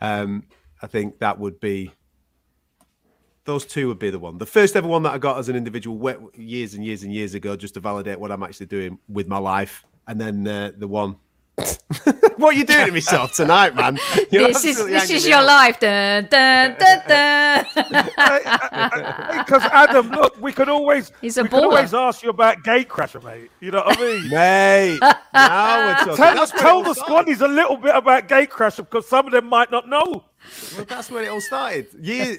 Um, 0.00 0.44
I 0.80 0.86
think 0.86 1.18
that 1.18 1.38
would 1.38 1.58
be 1.58 1.92
those 3.48 3.64
two 3.64 3.88
would 3.88 3.98
be 3.98 4.10
the 4.10 4.18
one. 4.18 4.36
The 4.36 4.46
first 4.46 4.76
ever 4.76 4.86
one 4.86 5.02
that 5.04 5.14
I 5.14 5.18
got 5.18 5.38
as 5.38 5.48
an 5.48 5.56
individual 5.56 6.30
years 6.36 6.74
and 6.74 6.84
years 6.84 7.02
and 7.02 7.12
years 7.12 7.32
ago, 7.32 7.56
just 7.56 7.74
to 7.74 7.80
validate 7.80 8.20
what 8.20 8.30
I'm 8.30 8.42
actually 8.42 8.66
doing 8.66 8.98
with 9.08 9.26
my 9.26 9.38
life, 9.38 9.86
and 10.06 10.20
then 10.20 10.46
uh, 10.46 10.72
the 10.76 10.86
one. 10.86 11.16
what 12.36 12.54
are 12.54 12.58
you 12.58 12.64
doing 12.64 12.86
to 12.86 12.92
myself 12.92 13.32
tonight, 13.32 13.74
man? 13.74 13.98
You're 14.30 14.48
This 14.48 14.64
is 14.66 14.76
this 14.84 15.10
is 15.10 15.26
your 15.26 15.38
out. 15.38 15.46
life. 15.46 15.80
Dun, 15.80 16.28
dun, 16.30 16.76
dun, 16.78 17.02
dun. 17.08 17.64
Because 19.38 19.62
Adam, 19.72 20.10
look, 20.10 20.38
we 20.40 20.52
could 20.52 20.68
always 20.68 21.10
He's 21.22 21.38
a 21.38 21.42
we 21.42 21.48
could 21.48 21.64
always 21.64 21.94
ask 21.94 22.22
you 22.22 22.28
about 22.28 22.62
Gatecrasher, 22.62 23.24
mate. 23.24 23.50
You 23.60 23.70
know 23.70 23.78
what 23.78 23.98
I 23.98 24.00
mean? 24.02 24.28
Mate, 24.28 24.98
now 25.32 25.86
we're 25.86 25.94
talking. 25.94 26.16
tell 26.16 26.34
That's 26.34 26.50
tell 26.52 26.82
the 26.82 26.94
squad 26.94 27.06
started. 27.06 27.38
squaddies 27.38 27.40
a 27.40 27.48
little 27.48 27.78
bit 27.78 27.96
about 27.96 28.28
Gatecrasher 28.28 28.78
because 28.88 29.08
some 29.08 29.24
of 29.26 29.32
them 29.32 29.46
might 29.46 29.70
not 29.70 29.88
know. 29.88 30.24
Well, 30.76 30.84
that's 30.84 31.10
where 31.10 31.22
it 31.22 31.28
all 31.28 31.40
started. 31.40 31.88
Years, 32.00 32.38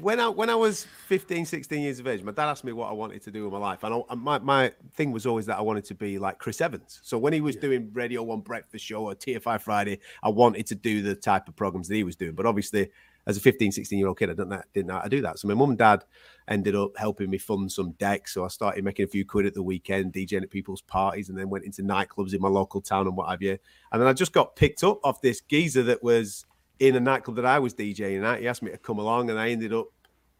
when 0.00 0.20
I 0.20 0.28
when 0.28 0.50
I 0.50 0.54
was 0.54 0.84
15, 1.08 1.46
16 1.46 1.80
years 1.80 1.98
of 1.98 2.06
age, 2.06 2.22
my 2.22 2.32
dad 2.32 2.48
asked 2.48 2.64
me 2.64 2.72
what 2.72 2.88
I 2.88 2.92
wanted 2.92 3.22
to 3.22 3.30
do 3.30 3.44
with 3.44 3.52
my 3.52 3.58
life, 3.58 3.84
and 3.84 4.02
I, 4.08 4.14
my 4.14 4.38
my 4.38 4.72
thing 4.94 5.12
was 5.12 5.26
always 5.26 5.46
that 5.46 5.58
I 5.58 5.62
wanted 5.62 5.84
to 5.86 5.94
be 5.94 6.18
like 6.18 6.38
Chris 6.38 6.60
Evans. 6.60 7.00
So 7.02 7.18
when 7.18 7.32
he 7.32 7.40
was 7.40 7.56
doing 7.56 7.90
Radio 7.92 8.22
One 8.22 8.40
Breakfast 8.40 8.84
Show 8.84 9.04
or 9.04 9.14
TFI 9.14 9.60
Friday, 9.60 10.00
I 10.22 10.28
wanted 10.28 10.66
to 10.66 10.74
do 10.74 11.02
the 11.02 11.14
type 11.14 11.48
of 11.48 11.56
programs 11.56 11.88
that 11.88 11.94
he 11.94 12.04
was 12.04 12.16
doing. 12.16 12.32
But 12.32 12.46
obviously, 12.46 12.90
as 13.26 13.36
a 13.36 13.40
15, 13.40 13.72
16 13.72 13.98
year 13.98 14.08
old 14.08 14.18
kid, 14.18 14.30
I 14.30 14.34
didn't 14.34 14.50
know, 14.50 14.62
didn't 14.72 14.86
know 14.86 14.94
how 14.94 15.02
to 15.02 15.08
do 15.08 15.20
that. 15.22 15.38
So 15.38 15.48
my 15.48 15.54
mum 15.54 15.70
and 15.70 15.78
dad 15.78 16.04
ended 16.48 16.76
up 16.76 16.96
helping 16.96 17.28
me 17.28 17.38
fund 17.38 17.70
some 17.70 17.92
decks. 17.92 18.34
So 18.34 18.44
I 18.44 18.48
started 18.48 18.84
making 18.84 19.04
a 19.04 19.08
few 19.08 19.24
quid 19.24 19.46
at 19.46 19.54
the 19.54 19.62
weekend, 19.62 20.12
DJing 20.12 20.42
at 20.42 20.50
people's 20.50 20.82
parties, 20.82 21.28
and 21.28 21.36
then 21.36 21.50
went 21.50 21.64
into 21.64 21.82
nightclubs 21.82 22.34
in 22.34 22.40
my 22.40 22.48
local 22.48 22.80
town 22.80 23.06
and 23.06 23.16
what 23.16 23.28
have 23.28 23.42
you. 23.42 23.58
And 23.90 24.00
then 24.00 24.08
I 24.08 24.12
just 24.12 24.32
got 24.32 24.54
picked 24.54 24.84
up 24.84 25.00
off 25.04 25.20
this 25.20 25.40
geezer 25.40 25.82
that 25.84 26.02
was 26.02 26.46
in 26.78 26.96
a 26.96 27.00
nightclub 27.00 27.36
that 27.36 27.46
I 27.46 27.58
was 27.58 27.74
DJing 27.74 28.24
at. 28.24 28.40
He 28.40 28.48
asked 28.48 28.62
me 28.62 28.70
to 28.70 28.78
come 28.78 28.98
along, 28.98 29.30
and 29.30 29.38
I 29.38 29.50
ended 29.50 29.72
up 29.72 29.86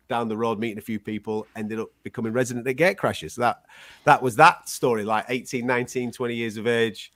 down 0.08 0.28
the 0.28 0.36
road 0.36 0.58
meeting 0.58 0.78
a 0.78 0.82
few 0.82 1.00
people, 1.00 1.46
ended 1.56 1.80
up 1.80 1.88
becoming 2.02 2.32
resident 2.32 2.66
at 2.66 2.76
Gatecrashers. 2.76 3.32
So 3.32 3.40
that 3.42 3.64
that 4.04 4.22
was 4.22 4.36
that 4.36 4.68
story, 4.68 5.04
like 5.04 5.26
18, 5.28 5.66
19, 5.66 6.12
20 6.12 6.34
years 6.34 6.56
of 6.56 6.66
age. 6.66 7.12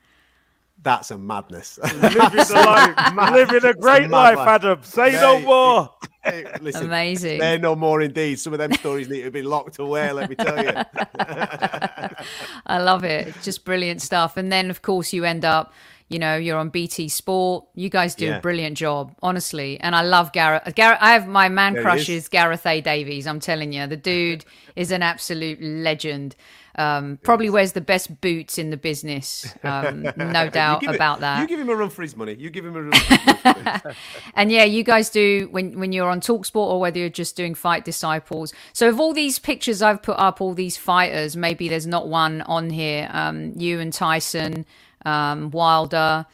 That's 0.83 1.11
a 1.11 1.19
madness. 1.19 1.79
Living 1.83 2.01
the 2.01 2.95
life, 3.15 3.33
living 3.33 3.65
a 3.71 3.75
great 3.75 4.09
mad 4.09 4.11
life, 4.11 4.37
life. 4.39 4.49
Adam. 4.49 4.83
Say 4.83 5.13
no 5.13 5.37
Mate, 5.39 5.45
more. 5.45 5.95
Hey, 6.25 6.47
listen, 6.63 6.87
Amazing. 6.87 7.39
They're 7.39 7.59
no 7.59 7.77
more 7.77 8.01
indeed. 8.01 8.41
Some 8.41 8.55
of 8.55 8.59
them 8.59 8.73
stories 8.73 9.09
need 9.09 9.23
to 9.23 9.31
be 9.31 9.43
locked 9.43 9.79
away, 9.79 10.11
let 10.11 10.31
me 10.31 10.37
tell 10.37 10.65
you. 10.65 10.73
I 12.67 12.79
love 12.79 13.05
it. 13.05 13.35
Just 13.43 13.67
brilliant 13.67 14.01
stuff. 14.01 14.39
And 14.39 14.51
then, 14.51 14.71
of 14.71 14.81
course, 14.81 15.13
you 15.13 15.25
end 15.25 15.45
up, 15.45 15.75
you 16.11 16.19
know, 16.19 16.37
you're 16.37 16.59
on 16.59 16.69
BT 16.69 17.09
Sport. 17.09 17.65
You 17.75 17.89
guys 17.89 18.15
do 18.15 18.27
Yeah. 18.27 18.37
a 18.37 18.41
brilliant 18.41 18.77
job, 18.77 19.15
honestly. 19.23 19.81
And 19.81 19.95
I 19.97 20.03
love 20.03 20.33
Gareth. 20.33 20.75
Gareth, 20.75 20.99
I 21.01 21.13
have 21.13 21.27
my 21.27 21.49
man 21.49 21.73
There 21.75 21.83
crush 21.83 22.09
is. 22.11 22.25
is 22.25 22.29
Gareth 22.29 22.67
A. 22.67 22.81
Davies. 22.83 23.27
I'm 23.27 23.41
telling 23.41 23.73
you, 23.73 23.87
the 23.87 23.97
dude 23.97 24.45
is 24.77 24.91
an 24.91 25.03
absolute 25.03 25.63
legend. 25.63 26.37
Um, 26.77 27.19
probably 27.25 27.51
wears 27.51 27.73
the 27.73 27.81
best 27.81 28.21
boots 28.21 28.57
in 28.57 28.71
the 28.71 28.77
business. 28.77 29.53
Um, 29.65 30.03
no 30.17 30.49
doubt 30.49 30.81
give 30.81 30.91
it- 30.91 30.97
about 30.97 31.21
that. 31.21 31.41
You 31.41 31.47
give 31.49 31.61
him 31.61 31.69
a 31.69 31.75
run 31.75 31.91
for 31.91 32.03
his 32.03 32.17
money. 32.17 32.35
You 32.39 32.49
give 32.51 32.65
him 32.65 32.77
a 32.77 32.83
run 32.83 32.93
for 32.93 33.15
his 33.15 33.45
money. 33.45 33.81
And 34.35 34.51
yeah, 34.53 34.65
you 34.65 34.83
guys 34.85 35.11
do 35.11 35.49
when 35.51 35.79
when 35.79 35.93
you're 35.93 36.09
on 36.09 36.21
Talksport 36.21 36.57
or 36.73 36.81
whether 36.81 36.99
you're 36.99 37.09
just 37.09 37.37
doing 37.37 37.55
Fight 37.55 37.85
Disciples. 37.85 38.53
So 38.73 38.89
of 38.89 38.99
all 39.01 39.13
these 39.13 39.39
pictures 39.39 39.83
I've 39.83 40.01
put 40.03 40.17
up, 40.19 40.41
all 40.41 40.55
these 40.55 40.77
fighters, 40.77 41.37
maybe 41.37 41.69
there's 41.69 41.87
not 41.87 42.09
one 42.09 42.41
on 42.43 42.71
here. 42.71 43.09
Um, 43.13 43.53
you 43.57 43.81
and 43.81 43.93
Tyson, 43.93 44.65
um, 45.05 45.51
Wilder. 45.51 46.27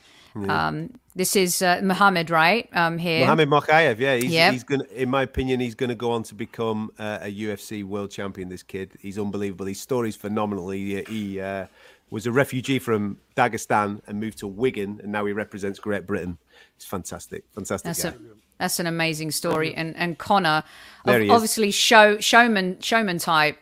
Um, 0.48 0.90
This 1.14 1.34
is 1.34 1.62
uh, 1.62 1.80
Mohammed, 1.82 2.28
right? 2.28 2.68
Um, 2.74 2.98
here. 2.98 3.20
Mohammed 3.20 3.48
Mokaev, 3.48 3.98
yeah, 3.98 4.16
he's, 4.16 4.32
Yep. 4.32 4.52
he's 4.52 4.64
gonna, 4.64 4.84
in 4.94 5.08
my 5.08 5.22
opinion, 5.22 5.60
he's 5.60 5.74
going 5.74 5.88
to 5.88 5.94
go 5.94 6.10
on 6.12 6.22
to 6.24 6.34
become 6.34 6.90
uh, 6.98 7.20
a 7.22 7.34
UFC 7.34 7.82
world 7.84 8.10
champion. 8.10 8.50
This 8.50 8.62
kid, 8.62 8.92
he's 9.00 9.18
unbelievable. 9.18 9.64
His 9.64 9.80
story's 9.80 10.14
phenomenal. 10.14 10.68
He, 10.68 11.02
he 11.04 11.40
uh, 11.40 11.68
was 12.10 12.26
a 12.26 12.32
refugee 12.32 12.78
from 12.78 13.16
Dagestan 13.34 14.02
and 14.06 14.20
moved 14.20 14.36
to 14.38 14.46
Wigan, 14.46 15.00
and 15.02 15.10
now 15.10 15.24
he 15.24 15.32
represents 15.32 15.78
Great 15.78 16.06
Britain. 16.06 16.36
It's 16.76 16.84
fantastic, 16.84 17.44
fantastic 17.54 17.86
That's 17.86 18.04
a 18.04 18.14
that's 18.58 18.78
an 18.78 18.86
amazing 18.86 19.30
story. 19.30 19.74
And 19.74 19.96
and 19.96 20.18
Connor, 20.18 20.64
There 21.06 21.14
ob- 21.14 21.20
he 21.22 21.26
is. 21.28 21.32
obviously 21.32 21.70
show 21.70 22.20
showman 22.20 22.78
showman 22.80 23.18
type. 23.18 23.56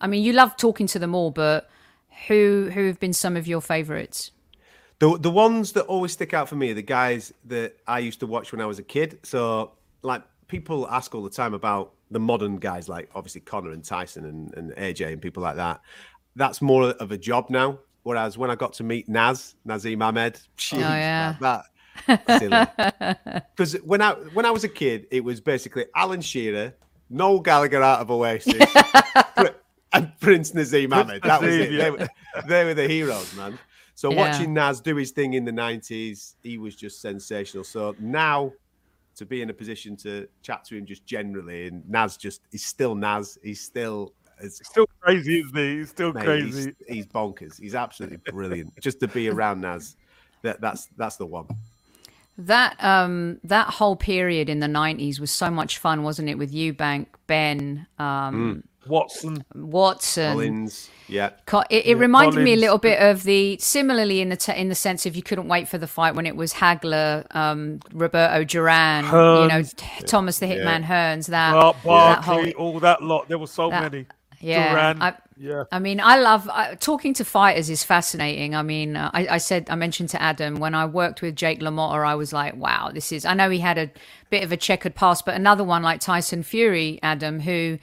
I 0.00 0.08
mean, 0.08 0.24
you 0.24 0.32
love 0.32 0.56
talking 0.56 0.88
to 0.88 0.98
them 0.98 1.14
all, 1.14 1.30
but 1.30 1.70
who 2.26 2.70
who 2.74 2.86
have 2.88 2.98
been 2.98 3.12
some 3.12 3.36
of 3.36 3.46
your 3.46 3.60
favourites? 3.60 4.32
The 4.98 5.16
the 5.18 5.30
ones 5.30 5.72
that 5.72 5.82
always 5.82 6.12
stick 6.12 6.34
out 6.34 6.48
for 6.48 6.56
me 6.56 6.70
are 6.72 6.74
the 6.74 6.82
guys 6.82 7.32
that 7.46 7.76
I 7.86 8.00
used 8.00 8.20
to 8.20 8.26
watch 8.26 8.52
when 8.52 8.60
I 8.60 8.66
was 8.66 8.78
a 8.78 8.82
kid. 8.82 9.20
So 9.22 9.72
like 10.02 10.22
people 10.48 10.88
ask 10.88 11.14
all 11.14 11.22
the 11.22 11.30
time 11.30 11.54
about 11.54 11.92
the 12.10 12.18
modern 12.18 12.56
guys 12.56 12.88
like 12.88 13.10
obviously 13.14 13.42
Connor 13.42 13.72
and 13.72 13.84
Tyson 13.84 14.24
and, 14.24 14.54
and 14.54 14.72
AJ 14.72 15.12
and 15.12 15.22
people 15.22 15.42
like 15.42 15.56
that. 15.56 15.80
That's 16.36 16.60
more 16.62 16.90
of 16.90 17.12
a 17.12 17.18
job 17.18 17.50
now. 17.50 17.78
Whereas 18.02 18.38
when 18.38 18.50
I 18.50 18.54
got 18.54 18.72
to 18.74 18.84
meet 18.84 19.08
Naz, 19.08 19.54
Naseem 19.66 20.02
Hamed, 20.02 20.40
jeez, 20.56 20.76
oh, 20.76 20.78
yeah. 20.78 21.36
that, 21.40 21.66
because 23.54 23.74
when 23.84 24.00
I 24.00 24.12
when 24.12 24.46
I 24.46 24.50
was 24.50 24.64
a 24.64 24.68
kid, 24.68 25.06
it 25.10 25.22
was 25.22 25.40
basically 25.40 25.86
Alan 25.94 26.20
Shearer, 26.20 26.74
Noel 27.10 27.40
Gallagher 27.40 27.82
out 27.82 28.00
of 28.00 28.10
Oasis, 28.10 28.54
and 29.92 30.12
Prince 30.20 30.52
Naseem 30.52 30.94
Hamed. 30.94 31.22
That 31.22 31.42
was 31.42 31.54
it. 31.54 31.70
They, 31.76 31.90
were, 31.90 32.08
they 32.48 32.64
were 32.64 32.74
the 32.74 32.88
heroes, 32.88 33.34
man. 33.34 33.58
So 33.98 34.12
Yeah. 34.12 34.30
watching 34.30 34.54
Naz 34.54 34.80
do 34.80 34.94
his 34.94 35.10
thing 35.10 35.34
in 35.34 35.44
the 35.44 35.50
nineties, 35.50 36.36
he 36.44 36.56
was 36.56 36.76
just 36.76 37.00
sensational. 37.00 37.64
So 37.64 37.96
now 37.98 38.52
to 39.16 39.26
be 39.26 39.42
in 39.42 39.50
a 39.50 39.52
position 39.52 39.96
to 39.96 40.28
chat 40.40 40.64
to 40.66 40.76
him 40.76 40.86
just 40.86 41.04
generally, 41.04 41.66
and 41.66 41.82
Naz 41.90 42.16
just 42.16 42.42
he's 42.52 42.64
still 42.64 42.94
Naz. 42.94 43.38
He's 43.42 43.60
still 43.60 44.14
as 44.40 44.60
Still 44.64 44.86
crazy, 45.00 45.40
isn't 45.40 45.56
he? 45.56 45.78
He's 45.78 45.88
still 45.88 46.12
mate, 46.12 46.22
crazy. 46.22 46.72
He's, 46.78 46.96
he's 46.96 47.06
bonkers. 47.08 47.60
He's 47.60 47.74
absolutely 47.74 48.18
brilliant. 48.18 48.72
just 48.80 49.00
to 49.00 49.08
be 49.08 49.28
around 49.30 49.62
Naz, 49.62 49.96
that 50.42 50.60
that's 50.60 50.86
that's 50.96 51.16
the 51.16 51.26
one. 51.26 51.48
That 52.36 52.76
um 52.78 53.40
that 53.42 53.66
whole 53.66 53.96
period 53.96 54.48
in 54.48 54.60
the 54.60 54.68
nineties 54.68 55.18
was 55.18 55.32
so 55.32 55.50
much 55.50 55.78
fun, 55.78 56.04
wasn't 56.04 56.28
it? 56.28 56.38
With 56.38 56.52
Eubank, 56.52 57.08
Benn, 57.26 57.88
um, 57.98 58.62
Watson. 58.88 59.44
Watson. 59.54 60.32
Collins, 60.32 60.90
yeah. 61.08 61.30
Co- 61.46 61.64
It, 61.70 61.86
it 61.86 61.94
reminded 61.96 62.42
me 62.42 62.52
a 62.52 62.56
little 62.56 62.78
bit 62.78 63.00
of 63.00 63.22
the 63.24 63.56
similarly 63.58 64.20
in 64.20 64.28
the 64.28 64.36
te- 64.36 64.56
in 64.56 64.68
the 64.68 64.74
sense 64.74 65.06
of 65.06 65.14
you 65.16 65.22
couldn't 65.22 65.48
wait 65.48 65.68
for 65.68 65.78
the 65.78 65.86
fight 65.86 66.14
when 66.14 66.26
it 66.26 66.36
was 66.36 66.54
Hagler, 66.54 67.24
um, 67.34 67.80
Roberto 67.92 68.44
Duran, 68.44 69.04
you 69.04 69.10
know, 69.10 69.18
Hearns. 69.62 69.76
T- 69.76 70.04
Thomas 70.06 70.38
the 70.38 70.46
Hitman 70.46 70.84
Hearns. 70.84 71.26
That 71.28 71.54
Art 71.54 71.76
that 71.84 72.24
whole 72.24 72.50
all 72.52 72.80
that 72.80 73.02
lot. 73.02 73.28
There 73.28 73.38
were 73.38 73.46
so 73.46 73.70
that- 73.70 73.92
many. 73.92 74.06
yeah. 74.40 74.70
Duran. 74.72 75.02
I, 75.02 75.14
yeah. 75.40 75.64
I 75.70 75.78
mean, 75.78 76.00
I 76.00 76.16
love 76.18 76.48
I, 76.52 76.74
talking 76.74 77.14
to 77.14 77.24
fighters 77.24 77.70
is 77.70 77.84
fascinating. 77.84 78.56
I 78.56 78.62
mean, 78.62 78.96
uh, 78.96 79.08
I, 79.14 79.28
I 79.28 79.38
said 79.38 79.68
I 79.70 79.76
mentioned 79.76 80.08
to 80.10 80.20
Adam 80.20 80.56
when 80.58 80.74
I 80.74 80.84
worked 80.84 81.22
with 81.22 81.36
Jake 81.36 81.60
LaMotta, 81.60 82.04
I 82.04 82.16
was 82.16 82.32
like, 82.32 82.56
wow, 82.56 82.90
this 82.92 83.12
is. 83.12 83.24
I 83.24 83.34
know 83.34 83.48
he 83.48 83.60
had 83.60 83.78
a 83.78 83.88
bit 84.30 84.42
of 84.42 84.50
a 84.50 84.56
checkered 84.56 84.96
past, 84.96 85.24
but 85.24 85.34
another 85.36 85.62
one 85.62 85.84
like 85.84 86.00
Tyson 86.00 86.42
Fury, 86.42 86.98
Adam, 87.04 87.38
who 87.38 87.78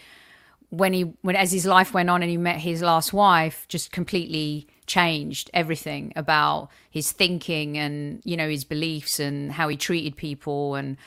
when 0.69 0.93
he 0.93 1.01
when 1.21 1.35
as 1.35 1.51
his 1.51 1.65
life 1.65 1.93
went 1.93 2.09
on 2.09 2.21
and 2.21 2.29
he 2.29 2.37
met 2.37 2.57
his 2.57 2.81
last 2.81 3.13
wife, 3.13 3.65
just 3.67 3.91
completely 3.91 4.67
changed 4.87 5.49
everything 5.53 6.13
about 6.15 6.69
his 6.89 7.11
thinking 7.11 7.77
and 7.77 8.21
you 8.23 8.37
know 8.37 8.47
his 8.49 8.63
beliefs 8.63 9.19
and 9.19 9.51
how 9.51 9.67
he 9.67 9.75
treated 9.75 10.15
people 10.15 10.75
and 10.75 10.97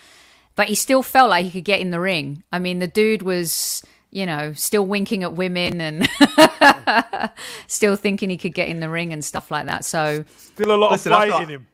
but 0.56 0.66
he 0.68 0.74
still 0.74 1.02
felt 1.04 1.30
like 1.30 1.44
he 1.44 1.50
could 1.52 1.64
get 1.64 1.80
in 1.80 1.90
the 1.92 2.00
ring. 2.00 2.42
I 2.52 2.58
mean, 2.58 2.80
the 2.80 2.88
dude 2.88 3.22
was, 3.22 3.80
you 4.10 4.26
know, 4.26 4.52
still 4.54 4.84
winking 4.84 5.22
at 5.22 5.34
women 5.34 5.80
and 5.80 6.08
still 7.68 7.94
thinking 7.94 8.28
he 8.28 8.36
could 8.36 8.54
get 8.54 8.68
in 8.68 8.80
the 8.80 8.88
ring 8.88 9.12
and 9.12 9.24
stuff 9.24 9.52
like 9.52 9.66
that. 9.66 9.84
So, 9.84 10.24
Still 10.36 10.72
a 10.72 10.76
lot 10.76 10.90
Listen, 10.90 11.12
of 11.12 11.18
fight 11.18 11.30
thought- 11.30 11.42
in 11.44 11.48
him. 11.48 11.66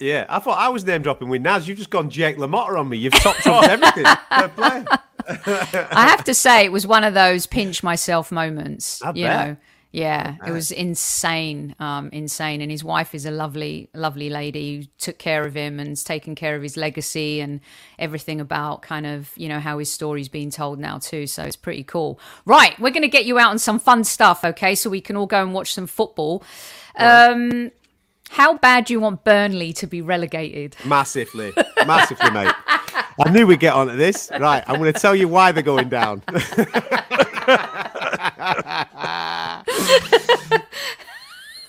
Yeah, 0.00 0.26
I 0.28 0.40
thought 0.40 0.58
I 0.58 0.68
was 0.70 0.84
name 0.84 1.02
dropping 1.02 1.28
with 1.28 1.42
Naz. 1.42 1.68
You've 1.68 1.78
just 1.78 1.90
gone 1.90 2.10
Jake 2.10 2.36
LaMotta 2.36 2.76
on 2.76 2.88
me. 2.88 2.96
You've 2.96 3.14
top 3.14 3.36
trumped 3.36 3.68
everything. 3.68 4.04
I 5.28 6.06
have 6.08 6.24
to 6.24 6.34
say, 6.34 6.64
it 6.64 6.72
was 6.72 6.86
one 6.86 7.04
of 7.04 7.14
those 7.14 7.46
pinch 7.46 7.82
myself 7.82 8.32
moments. 8.32 9.02
I 9.02 9.08
you 9.10 9.24
bet. 9.24 9.48
know, 9.48 9.56
yeah, 9.94 10.38
it 10.44 10.50
was 10.50 10.72
insane, 10.72 11.76
um, 11.78 12.10
insane. 12.12 12.60
And 12.60 12.68
his 12.68 12.82
wife 12.82 13.14
is 13.14 13.26
a 13.26 13.30
lovely, 13.30 13.88
lovely 13.94 14.28
lady 14.28 14.78
who 14.78 14.86
took 14.98 15.18
care 15.18 15.46
of 15.46 15.54
him 15.54 15.78
and's 15.78 16.02
taken 16.02 16.34
care 16.34 16.56
of 16.56 16.62
his 16.62 16.76
legacy 16.76 17.38
and 17.38 17.60
everything 17.96 18.40
about 18.40 18.82
kind 18.82 19.06
of 19.06 19.30
you 19.36 19.48
know 19.48 19.60
how 19.60 19.78
his 19.78 19.92
story's 19.92 20.28
being 20.28 20.50
told 20.50 20.80
now 20.80 20.98
too. 20.98 21.28
So 21.28 21.44
it's 21.44 21.54
pretty 21.54 21.84
cool. 21.84 22.18
Right, 22.44 22.76
we're 22.80 22.90
going 22.90 23.02
to 23.02 23.08
get 23.08 23.24
you 23.24 23.38
out 23.38 23.50
on 23.50 23.60
some 23.60 23.78
fun 23.78 24.02
stuff, 24.02 24.44
okay? 24.44 24.74
So 24.74 24.90
we 24.90 25.00
can 25.00 25.14
all 25.14 25.26
go 25.26 25.40
and 25.40 25.54
watch 25.54 25.72
some 25.72 25.86
football. 25.86 26.42
Um, 26.96 27.70
how 28.30 28.58
bad 28.58 28.86
do 28.86 28.94
you 28.94 29.00
want 29.00 29.22
Burnley 29.22 29.72
to 29.74 29.86
be 29.86 30.02
relegated? 30.02 30.74
Massively. 30.84 31.52
Massively, 31.86 32.30
mate. 32.32 32.52
I 33.20 33.30
knew 33.30 33.46
we'd 33.46 33.60
get 33.60 33.74
onto 33.74 33.96
this. 33.96 34.30
Right, 34.38 34.64
I'm 34.66 34.78
going 34.78 34.92
to 34.92 34.98
tell 34.98 35.14
you 35.14 35.28
why 35.28 35.52
they're 35.52 35.62
going 35.62 35.88
down. 35.88 36.22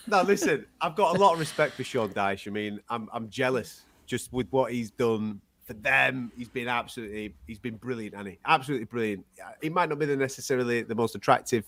no, 0.08 0.22
listen, 0.24 0.66
I've 0.82 0.96
got 0.96 1.16
a 1.16 1.20
lot 1.20 1.34
of 1.34 1.39
respect 1.39 1.74
for 1.76 1.84
Sean 1.84 2.10
Dyche. 2.10 2.48
I 2.48 2.52
mean, 2.52 2.80
I'm, 2.89 3.10
I'm 3.14 3.30
jealous 3.30 3.84
just 4.06 4.32
with 4.34 4.48
what 4.50 4.72
he's 4.72 4.91
done 4.91 5.39
for 5.66 5.74
them. 5.74 6.32
He's 6.38 6.50
been 6.50 6.68
absolutely, 6.68 7.36
he's 7.48 7.60
been 7.60 7.76
brilliant, 7.76 8.16
and 8.16 8.28
he 8.28 8.39
absolutely 8.46 8.86
brilliant. 8.86 9.26
He 9.62 9.70
might 9.70 9.89
not 9.89 10.00
be 10.00 10.06
the 10.06 10.16
necessarily 10.16 10.82
the 10.82 10.96
most 10.96 11.16
attractive 11.16 11.66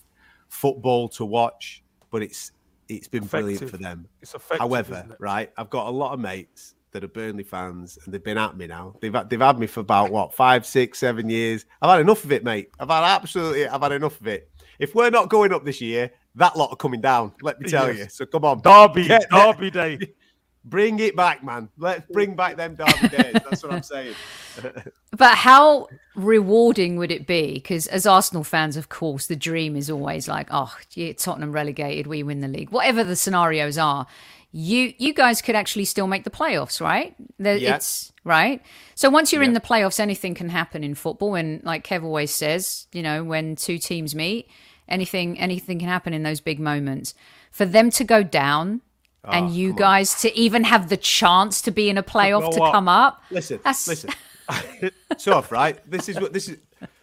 football 0.49 1.07
to 1.09 1.25
watch, 1.25 1.84
but 2.11 2.21
it's 2.21 2.51
it's 2.89 3.07
been 3.07 3.25
brilliant 3.25 3.69
for 3.69 3.78
them. 3.78 4.07
It's 4.21 4.34
effective. 4.34 4.59
However, 4.59 5.05
right, 5.19 5.51
I've 5.57 5.69
got 5.69 5.88
a 5.88 5.91
lot 5.91 6.13
of 6.13 6.19
mates 6.19 6.75
that 6.99 7.03
are 7.05 7.07
Burnley 7.09 7.43
fans, 7.43 7.99
and 8.03 8.13
they've 8.13 8.23
been 8.23 8.37
at 8.39 8.57
me 8.57 8.65
now. 8.65 8.95
They've 8.99 9.13
had, 9.13 9.29
they've 9.29 9.39
had 9.39 9.59
me 9.59 9.67
for 9.67 9.81
about 9.81 10.11
what 10.11 10.33
five, 10.33 10.65
six, 10.65 10.97
seven 10.97 11.29
years. 11.29 11.65
I've 11.81 11.91
had 11.91 12.01
enough 12.01 12.23
of 12.23 12.31
it, 12.31 12.43
mate. 12.43 12.71
I've 12.79 12.89
had 12.89 13.03
absolutely, 13.03 13.67
I've 13.67 13.81
had 13.81 13.91
enough 13.91 14.19
of 14.19 14.27
it. 14.27 14.49
If 14.79 14.95
we're 14.95 15.11
not 15.11 15.29
going 15.29 15.53
up 15.53 15.63
this 15.63 15.79
year, 15.79 16.11
that 16.35 16.57
lot 16.57 16.71
are 16.71 16.75
coming 16.75 17.01
down. 17.01 17.33
Let 17.41 17.59
me 17.61 17.69
tell 17.69 17.87
Yes. 17.87 17.97
you. 17.97 18.09
So 18.09 18.25
come 18.25 18.45
on, 18.45 18.61
Derby, 18.61 19.07
Get- 19.07 19.29
Derby 19.29 19.69
Day. 19.71 19.99
bring 20.65 20.99
it 20.99 21.15
back, 21.15 21.43
man. 21.43 21.69
Let's 21.77 22.05
bring 22.11 22.35
back 22.35 22.57
them 22.57 22.75
derby 22.75 23.07
days. 23.07 23.33
That's 23.33 23.63
what 23.63 23.71
I'm 23.73 23.83
saying. 23.83 24.15
But 25.17 25.35
how 25.35 25.87
rewarding 26.15 26.97
would 26.97 27.11
it 27.11 27.25
be? 27.25 27.53
Because 27.53 27.87
as 27.87 28.05
Arsenal 28.05 28.43
fans, 28.43 28.75
of 28.77 28.89
course, 28.89 29.25
the 29.27 29.35
dream 29.35 29.75
is 29.75 29.89
always 29.89 30.27
like, 30.27 30.47
oh, 30.51 30.75
yeah, 30.91 31.13
Tottenham 31.13 31.51
relegated, 31.53 32.05
we 32.05 32.21
win 32.21 32.41
the 32.41 32.47
league. 32.47 32.69
Whatever 32.69 33.03
the 33.03 33.15
scenarios 33.15 33.77
are, 33.77 34.05
you 34.51 34.93
you 34.97 35.13
guys 35.13 35.41
could 35.41 35.55
actually 35.55 35.85
still 35.85 36.07
make 36.07 36.23
the 36.23 36.29
playoffs, 36.29 36.79
right? 36.81 37.15
Yeah. 37.37 37.75
It's 37.75 38.11
right. 38.23 38.61
So 38.95 39.09
once 39.09 39.31
you're 39.33 39.43
in 39.43 39.53
the 39.53 39.59
playoffs, 39.61 39.99
anything 39.99 40.33
can 40.35 40.49
happen 40.49 40.83
in 40.83 40.95
football. 40.95 41.35
And 41.35 41.63
like 41.63 41.85
Kev 41.85 42.03
always 42.03 42.31
says, 42.33 42.87
you 42.93 43.03
know, 43.03 43.23
when 43.23 43.55
two 43.55 43.77
teams 43.77 44.15
meet, 44.15 44.49
anything 44.87 45.39
anything 45.39 45.79
can 45.79 45.89
happen 45.89 46.13
in 46.13 46.23
those 46.23 46.39
big 46.41 46.59
moments. 46.59 47.13
For 47.51 47.65
them 47.65 47.89
to 47.91 48.03
go 48.03 48.23
down. 48.23 48.81
Ah, 49.25 49.31
and 49.31 49.47
Oh, 49.47 49.51
you 49.51 49.69
come 49.69 49.73
on. 49.75 49.79
guys 49.79 50.21
to 50.21 50.37
even 50.37 50.63
have 50.63 50.89
the 50.89 50.97
chance 50.97 51.61
to 51.63 51.71
be 51.71 51.89
in 51.89 51.97
a 51.97 52.03
playoff 52.03 52.53
to 52.55 52.61
up. 52.63 52.71
come 52.71 52.87
up. 52.87 53.21
Listen, 53.31 53.57
That's- 53.57 53.87
listen. 53.87 54.11
Tough, 55.19 55.51
right? 55.51 55.77
This 55.89 56.07
is 56.07 56.19
what 56.19 56.31
this 56.33 56.47
is. 56.49 56.57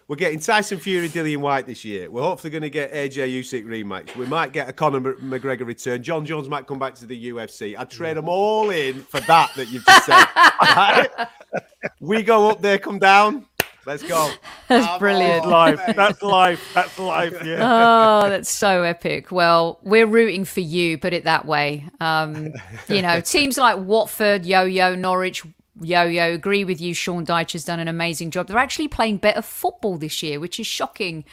We're 0.07 0.17
getting 0.17 0.39
Tyson 0.39 0.79
Fury, 0.79 1.09
Dillian 1.09 1.39
Whyte 1.39 1.67
this 1.67 1.83
year. 1.85 2.11
We're 2.11 2.23
hopefully 2.23 2.51
going 2.51 2.63
to 2.63 2.71
get 2.71 2.93
AJ 2.93 3.41
Usyk 3.41 3.65
rematch. 3.65 4.15
We 4.17 4.27
might 4.27 4.53
get 4.53 4.69
a 4.69 4.73
Conor 4.73 4.99
M- 4.99 5.31
McGregor 5.31 5.67
return. 5.67 6.03
Jon 6.03 6.27
Jones 6.27 6.47
might 6.47 6.67
come 6.67 6.79
back 6.79 6.95
to 6.97 7.07
the 7.07 7.31
UFC. 7.31 7.75
I'd 7.79 7.89
trade 7.91 8.19
them 8.19 8.29
all 8.29 8.69
in 8.69 9.01
for 9.03 9.21
that 9.21 9.55
that 9.57 9.69
you've 9.69 9.85
just 9.87 10.05
said. 10.07 10.27
Right? 10.61 11.09
we 12.01 12.23
go 12.23 12.51
up 12.51 12.61
there, 12.61 12.79
come 12.79 12.99
down. 12.99 13.47
Let's 13.87 14.03
go. 14.03 14.31
That's 14.69 14.99
brilliant. 14.99 15.47
life. 15.47 15.81
That's 15.95 16.23
life. 16.23 16.71
That's 16.75 16.99
life. 16.99 17.35
Yeah. 17.45 17.59
Oh, 18.25 18.29
that's 18.29 18.51
so 18.51 18.83
epic. 18.83 19.31
Well, 19.31 19.79
we're 19.83 20.07
rooting 20.07 20.47
for 20.47 20.61
you, 20.61 20.97
put 20.97 21.13
it 21.13 21.25
that 21.25 21.45
way. 21.45 21.87
Um, 22.01 22.53
you 22.89 23.03
know, 23.03 23.21
teams 23.25 23.59
like 23.59 23.79
Watford, 23.79 24.47
Yo 24.47 24.65
Yo, 24.65 24.95
Norwich, 24.95 25.45
Yo 25.81 26.05
Yo, 26.05 26.33
agree 26.33 26.65
with 26.65 26.81
you. 26.81 26.95
Sean 26.95 27.27
Dyche 27.27 27.53
has 27.53 27.65
done 27.65 27.81
an 27.81 27.89
amazing 27.89 28.31
job. 28.31 28.47
They're 28.47 28.59
actually 28.59 28.89
playing 28.89 29.17
better 29.19 29.43
football 29.43 29.97
this 29.99 30.23
year, 30.23 30.39
which 30.41 30.61
is 30.61 30.67
shocking. 30.67 31.25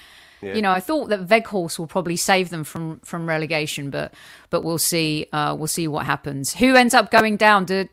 You 0.44 0.64
know, 0.64 0.72
I 0.72 0.80
thought 0.80 1.10
that 1.10 1.28
Weghorst 1.28 1.78
will 1.78 1.86
probably 1.86 2.16
save 2.16 2.50
them 2.50 2.64
from 2.64 3.00
from 3.02 3.30
relegation, 3.30 3.92
but 3.92 4.12
but 4.50 4.64
we'll 4.64 4.80
see. 4.80 5.28
Uh, 5.32 5.56
we'll 5.56 5.68
see 5.68 5.88
what 5.88 6.08
happens. 6.08 6.56
Who 6.56 6.74
ends 6.76 6.96
up 6.96 7.12
going 7.12 7.38
down? 7.38 7.66
Do 7.66 7.88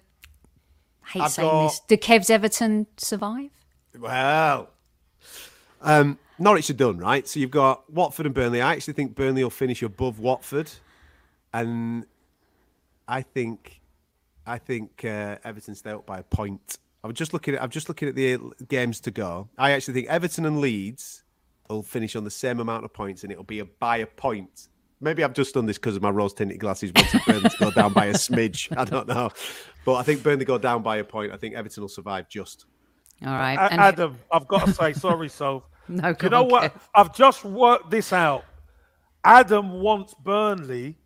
I 1.04 1.08
hate 1.10 1.22
I've 1.24 1.30
saying 1.32 1.50
got- 1.50 1.68
this? 1.68 1.80
Did 1.80 2.00
Kev's 2.00 2.30
Everton 2.30 2.86
survive? 2.96 3.50
Well, 3.98 4.70
um, 5.82 6.18
Norwich 6.38 6.70
are 6.70 6.74
done, 6.74 6.96
right? 6.96 7.28
So 7.28 7.38
you've 7.38 7.50
got 7.50 7.92
Watford 7.92 8.24
and 8.24 8.34
Burnley. 8.34 8.62
I 8.62 8.72
actually 8.72 8.94
think 8.94 9.14
Burnley 9.14 9.42
will 9.42 9.50
finish 9.50 9.82
above 9.82 10.18
Watford, 10.18 10.70
and 11.52 12.06
I 13.06 13.20
think 13.20 13.77
I 14.48 14.58
think 14.58 15.04
uh, 15.04 15.36
Everton 15.44 15.74
stay 15.74 15.90
up 15.90 16.06
by 16.06 16.18
a 16.18 16.22
point. 16.22 16.78
I'm 17.04 17.12
just 17.12 17.32
looking 17.32 17.54
at. 17.54 17.62
I'm 17.62 17.70
just 17.70 17.88
looking 17.88 18.08
at 18.08 18.14
the 18.14 18.38
games 18.68 19.00
to 19.00 19.10
go. 19.10 19.48
I 19.56 19.72
actually 19.72 19.94
think 19.94 20.08
Everton 20.08 20.46
and 20.46 20.60
Leeds 20.60 21.22
will 21.68 21.82
finish 21.82 22.16
on 22.16 22.24
the 22.24 22.30
same 22.30 22.60
amount 22.60 22.84
of 22.84 22.92
points, 22.92 23.22
and 23.22 23.30
it'll 23.30 23.44
be 23.44 23.60
a 23.60 23.64
by 23.64 23.98
a 23.98 24.06
point. 24.06 24.68
Maybe 25.00 25.22
I've 25.22 25.32
just 25.32 25.54
done 25.54 25.66
this 25.66 25.78
because 25.78 25.94
of 25.94 26.02
my 26.02 26.10
rose 26.10 26.34
tinted 26.34 26.58
glasses. 26.58 26.90
Wanted 26.92 27.22
Burnley 27.24 27.50
to 27.50 27.56
go 27.58 27.70
down 27.70 27.92
by 27.92 28.06
a 28.06 28.14
smidge. 28.14 28.76
I 28.76 28.84
don't 28.84 29.06
know, 29.06 29.30
but 29.84 29.94
I 29.94 30.02
think 30.02 30.22
Burnley 30.24 30.44
go 30.44 30.58
down 30.58 30.82
by 30.82 30.96
a 30.96 31.04
point. 31.04 31.32
I 31.32 31.36
think 31.36 31.54
Everton 31.54 31.82
will 31.82 31.88
survive 31.88 32.28
just. 32.28 32.66
All 33.24 33.32
right. 33.32 33.58
And- 33.70 33.80
Adam, 33.80 34.18
I've 34.32 34.48
got 34.48 34.66
to 34.66 34.72
say 34.72 34.92
sorry, 34.92 35.28
so 35.40 35.64
no, 35.86 36.14
you 36.20 36.28
know 36.30 36.44
on, 36.44 36.50
what? 36.50 36.74
Kev. 36.74 36.80
I've 36.94 37.14
just 37.14 37.44
worked 37.44 37.90
this 37.90 38.12
out. 38.12 38.44
Adam 39.24 39.80
wants 39.80 40.14
Burnley 40.14 40.96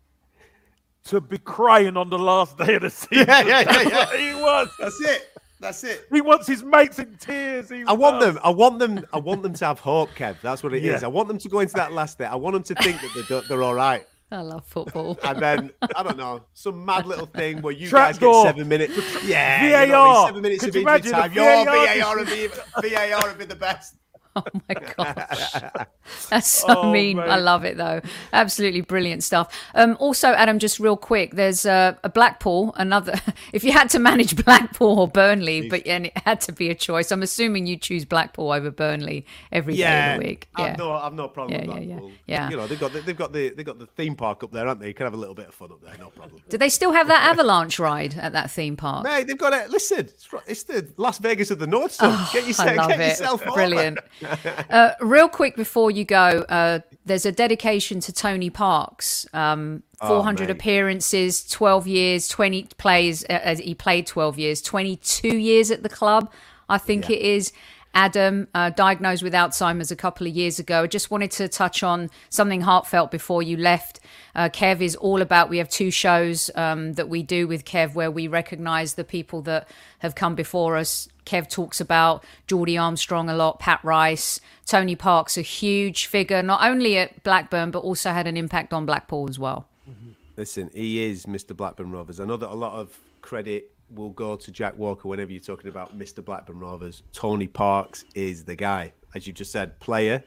to 1.05 1.21
be 1.21 1.37
crying 1.37 1.97
on 1.97 2.09
the 2.09 2.19
last 2.19 2.57
day 2.57 2.75
of 2.75 2.81
the 2.83 2.89
season. 2.91 3.27
Yeah, 3.27 3.41
yeah, 3.45 3.61
yeah, 3.61 3.81
yeah. 3.89 4.17
he 4.17 4.41
wants. 4.41 4.73
That's 4.79 4.99
it. 5.01 5.29
That's 5.59 5.83
it. 5.85 6.07
He 6.11 6.19
wants 6.19 6.45
his 6.47 6.61
mates 6.61 6.99
in 6.99 7.15
tears. 7.17 7.69
He 7.69 7.83
I 7.87 7.93
want 7.93 8.19
them. 8.19 8.37
I 8.43 8.49
want 8.49 8.79
them. 8.79 9.05
I 9.13 9.17
want 9.19 9.43
them 9.43 9.53
to 9.53 9.65
have 9.65 9.79
hope, 9.79 10.09
Kev. 10.11 10.35
That's 10.41 10.61
what 10.61 10.73
it 10.73 10.83
is. 10.83 11.01
Yeah. 11.01 11.07
I 11.07 11.09
want 11.09 11.29
them 11.29 11.37
to 11.37 11.49
go 11.49 11.59
into 11.59 11.73
that 11.75 11.93
last 11.93 12.17
day. 12.17 12.25
I 12.25 12.35
want 12.35 12.53
them 12.53 12.63
to 12.63 12.83
think 12.83 12.99
that 12.99 13.25
they're, 13.29 13.41
they're 13.41 13.63
all 13.63 13.73
right. 13.73 14.05
I 14.29 14.41
love 14.41 14.65
football. 14.65 15.17
And 15.23 15.39
then 15.39 15.71
I 15.95 16.01
don't 16.03 16.17
know 16.17 16.43
some 16.53 16.83
mad 16.83 17.05
little 17.05 17.27
thing 17.27 17.61
where 17.61 17.71
you 17.73 17.87
Trap 17.87 18.09
guys 18.09 18.17
door. 18.17 18.43
get 18.45 18.55
seven 18.55 18.67
minutes. 18.67 19.23
Yeah, 19.23 19.83
you 19.83 19.91
know, 19.91 20.03
VAR. 20.05 20.25
seven 20.27 20.41
minutes 20.41 20.61
Could 20.61 20.69
of 20.69 20.75
you 20.75 20.81
injury 20.81 21.11
imagine 21.11 21.11
time. 21.11 21.33
Your 21.33 21.65
VAR 21.65 21.65
VAR 21.85 22.81
VAR 22.81 23.27
would 23.29 23.37
be 23.37 23.45
the 23.45 23.55
best. 23.55 23.95
Oh 24.35 24.43
my 24.67 24.73
gosh. 24.97 25.53
That's 26.29 26.47
so 26.47 26.65
Oh, 26.67 26.91
mean. 26.91 27.19
I 27.19 27.37
love 27.37 27.63
it 27.65 27.77
though. 27.77 28.01
Absolutely 28.31 28.81
brilliant 28.81 29.23
stuff. 29.23 29.53
Um, 29.75 29.95
also, 29.99 30.29
Adam, 30.29 30.57
just 30.57 30.79
real 30.79 30.97
quick, 30.97 31.35
there's 31.35 31.65
uh, 31.67 31.93
a 32.03 32.09
Blackpool, 32.09 32.73
another. 32.77 33.13
If 33.53 33.63
you 33.63 33.71
had 33.71 33.89
to 33.91 33.99
manage 33.99 34.43
Blackpool 34.43 34.99
or 34.99 35.07
Burnley, 35.07 35.69
but 35.69 35.85
and 35.85 36.07
it 36.07 36.17
had 36.25 36.41
to 36.41 36.51
be 36.51 36.69
a 36.71 36.75
choice, 36.75 37.11
I'm 37.11 37.21
assuming 37.21 37.67
you 37.67 37.77
choose 37.77 38.05
Blackpool 38.05 38.51
over 38.51 38.71
Burnley 38.71 39.25
every 39.51 39.75
day 39.75 39.81
Yeah, 39.81 40.15
of 40.15 40.21
the 40.21 40.27
week. 40.27 40.47
I've 40.55 40.65
Yeah. 40.65 40.75
no, 40.77 40.91
I've 40.93 41.13
no 41.13 41.27
problem 41.27 41.61
Yeah, 41.61 41.75
with 41.75 41.83
yeah, 41.83 41.99
yeah. 41.99 42.09
Yeah. 42.25 42.49
You 42.49 42.57
know, 42.57 42.65
they've 42.67 42.79
got 42.79 42.93
the, 42.93 43.01
they've 43.01 43.15
got 43.17 43.31
the 43.33 43.49
they've 43.49 43.65
got 43.65 43.77
the 43.77 43.85
theme 43.85 44.15
park 44.15 44.43
up 44.43 44.51
there, 44.51 44.65
haven't 44.65 44.81
they? 44.81 44.87
You 44.87 44.93
can 44.95 45.05
have 45.05 45.13
a 45.13 45.17
little 45.17 45.35
bit 45.35 45.49
of 45.49 45.53
fun 45.53 45.71
up 45.71 45.81
there, 45.83 45.93
no 45.99 46.09
problem. 46.09 46.41
Do 46.49 46.57
they 46.57 46.69
still 46.69 46.91
have 46.93 47.07
that 47.07 47.23
avalanche 47.29 47.77
ride 47.77 48.17
at 48.17 48.33
that 48.33 48.49
theme 48.49 48.75
park? 48.77 49.03
Mate, 49.03 49.27
they've 49.27 49.37
got 49.37 49.53
it. 49.53 49.69
Listen, 49.69 50.09
it's, 50.47 50.63
the 50.63 50.87
Las 50.97 51.19
Vegas 51.19 51.51
of 51.51 51.59
the 51.59 51.67
North. 51.67 51.91
Son. 51.91 52.27
get 52.33 52.47
yourself, 52.47 52.69
I 52.69 52.73
love 52.75 52.87
get 52.89 52.99
yourself. 52.99 53.43
Brilliant. 53.53 53.99
uh, 54.69 54.91
real 55.01 55.29
quick 55.29 55.55
before 55.55 55.91
you 55.91 56.05
go, 56.05 56.45
uh, 56.49 56.79
there's 57.05 57.25
a 57.25 57.31
dedication 57.31 57.99
to 58.01 58.13
Tony 58.13 58.49
Parkes. 58.49 59.25
Um, 59.33 59.83
400 60.01 60.47
mate. 60.47 60.51
appearances, 60.51 61.47
12 61.47 61.87
years, 61.87 62.27
20 62.27 62.67
plays. 62.77 63.23
Uh, 63.29 63.55
he 63.57 63.73
played 63.73 64.05
12 64.05 64.37
years, 64.37 64.61
22 64.61 65.37
years 65.37 65.71
at 65.71 65.83
the 65.83 65.89
club. 65.89 66.31
I 66.67 66.77
think 66.77 67.09
it 67.09 67.21
is. 67.21 67.53
Adam, 67.95 68.47
uh, 68.55 68.71
diagnosed 68.71 69.21
with 69.21 69.33
Alzheimer's 69.33 69.91
a 69.91 69.95
couple 69.95 70.25
of 70.25 70.33
years 70.33 70.57
ago. 70.57 70.83
I 70.83 70.87
just 70.87 71.11
wanted 71.11 71.29
to 71.31 71.47
touch 71.47 71.83
on 71.83 72.09
something 72.29 72.61
heartfelt 72.61 73.11
before 73.11 73.43
you 73.43 73.55
left. 73.55 73.99
Uh, 74.33 74.49
Kev 74.49 74.81
is 74.81 74.95
all 74.95 75.21
about, 75.21 75.49
we 75.49 75.59
have 75.59 75.69
two 75.69 75.91
shows 75.91 76.49
um, 76.55 76.93
that 76.93 77.07
we 77.07 77.21
do 77.21 77.47
with 77.47 77.65
Kev 77.65 77.93
where 77.93 78.09
we 78.09 78.27
recognize 78.27 78.95
the 78.95 79.03
people 79.03 79.43
that 79.43 79.67
have 79.99 80.15
come 80.15 80.33
before 80.33 80.75
us. 80.75 81.07
Kev 81.25 81.49
talks 81.49 81.79
about 81.79 82.23
Geordie 82.47 82.77
Armstrong 82.77 83.29
a 83.29 83.35
lot, 83.35 83.59
Pat 83.59 83.79
Rice, 83.83 84.39
Tony 84.65 84.95
Parkes, 84.95 85.37
a 85.37 85.41
huge 85.41 86.05
figure, 86.05 86.41
not 86.43 86.63
only 86.63 86.97
at 86.97 87.23
Blackburn, 87.23 87.71
but 87.71 87.79
also 87.79 88.11
had 88.11 88.27
an 88.27 88.37
impact 88.37 88.73
on 88.73 88.85
Blackpool 88.85 89.29
as 89.29 89.39
well. 89.39 89.67
Mm-hmm. 89.89 90.11
Listen, 90.37 90.69
he 90.73 91.03
is 91.03 91.25
Mr. 91.25 91.55
Blackburn 91.55 91.91
Rovers. 91.91 92.19
I 92.19 92.25
know 92.25 92.37
that 92.37 92.49
a 92.49 92.55
lot 92.55 92.73
of 92.73 92.97
credit 93.21 93.71
will 93.89 94.09
go 94.09 94.35
to 94.35 94.51
Jack 94.51 94.77
Walker 94.77 95.07
whenever 95.07 95.31
you're 95.31 95.41
talking 95.41 95.69
about 95.69 95.97
Mr. 95.97 96.23
Blackburn 96.23 96.59
Rovers. 96.59 97.03
Tony 97.13 97.47
Parkes 97.47 98.05
is 98.15 98.43
the 98.43 98.55
guy, 98.55 98.93
as 99.13 99.27
you 99.27 99.33
just 99.33 99.51
said, 99.51 99.79
player. 99.79 100.23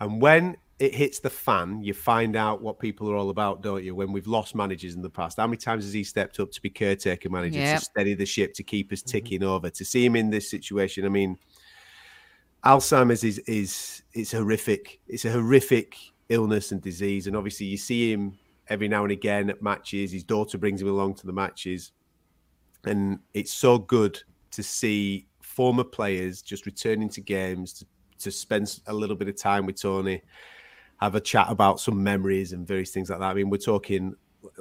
And 0.00 0.20
when 0.20 0.56
it 0.78 0.94
hits 0.94 1.20
the 1.20 1.30
fan, 1.30 1.82
you 1.82 1.94
find 1.94 2.36
out 2.36 2.60
what 2.60 2.78
people 2.78 3.10
are 3.10 3.16
all 3.16 3.30
about, 3.30 3.62
don't 3.62 3.82
you? 3.82 3.94
When 3.94 4.12
we've 4.12 4.26
lost 4.26 4.54
managers 4.54 4.94
in 4.94 5.00
the 5.00 5.08
past, 5.08 5.38
how 5.38 5.46
many 5.46 5.56
times 5.56 5.84
has 5.84 5.92
he 5.92 6.04
stepped 6.04 6.38
up 6.38 6.50
to 6.52 6.60
be 6.60 6.68
caretaker 6.68 7.30
manager 7.30 7.58
Yep. 7.58 7.78
to 7.78 7.84
steady 7.84 8.14
the 8.14 8.26
ship, 8.26 8.52
to 8.54 8.62
keep 8.62 8.92
us 8.92 9.00
mm-hmm. 9.00 9.10
ticking 9.10 9.42
over? 9.42 9.70
To 9.70 9.84
see 9.84 10.04
him 10.04 10.16
in 10.16 10.28
this 10.28 10.50
situation, 10.50 11.06
I 11.06 11.08
mean, 11.08 11.38
Alzheimer's 12.64 13.24
is 13.24 13.38
is 13.40 14.02
it's 14.12 14.32
horrific. 14.32 15.00
It's 15.08 15.24
a 15.24 15.30
horrific 15.30 15.96
illness 16.28 16.72
and 16.72 16.82
disease, 16.82 17.26
and 17.26 17.36
obviously 17.36 17.66
you 17.66 17.78
see 17.78 18.12
him 18.12 18.36
every 18.68 18.88
now 18.88 19.02
and 19.02 19.12
again 19.12 19.48
at 19.48 19.62
matches. 19.62 20.12
His 20.12 20.24
daughter 20.24 20.58
brings 20.58 20.82
him 20.82 20.88
along 20.88 21.14
to 21.14 21.26
the 21.26 21.32
matches, 21.32 21.92
and 22.84 23.20
it's 23.32 23.52
so 23.52 23.78
good 23.78 24.20
to 24.50 24.62
see 24.62 25.26
former 25.40 25.84
players 25.84 26.42
just 26.42 26.66
returning 26.66 27.08
to 27.08 27.20
games 27.22 27.72
to, 27.72 27.86
to 28.18 28.30
spend 28.30 28.80
a 28.88 28.92
little 28.92 29.16
bit 29.16 29.28
of 29.28 29.36
time 29.36 29.64
with 29.64 29.80
Tony, 29.80 30.20
have 31.00 31.14
a 31.14 31.20
chat 31.20 31.46
about 31.48 31.80
some 31.80 32.02
memories 32.02 32.52
and 32.52 32.66
various 32.66 32.90
things 32.90 33.10
like 33.10 33.18
that. 33.18 33.30
I 33.30 33.34
mean, 33.34 33.50
we're 33.50 33.58
talking 33.58 34.14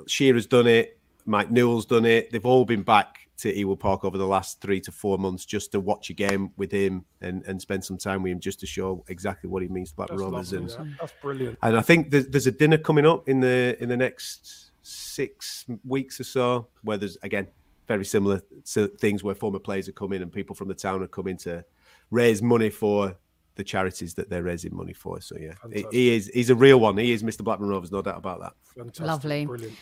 Shearer's 0.07 0.47
done 0.47 0.67
it, 0.67 0.99
Mike 1.25 1.49
Newell's 1.51 1.85
done 1.85 2.05
it. 2.05 2.31
They've 2.31 2.45
all 2.45 2.65
been 2.65 2.83
back 2.83 3.19
to 3.37 3.53
Ewood 3.53 3.79
Park 3.79 4.05
over 4.05 4.17
the 4.17 4.25
last 4.27 4.61
three 4.61 4.79
to 4.81 4.91
four 4.91 5.17
months 5.17 5.43
just 5.45 5.71
to 5.73 5.79
watch 5.79 6.09
a 6.09 6.13
game 6.13 6.51
with 6.55 6.71
him 6.71 7.03
and, 7.21 7.43
and 7.45 7.61
spend 7.61 7.83
some 7.83 7.97
time 7.97 8.23
with 8.23 8.31
him 8.31 8.39
just 8.39 8.59
to 8.61 8.65
show 8.65 9.03
exactly 9.09 9.49
what 9.49 9.61
he 9.61 9.67
means 9.67 9.89
to 9.89 9.95
Blackburn 9.97 10.17
That's, 10.17 10.51
Rovers. 10.51 10.53
lovely, 10.53 10.73
And, 10.83 10.91
that. 10.91 10.97
That's 11.01 11.13
brilliant. 11.21 11.57
and 11.61 11.77
I 11.77 11.81
think 11.81 12.11
there's, 12.11 12.27
there's 12.27 12.47
a 12.47 12.51
dinner 12.51 12.77
coming 12.77 13.05
up 13.05 13.27
in 13.27 13.41
the 13.41 13.75
in 13.81 13.89
the 13.89 13.97
next 13.97 14.71
six 14.83 15.65
weeks 15.83 16.19
or 16.19 16.23
so, 16.23 16.67
where 16.83 16.97
there's 16.97 17.17
again 17.23 17.47
very 17.87 18.05
similar 18.05 18.41
to 18.73 18.87
things 18.87 19.23
where 19.23 19.35
former 19.35 19.59
players 19.59 19.87
are 19.89 19.93
coming 19.93 20.21
and 20.21 20.31
people 20.31 20.55
from 20.55 20.67
the 20.67 20.73
town 20.73 21.03
are 21.03 21.07
coming 21.07 21.37
to 21.37 21.63
raise 22.11 22.41
money 22.41 22.69
for 22.69 23.15
the 23.55 23.63
charities 23.63 24.13
that 24.15 24.29
they're 24.29 24.43
raising 24.43 24.75
money 24.75 24.93
for. 24.93 25.21
So 25.21 25.35
yeah, 25.37 25.49
he, 25.49 25.53
Fantastic. 25.55 25.93
he 25.93 26.15
is 26.15 26.31
he's 26.33 26.49
a 26.49 26.55
real 26.55 26.79
one. 26.79 26.97
He 26.97 27.11
is 27.11 27.23
Mr. 27.23 27.43
Blackburn 27.43 27.69
Rovers, 27.69 27.91
no 27.91 28.01
doubt 28.01 28.17
about 28.17 28.41
that. 28.41 28.53
Fantastic. 28.75 29.05
Lovely. 29.05 29.45
Brilliant. 29.45 29.73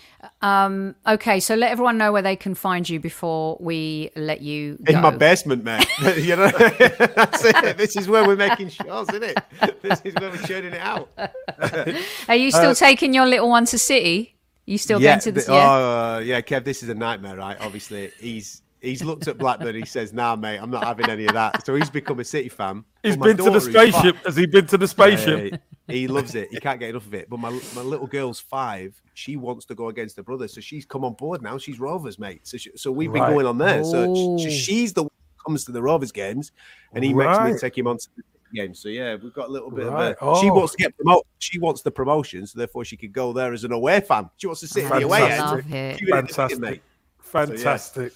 Um, 0.42 0.96
okay, 1.08 1.40
so 1.40 1.56
let 1.56 1.72
everyone 1.72 1.98
know 1.98 2.12
where 2.12 2.22
they 2.22 2.36
can 2.36 2.54
find 2.54 2.88
you 2.88 3.00
before 3.00 3.58
we 3.60 4.12
let 4.16 4.42
you 4.42 4.78
go. 4.84 4.94
In 4.94 5.02
my 5.02 5.10
basement, 5.10 5.64
man. 5.64 5.84
you 6.18 6.36
know, 6.36 6.48
that's 6.50 7.44
it. 7.44 7.78
This 7.78 7.96
is 7.96 8.08
where 8.08 8.26
we're 8.26 8.36
making 8.36 8.70
shows, 8.70 9.10
isn't 9.10 9.24
it? 9.24 9.82
This 9.82 10.02
is 10.04 10.14
where 10.16 10.30
we're 10.30 10.38
churning 10.38 10.74
it 10.74 10.82
out. 10.82 11.10
Are 12.28 12.36
you 12.36 12.52
still 12.52 12.76
taking 12.76 13.14
your 13.14 13.26
little 13.26 13.50
one 13.50 13.66
to 13.66 13.80
City? 13.80 14.38
You 14.66 14.78
still 14.78 15.02
yeah, 15.02 15.12
going 15.12 15.22
to 15.22 15.32
the 15.34 15.42
the- 15.42 15.52
yeah? 15.52 15.70
oh, 15.70 16.16
uh, 16.16 16.20
yeah, 16.20 16.42
Kev, 16.42 16.64
this 16.64 16.84
is 16.84 16.90
a 16.90 16.94
nightmare, 16.94 17.36
right? 17.36 17.58
Obviously, 17.60 18.12
he's 18.20 18.62
he's 18.84 19.04
looked 19.04 19.28
at 19.28 19.38
Blackburn. 19.40 19.74
He 19.76 19.86
says, 19.86 20.14
"Nah, 20.14 20.36
mate, 20.36 20.58
I'm 20.60 20.70
not 20.70 20.84
having 20.84 21.10
any 21.10 21.26
of 21.26 21.34
that." 21.34 21.66
So 21.66 21.74
he's 21.76 21.90
become 21.90 22.20
a 22.20 22.24
City 22.24 22.50
fan. 22.50 22.84
He's 23.02 23.18
been 23.18 23.38
to 23.38 23.44
the 23.44 23.50
daughter 23.52 23.58
is 23.58 23.68
five. 23.68 23.94
spaceship. 23.94 24.16
Has 24.26 24.36
he 24.36 24.46
been 24.46 24.68
to 24.68 24.78
the 24.78 24.88
spaceship? 24.88 25.54
Uh, 25.54 25.58
he 25.88 26.08
loves 26.08 26.36
it. 26.36 26.50
He 26.52 26.60
can't 26.60 26.80
get 26.80 26.90
enough 26.92 27.06
of 27.08 27.14
it. 27.16 27.30
But 27.30 27.40
my 27.40 27.50
my 27.76 27.82
little 27.82 28.08
girl's 28.08 28.40
five. 28.40 28.94
She 29.16 29.36
wants 29.36 29.66
to 29.66 29.76
go 29.76 29.90
against 29.90 30.16
her 30.18 30.24
brother, 30.24 30.48
so 30.48 30.62
she's 30.62 30.86
come 30.86 31.04
on 31.06 31.14
board 31.14 31.42
now. 31.42 31.58
She's 31.58 31.80
Rovers, 31.80 32.18
mate. 32.20 32.42
So 32.48 32.58
she, 32.58 32.72
so 32.76 32.92
we've 32.92 33.12
been 33.12 33.22
Right. 33.24 33.32
going 33.32 33.46
on 33.46 33.58
there. 33.58 33.84
So 33.84 34.06
Oh. 34.16 34.38
she, 34.38 34.50
she's 34.52 34.94
the 34.94 35.04
one 35.04 35.12
who 35.38 35.44
comes 35.52 35.66
to 35.66 35.72
the 35.72 35.82
Rovers 35.82 36.12
games, 36.12 36.52
and 36.94 37.04
he 37.04 37.14
makes 37.14 37.40
me 37.42 37.58
take 37.60 37.78
him 37.78 37.88
on 37.88 37.98
to 37.98 38.08
the 38.18 38.24
games. 38.56 38.80
So 38.80 38.90
yeah, 38.90 39.16
we've 39.22 39.34
got 39.34 39.50
a 39.50 39.52
little 39.52 39.70
bit 39.72 39.86
Right. 39.88 40.16
of 40.20 40.38
a. 40.38 40.42
She 40.42 40.50
Oh. 40.50 40.54
wants 40.56 40.72
to 40.74 40.78
get 40.78 40.96
promoted. 40.98 41.26
She 41.40 41.60
wants 41.60 41.82
the 41.84 41.92
promotion, 41.92 42.48
so 42.48 42.58
therefore 42.58 42.86
she 42.86 42.98
could 42.98 43.14
go 43.14 43.34
there 43.34 43.54
as 43.54 43.64
an 43.64 43.72
away 43.72 44.00
fan. 44.02 44.30
She 44.38 44.48
wants 44.48 44.62
to 44.62 44.68
sit 44.68 44.84
in 44.86 44.90
the 44.90 45.02
away 45.06 45.32
end. 45.32 45.40
love 45.42 45.72
it. 45.74 46.00
She 46.00 46.06
would 46.06 46.16
have 46.16 46.26
Fantastic. 46.30 46.60
mate. 46.60 46.82
Fantastic. 47.20 47.56
They're 47.62 47.70
still 47.80 48.04
going- 48.04 48.12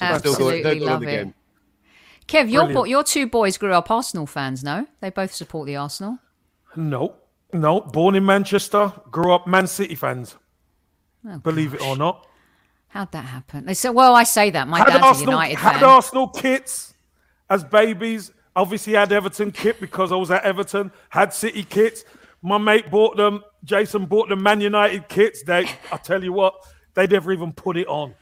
Absolutely 0.00 0.62
they're 0.62 0.74
love 0.80 1.02
it. 1.02 1.06
game. 1.06 1.34
Kev, 2.26 2.50
your 2.50 2.68
bo- 2.68 2.84
your 2.84 3.02
two 3.02 3.26
boys 3.26 3.56
grew 3.56 3.72
up 3.72 3.90
Arsenal 3.90 4.26
fans, 4.26 4.62
no? 4.62 4.86
They 5.00 5.10
both 5.10 5.32
support 5.32 5.66
the 5.66 5.76
Arsenal. 5.76 6.18
No, 6.76 7.16
no. 7.52 7.80
Born 7.80 8.14
in 8.14 8.26
Manchester, 8.26 8.92
grew 9.10 9.32
up 9.32 9.46
Man 9.46 9.66
City 9.66 9.94
fans. 9.94 10.36
Oh, 11.26 11.38
Believe 11.38 11.74
it 11.74 11.82
or 11.82 11.96
not. 11.96 12.26
How'd 12.88 13.12
that 13.12 13.24
happen? 13.24 13.66
They 13.66 13.74
said, 13.74 13.90
well, 13.90 14.14
I 14.14 14.24
say 14.24 14.50
that. 14.50 14.68
My 14.68 14.78
had 14.78 14.88
dad's 14.88 15.20
a 15.20 15.24
United 15.24 15.56
had 15.56 15.74
fan. 15.74 15.84
Arsenal 15.84 16.28
kits 16.28 16.94
as 17.50 17.64
babies. 17.64 18.30
Obviously, 18.56 18.94
had 18.94 19.12
Everton 19.12 19.52
kit 19.52 19.78
because 19.80 20.10
I 20.10 20.16
was 20.16 20.30
at 20.30 20.42
Everton. 20.42 20.90
Had 21.10 21.32
City 21.32 21.64
kits. 21.64 22.04
My 22.42 22.58
mate 22.58 22.90
bought 22.90 23.16
them. 23.16 23.42
Jason 23.64 24.06
bought 24.06 24.28
them 24.28 24.42
Man 24.42 24.60
United 24.60 25.08
kits. 25.08 25.42
They, 25.42 25.68
I 25.92 25.96
tell 25.96 26.22
you 26.22 26.32
what, 26.32 26.54
they 26.94 27.06
never 27.06 27.32
even 27.32 27.52
put 27.52 27.76
it 27.76 27.86
on. 27.88 28.14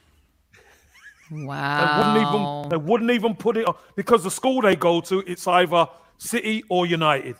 They 1.30 1.36
wouldn't 1.36 2.28
even. 2.28 2.68
They 2.68 2.76
wouldn't 2.76 3.10
even 3.10 3.34
put 3.34 3.56
it 3.56 3.66
on 3.66 3.74
because 3.94 4.24
the 4.24 4.30
school 4.30 4.62
they 4.62 4.76
go 4.76 5.00
to, 5.02 5.20
it's 5.26 5.46
either 5.46 5.86
City 6.18 6.62
or 6.68 6.86
United, 6.86 7.36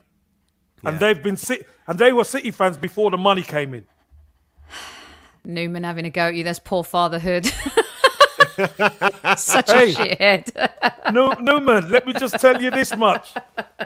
and 0.84 0.98
they've 0.98 1.22
been 1.22 1.36
City, 1.36 1.64
and 1.86 1.98
they 1.98 2.12
were 2.12 2.24
City 2.24 2.50
fans 2.50 2.76
before 2.76 3.10
the 3.10 3.18
money 3.18 3.42
came 3.42 3.74
in. 3.74 3.86
Newman 5.44 5.84
having 5.84 6.04
a 6.04 6.10
go 6.10 6.22
at 6.28 6.34
you. 6.34 6.44
That's 6.44 6.58
poor 6.58 6.82
fatherhood. 6.84 7.50
Such 9.36 9.70
Hey. 9.70 9.92
a 9.92 9.94
shithead. 10.42 11.12
No, 11.12 11.32
Newman, 11.32 11.90
let 11.90 12.06
me 12.06 12.12
just 12.12 12.38
tell 12.40 12.60
you 12.60 12.70
this 12.70 12.96
much: 12.96 13.32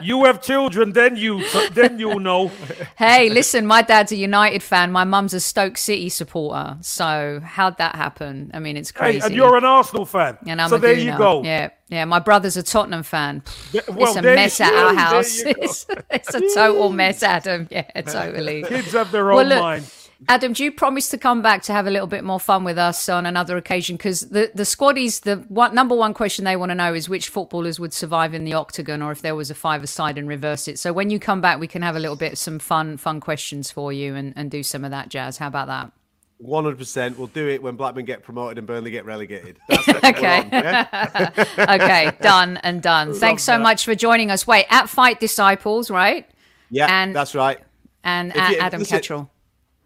you 0.01 0.25
have 0.25 0.41
children, 0.41 0.93
then 0.93 1.15
you, 1.15 1.43
then 1.73 1.99
you'll 1.99 2.19
know. 2.19 2.51
hey, 2.97 3.29
listen, 3.29 3.65
my 3.65 3.81
dad's 3.81 4.11
a 4.11 4.15
United 4.15 4.63
fan. 4.63 4.91
My 4.91 5.03
mum's 5.03 5.33
a 5.33 5.39
Stoke 5.39 5.77
City 5.77 6.09
supporter. 6.09 6.77
So 6.81 7.41
how'd 7.43 7.77
that 7.77 7.95
happen? 7.95 8.51
I 8.53 8.59
mean, 8.59 8.77
it's 8.77 8.91
Hey, 8.91 8.97
crazy. 8.97 9.19
and 9.25 9.35
you're 9.35 9.55
an 9.57 9.65
Arsenal 9.65 10.05
fan, 10.05 10.37
And 10.47 10.61
I'm 10.61 10.69
so 10.69 10.75
a 10.75 10.79
there 10.79 10.93
you 10.93 11.15
go. 11.17 11.43
Yeah, 11.43 11.69
yeah. 11.89 12.05
My 12.05 12.19
brother's 12.19 12.57
a 12.57 12.63
Tottenham 12.63 13.03
fan. 13.03 13.43
Well, 13.87 14.07
it's 14.09 14.15
a 14.17 14.21
mess 14.21 14.61
at 14.61 14.73
our 14.73 14.93
house. 14.95 15.41
It's, 15.61 15.85
it's 16.09 16.33
a 16.33 16.41
total 16.55 16.91
mess, 16.91 17.21
Adam. 17.23 17.67
Yeah, 17.69 17.83
totally. 18.01 18.63
Kids 18.63 18.93
have 18.93 19.11
their 19.11 19.31
own 19.31 19.35
Well, 19.37 19.45
look, 19.45 19.59
mind. 19.59 19.93
Adam, 20.27 20.53
do 20.53 20.63
you 20.63 20.71
promise 20.71 21.09
to 21.09 21.17
come 21.17 21.41
back 21.41 21.63
to 21.63 21.73
have 21.73 21.87
a 21.87 21.91
little 21.91 22.07
bit 22.07 22.23
more 22.23 22.39
fun 22.39 22.63
with 22.63 22.77
us 22.77 23.09
on 23.09 23.25
another 23.25 23.57
occasion? 23.57 23.97
Because 23.97 24.21
the, 24.29 24.51
the 24.53 24.63
squaddies, 24.63 25.21
the 25.21 25.37
one, 25.49 25.73
number 25.73 25.95
one 25.95 26.13
question 26.13 26.45
they 26.45 26.55
want 26.55 26.69
to 26.69 26.75
know 26.75 26.93
is 26.93 27.09
which 27.09 27.27
footballers 27.29 27.79
would 27.79 27.91
survive 27.91 28.33
in 28.33 28.43
the 28.45 28.53
octagon 28.53 29.01
or 29.01 29.11
if 29.11 29.21
there 29.21 29.35
was 29.35 29.49
a 29.49 29.55
five-a-side 29.55 30.17
and 30.17 30.27
reverse 30.27 30.67
it. 30.67 30.77
So 30.79 30.93
when 30.93 31.09
you 31.09 31.19
come 31.19 31.41
back, 31.41 31.59
we 31.59 31.67
can 31.67 31.81
have 31.81 31.95
a 31.95 31.99
little 31.99 32.15
bit 32.15 32.33
of 32.33 32.37
some 32.37 32.59
fun 32.59 32.97
fun 32.97 33.19
questions 33.19 33.71
for 33.71 33.91
you 33.91 34.15
and, 34.15 34.33
and 34.35 34.51
do 34.51 34.61
some 34.63 34.85
of 34.85 34.91
that 34.91 35.09
jazz. 35.09 35.37
How 35.37 35.47
about 35.47 35.67
that? 35.67 35.91
One 36.37 36.63
hundred 36.63 36.77
percent. 36.77 37.17
We'll 37.17 37.27
do 37.27 37.47
it 37.49 37.61
when 37.61 37.75
Blackburn 37.75 38.05
get 38.05 38.23
promoted 38.23 38.57
and 38.57 38.65
Burnley 38.65 38.89
get 38.91 39.05
relegated. 39.05 39.57
That's 39.67 39.87
Okay. 39.89 40.39
on, 40.39 40.49
yeah? 40.51 41.29
Okay, 41.75 42.11
done 42.21 42.57
and 42.57 42.81
done. 42.81 43.13
Thanks 43.13 43.43
so 43.43 43.53
that. 43.53 43.61
much 43.61 43.85
for 43.85 43.93
joining 43.95 44.31
us. 44.31 44.47
Wait, 44.47 44.65
at 44.69 44.87
Fight 44.89 45.19
Disciples, 45.19 45.89
right? 45.91 46.29
Yeah, 46.69 46.87
And- 46.89 47.15
that's 47.15 47.35
right. 47.35 47.59
And 48.03 48.35
at 48.35 48.51
you- 48.51 48.57
Adam 48.59 48.79
listen- 48.79 48.99
Ketchell. 48.99 49.29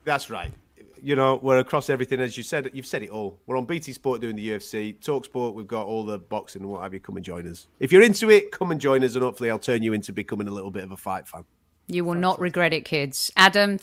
That's 0.05 0.29
right. 0.29 0.51
You 1.01 1.15
know, 1.15 1.39
we're 1.43 1.59
across 1.59 1.89
everything, 1.89 2.19
as 2.19 2.35
you 2.37 2.41
said. 2.43 2.69
You've 2.73 2.85
said 2.87 3.03
it 3.03 3.09
all. 3.09 3.39
We're 3.45 3.57
on 3.57 3.65
BT 3.65 3.91
Sport 3.93 4.21
doing 4.21 4.35
the 4.37 4.49
UFC, 4.51 4.99
Talk 5.03 5.25
Sport. 5.25 5.53
We've 5.53 5.67
got 5.67 5.85
all 5.85 6.03
the 6.05 6.17
boxing 6.17 6.61
and 6.63 6.71
what 6.71 6.81
have 6.81 6.93
you. 6.93 6.99
Come 6.99 7.17
and 7.17 7.25
join 7.25 7.47
us. 7.47 7.67
If 7.79 7.91
you're 7.91 8.01
into 8.01 8.29
it, 8.31 8.51
come 8.51 8.71
and 8.71 8.79
join 8.81 9.03
us, 9.03 9.13
and 9.15 9.23
hopefully, 9.23 9.51
I'll 9.51 9.59
turn 9.59 9.83
you 9.83 9.93
into 9.93 10.13
becoming 10.13 10.47
a 10.47 10.51
little 10.51 10.71
bit 10.71 10.83
of 10.83 10.91
a 10.91 10.97
fight 10.97 11.27
fan. 11.27 11.43
You 11.87 12.05
will 12.05 12.15
not 12.15 12.39
regret 12.39 12.73
it, 12.73 12.85
kids. 12.85 13.31
Adam, 13.37 13.79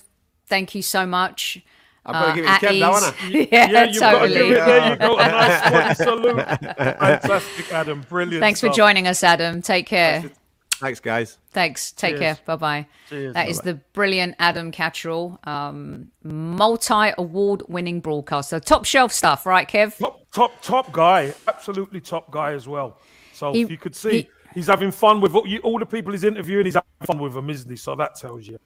thank 0.47 0.75
you 0.75 0.83
so 0.83 1.07
much. 1.07 1.63
I've 2.05 2.15
got 2.15 2.23
to 2.25 2.31
Uh, 2.31 2.35
give 2.35 2.45
it 2.45 2.49
at 2.49 2.61
to 2.61 2.67
Kev 2.67 2.79
now, 2.81 2.97
ease. 2.97 3.05
haven't 3.05 3.37
I? 3.37 3.49
yeah, 3.53 3.85
you've 3.85 4.01
got 4.01 4.11
to 4.11 4.19
totally. 4.19 4.35
give 4.35 4.51
it. 4.51 4.55
There 4.67 4.91
you 4.91 4.97
go. 4.99 5.19
A 5.19 5.29
nice 5.29 5.59
squad 5.67 5.95
salute. 6.09 6.37
Fantastic, 6.99 7.73
Adam. 7.73 8.01
Brilliant. 8.09 8.41
Thanks 8.43 8.61
for 8.61 8.69
joining 8.71 9.07
us, 9.07 9.23
Adam. 9.23 9.63
Take 9.63 9.87
care. 9.87 10.25
Thanks, 10.83 10.99
guys. 11.01 11.39
Thanks. 11.53 11.93
Take 11.93 12.17
Cheers. 12.17 12.21
care. 12.21 12.39
Bye 12.45 12.57
bye. 12.57 12.87
Cheers. 13.09 13.35
That 13.35 13.49
is 13.49 13.61
the 13.61 13.75
brilliant 13.93 14.35
Adam 14.41 14.73
Catterall, 14.73 15.39
um, 15.45 16.09
multi 16.25 17.13
award 17.17 17.63
winning 17.69 18.01
broadcaster. 18.01 18.59
Top 18.59 18.85
shelf 18.85 19.13
stuff, 19.13 19.47
right, 19.47 19.69
Kev? 19.69 19.97
Top, 19.97 20.21
top, 20.33 20.61
top 20.61 20.93
guy. 20.93 21.33
Absolutely 21.47 22.01
top 22.01 22.33
guy 22.33 22.53
as 22.53 22.67
well. 22.67 22.99
So 23.33 23.53
He- 23.53 23.63
if 23.63 23.71
you 23.71 23.79
could 23.79 23.95
see, 23.95 24.11
he- 24.23 24.29
he's 24.55 24.67
having 24.67 24.91
fun 24.91 25.21
with 25.21 25.35
all, 25.37 25.47
you, 25.47 25.61
all 25.61 25.79
the 25.79 25.87
people 25.87 26.11
he's 26.13 26.25
interviewing. 26.25 26.65
He's 26.65 26.75
having 26.75 26.89
fun 27.07 27.19
with 27.21 27.35
them, 27.35 27.49
isn't 27.49 27.71
he? 27.71 27.77
So 27.77 27.95
that 27.95 28.17
tells 28.17 28.49
you. 28.49 28.59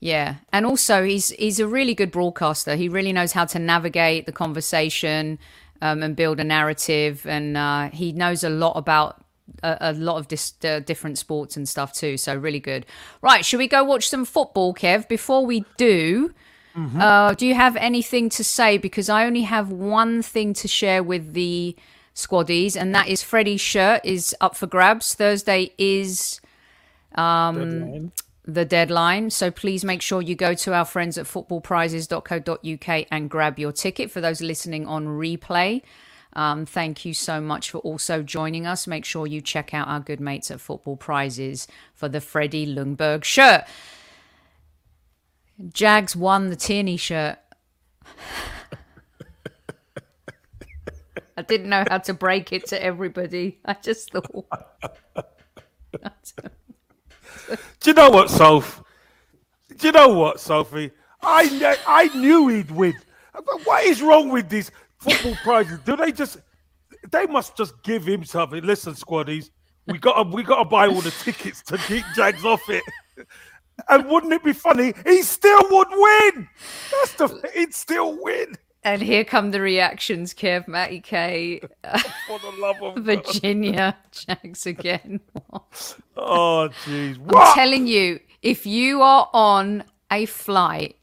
Yeah, 0.00 0.36
and 0.52 0.66
also 0.66 1.02
he's 1.02 1.30
he's 1.30 1.58
a 1.58 1.66
really 1.66 1.94
good 1.94 2.10
broadcaster. 2.12 2.76
He 2.76 2.88
really 2.88 3.12
knows 3.12 3.32
how 3.32 3.46
to 3.46 3.58
navigate 3.58 4.26
the 4.26 4.32
conversation 4.32 5.38
um, 5.82 6.02
and 6.04 6.14
build 6.14 6.38
a 6.40 6.44
narrative, 6.44 7.26
and 7.26 7.56
uh, 7.56 7.88
he 7.90 8.12
knows 8.12 8.44
a 8.44 8.50
lot 8.50 8.72
about 8.76 9.23
a, 9.62 9.76
a 9.80 9.92
lot 9.92 10.16
of 10.16 10.28
dis- 10.28 10.54
uh, 10.64 10.80
different 10.80 11.18
sports 11.18 11.56
and 11.56 11.68
stuff 11.68 11.92
too. 11.92 12.16
So 12.16 12.34
really 12.34 12.60
good. 12.60 12.86
Right, 13.22 13.44
should 13.44 13.58
we 13.58 13.68
go 13.68 13.84
watch 13.84 14.08
some 14.08 14.24
football, 14.24 14.74
Kev? 14.74 15.08
Before 15.08 15.44
we 15.44 15.64
do, 15.76 16.32
uh, 16.98 17.34
do 17.34 17.46
you 17.46 17.54
have 17.54 17.76
anything 17.76 18.28
to 18.30 18.42
say? 18.42 18.78
Because 18.78 19.08
I 19.08 19.26
only 19.26 19.42
have 19.42 19.70
one 19.70 20.22
thing 20.22 20.54
to 20.54 20.66
share 20.68 21.02
with 21.02 21.32
the 21.34 21.76
squaddies, 22.14 22.76
and 22.76 22.94
that 22.94 23.08
is 23.08 23.22
Freddie's 23.22 23.60
shirt 23.60 24.00
is 24.04 24.34
up 24.40 24.56
for 24.56 24.66
grabs. 24.66 25.14
Thursday 25.14 25.72
is 25.78 26.40
Deadline. 27.70 28.12
the 28.44 28.64
deadline. 28.64 29.30
So 29.30 29.50
please 29.50 29.84
make 29.84 30.02
sure 30.02 30.20
you 30.20 30.34
go 30.34 30.54
to 30.54 30.74
our 30.74 30.84
friends 30.84 31.16
at 31.16 31.26
footballprizes.co.uk 31.26 33.06
and 33.10 33.30
grab 33.30 33.58
your 33.58 33.72
ticket. 33.72 34.10
For 34.10 34.20
those 34.20 34.40
listening 34.40 34.86
on 34.86 35.06
replay, 35.06 35.82
um, 36.34 36.66
thank 36.66 37.04
you 37.04 37.14
so 37.14 37.40
much 37.40 37.70
for 37.70 37.78
also 37.78 38.22
joining 38.22 38.66
us. 38.66 38.86
Make 38.86 39.04
sure 39.04 39.26
you 39.26 39.40
check 39.40 39.72
out 39.72 39.88
our 39.88 40.00
good 40.00 40.20
mates 40.20 40.50
at 40.50 40.60
Football 40.60 40.96
Prizes 40.96 41.66
for 41.94 42.08
the 42.08 42.20
Freddie 42.20 42.66
Ljungberg 42.66 43.24
shirt. 43.24 43.64
Jags 45.72 46.16
won 46.16 46.50
the 46.50 46.56
Tierney 46.56 46.96
shirt. 46.96 47.38
I 51.36 51.42
didn't 51.42 51.68
know 51.68 51.84
how 51.88 51.98
to 51.98 52.14
break 52.14 52.52
it 52.52 52.66
to 52.68 52.82
everybody. 52.82 53.58
I 53.64 53.74
just 53.74 54.12
thought. 54.12 54.46
Do 57.80 57.90
you 57.90 57.94
know 57.94 58.10
what, 58.10 58.30
Soph? 58.30 58.82
Do 59.76 59.88
you 59.88 59.92
know 59.92 60.08
what, 60.08 60.40
Sophie? 60.40 60.92
I 61.22 61.48
kn- 61.48 61.76
I 61.86 62.08
knew 62.16 62.48
he'd 62.48 62.70
win. 62.70 62.94
But 63.32 63.64
what 63.64 63.84
is 63.84 64.00
wrong 64.00 64.28
with 64.28 64.48
these 64.48 64.70
football 65.04 65.36
prizes? 65.42 65.78
Do 65.84 65.96
they 65.96 66.12
just? 66.12 66.38
They 67.10 67.26
must 67.26 67.56
just 67.56 67.82
give 67.82 68.06
him 68.06 68.24
something. 68.24 68.62
Listen, 68.64 68.94
squaddies, 68.94 69.50
we 69.86 69.98
got 69.98 70.22
to 70.22 70.34
we 70.34 70.42
got 70.42 70.58
to 70.58 70.64
buy 70.64 70.86
all 70.86 71.00
the 71.00 71.10
tickets 71.10 71.62
to 71.64 71.78
keep 71.78 72.04
Jags 72.16 72.44
off 72.44 72.68
it. 72.68 72.82
And 73.88 74.08
wouldn't 74.08 74.32
it 74.32 74.44
be 74.44 74.52
funny? 74.52 74.94
He 75.04 75.22
still 75.22 75.62
would 75.70 75.88
win. 75.90 76.48
That's 76.90 77.12
the. 77.14 77.50
He'd 77.54 77.74
still 77.74 78.16
win. 78.22 78.54
And 78.84 79.00
here 79.00 79.24
come 79.24 79.50
the 79.50 79.62
reactions, 79.62 80.34
Kev, 80.34 80.68
Matty 80.68 81.00
K, 81.00 81.58
For 82.26 82.38
the 82.38 82.52
love 82.58 82.82
of. 82.82 82.96
Virginia, 83.04 83.96
Jags 84.10 84.66
again. 84.66 85.20
Oh, 86.16 86.68
jeez. 86.84 87.18
I'm 87.34 87.54
telling 87.54 87.88
you, 87.88 88.20
if 88.40 88.66
you 88.66 89.02
are 89.02 89.28
on 89.34 89.82
a 90.12 90.26
flight, 90.26 90.96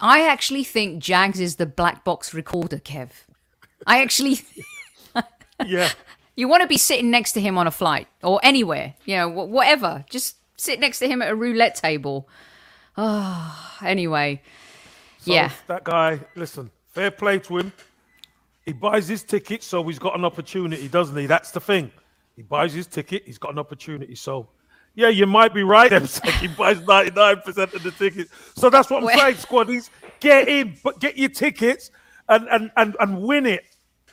I 0.00 0.26
actually 0.28 0.64
think 0.64 1.02
Jags 1.02 1.40
is 1.40 1.56
the 1.56 1.66
black 1.66 2.04
box 2.04 2.32
recorder, 2.32 2.78
Kev. 2.78 3.10
I 3.86 4.00
actually, 4.02 4.40
Yeah. 5.66 5.90
you 6.36 6.48
want 6.48 6.62
to 6.62 6.68
be 6.68 6.78
sitting 6.78 7.10
next 7.10 7.32
to 7.32 7.40
him 7.40 7.58
on 7.58 7.66
a 7.66 7.70
flight 7.70 8.06
or 8.22 8.40
anywhere, 8.42 8.94
you 9.04 9.16
know, 9.16 9.28
whatever. 9.28 10.04
Just 10.08 10.36
sit 10.56 10.78
next 10.80 10.98
to 11.00 11.08
him 11.08 11.20
at 11.22 11.30
a 11.30 11.34
roulette 11.34 11.74
table. 11.74 12.28
Oh, 12.96 13.78
anyway. 13.84 14.42
yeah. 15.24 15.50
That 15.66 15.84
guy, 15.84 16.20
listen, 16.34 16.70
fair 16.88 17.10
play 17.10 17.38
to 17.40 17.58
him. 17.58 17.72
He 18.64 18.72
buys 18.72 19.08
his 19.08 19.22
ticket, 19.22 19.62
so 19.62 19.82
he's 19.84 19.98
got 19.98 20.16
an 20.16 20.24
opportunity, 20.24 20.88
doesn't 20.88 21.16
he? 21.16 21.26
That's 21.26 21.50
the 21.52 21.60
thing. 21.60 21.90
He 22.36 22.42
buys 22.42 22.72
his 22.74 22.86
ticket, 22.86 23.22
he's 23.26 23.38
got 23.38 23.52
an 23.52 23.58
opportunity. 23.58 24.14
So, 24.14 24.48
yeah, 24.98 25.08
you 25.10 25.26
might 25.26 25.54
be 25.54 25.62
right, 25.62 25.92
he 26.40 26.48
buys 26.48 26.78
99% 26.80 27.46
of 27.72 27.82
the 27.84 27.92
tickets. 27.96 28.32
So 28.56 28.68
that's 28.68 28.90
what 28.90 29.04
I'm 29.04 29.16
saying, 29.16 29.36
squaddies. 29.36 29.90
Get 30.18 30.48
in, 30.48 30.76
but 30.82 30.98
get 30.98 31.16
your 31.16 31.28
tickets 31.28 31.92
and, 32.28 32.48
and, 32.48 32.72
and, 32.76 32.96
and 32.98 33.22
win 33.22 33.46
it. 33.46 33.62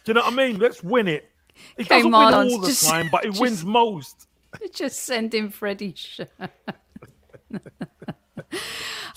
Do 0.04 0.12
you 0.12 0.14
know 0.14 0.22
what 0.22 0.34
I 0.34 0.36
mean? 0.36 0.60
Let's 0.60 0.84
win 0.84 1.08
it. 1.08 1.28
He 1.76 1.86
doesn't 1.86 2.12
win 2.12 2.14
all 2.14 2.60
the 2.60 2.68
just- 2.68 2.88
time, 2.88 3.10
but 3.12 3.24
he 3.24 3.30
just- 3.32 3.42
wins 3.42 3.66
most. 3.66 4.28
Just 4.74 5.02
send 5.02 5.34
him 5.34 5.52
shirt. 5.52 6.30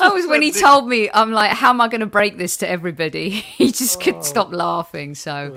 That 0.00 0.14
was 0.14 0.26
when 0.26 0.42
he 0.42 0.50
told 0.52 0.88
me, 0.88 1.10
I'm 1.12 1.30
like, 1.32 1.50
how 1.52 1.70
am 1.70 1.80
I 1.80 1.88
going 1.88 2.00
to 2.00 2.06
break 2.06 2.38
this 2.38 2.56
to 2.58 2.68
everybody? 2.68 3.30
He 3.58 3.70
just 3.70 3.98
Oh. 3.98 4.00
couldn't 4.04 4.24
stop 4.24 4.52
laughing. 4.52 5.14
So, 5.14 5.54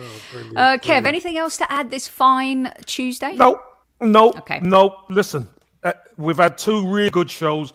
uh, 0.55 0.77
Kev, 0.77 1.05
anything 1.05 1.37
else 1.37 1.57
to 1.57 1.71
add 1.71 1.89
this 1.89 2.07
fine 2.07 2.71
Tuesday? 2.85 3.35
No, 3.35 3.59
no, 4.01 4.29
Okay. 4.33 4.59
no. 4.61 4.97
Listen, 5.09 5.47
uh, 5.83 5.93
we've 6.17 6.37
had 6.37 6.57
two 6.57 6.87
really 6.87 7.09
good 7.09 7.29
shows, 7.29 7.73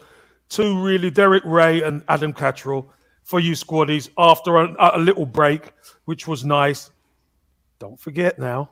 two 0.48 0.82
really 0.82 1.10
Derek 1.10 1.42
Rae 1.44 1.82
and 1.82 2.02
Adam 2.08 2.32
Catterall 2.32 2.90
for 3.22 3.40
you 3.40 3.52
squaddies 3.52 4.08
after 4.16 4.56
a, 4.56 4.74
a 4.94 4.98
little 4.98 5.26
break, 5.26 5.72
which 6.04 6.28
was 6.28 6.44
nice. 6.44 6.90
Don't 7.78 7.98
forget 7.98 8.38
now, 8.38 8.70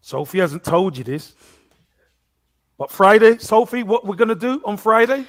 Sophie 0.00 0.40
hasn't 0.40 0.64
told 0.64 0.98
you 0.98 1.04
this, 1.04 1.34
but 2.76 2.90
Friday, 2.90 3.38
Sophie, 3.38 3.82
what 3.82 4.06
we're 4.06 4.16
gonna 4.16 4.34
do 4.34 4.60
on 4.64 4.76
Friday? 4.76 5.24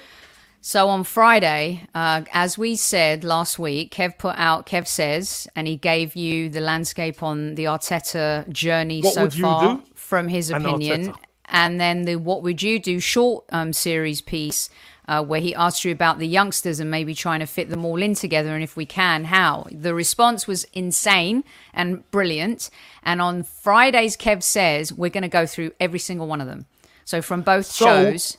So 0.62 0.90
on 0.90 1.06
Friday, 1.06 1.88
uh, 1.96 2.24
as 2.34 2.58
we 2.58 2.76
said 2.76 3.24
last 3.24 3.58
week, 3.58 3.94
Kev 3.94 4.18
put 4.18 4.36
out 4.38 4.66
Kev 4.66 4.88
says, 4.88 5.48
and 5.56 5.68
he 5.68 5.78
gave 5.78 6.16
you 6.18 6.50
the 6.50 6.60
landscape 6.60 7.24
on 7.24 7.56
the 7.56 7.66
Arteta 7.66 8.48
journey 8.50 9.02
What 9.02 9.14
so 9.14 9.30
far 9.30 9.82
from 9.96 10.28
his 10.28 10.50
opinion, 10.50 11.14
Arteta. 11.14 11.16
And 11.50 11.80
then 11.80 12.04
the 12.04 12.16
what 12.16 12.43
would 12.43 12.62
you 12.62 12.80
do 12.80 13.00
short 13.00 13.45
um, 13.50 13.74
series 13.74 14.22
piece. 14.22 14.70
Uh, 15.08 15.24
where 15.24 15.41
he 15.41 15.56
asked 15.56 15.84
you 15.84 15.91
about 15.91 16.20
the 16.20 16.28
youngsters 16.28 16.80
and 16.80 16.91
maybe 16.91 17.16
trying 17.16 17.39
to 17.39 17.47
fit 17.47 17.68
them 17.72 17.84
all 17.84 18.00
in 18.00 18.14
together, 18.14 18.54
and 18.54 18.64
if 18.64 18.78
we 18.78 18.86
can, 18.86 19.24
how? 19.24 19.66
The 19.72 19.95
response 19.95 20.45
was 20.45 20.66
insane 20.74 21.43
and 21.74 22.08
brilliant. 22.12 22.70
And 23.02 23.20
on 23.20 23.41
Fridays, 23.41 24.16
Kev 24.16 24.43
says 24.43 24.93
we're 24.93 25.10
going 25.10 25.24
to 25.24 25.28
go 25.28 25.47
through 25.47 25.72
every 25.80 25.97
single 25.97 26.28
one 26.28 26.41
of 26.41 26.45
them. 26.47 26.68
So 27.06 27.24
from 27.24 27.41
both 27.41 27.66
So- 27.66 27.86
shows. 28.12 28.38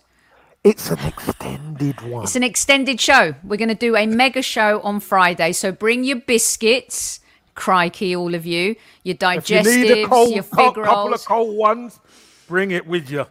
It's 0.62 0.90
an 0.92 1.00
extended 1.00 2.02
one. 2.02 2.22
It's 2.22 2.36
an 2.36 2.44
extended 2.44 3.00
show. 3.00 3.34
We're 3.42 3.56
going 3.56 3.70
to 3.70 3.74
do 3.74 3.96
a 3.96 4.06
mega 4.06 4.40
show 4.42 4.80
on 4.82 5.00
Friday. 5.00 5.50
So 5.52 5.72
bring 5.72 6.04
your 6.04 6.20
biscuits, 6.20 7.18
crikey, 7.56 8.14
all 8.14 8.34
of 8.34 8.46
you. 8.46 8.76
Your 9.02 9.16
If 9.18 9.50
you 9.50 9.58
digestives, 9.58 9.64
need 9.76 10.04
a 10.04 10.06
cold, 10.06 10.30
your 10.34 10.42
fig 10.44 10.54
couple 10.74 10.82
of 10.84 11.11
rolls. 11.11 11.26
cold 11.26 11.56
ones, 11.56 11.98
bring 12.51 12.72
it 12.72 12.86
with 12.86 13.09
you. 13.09 13.26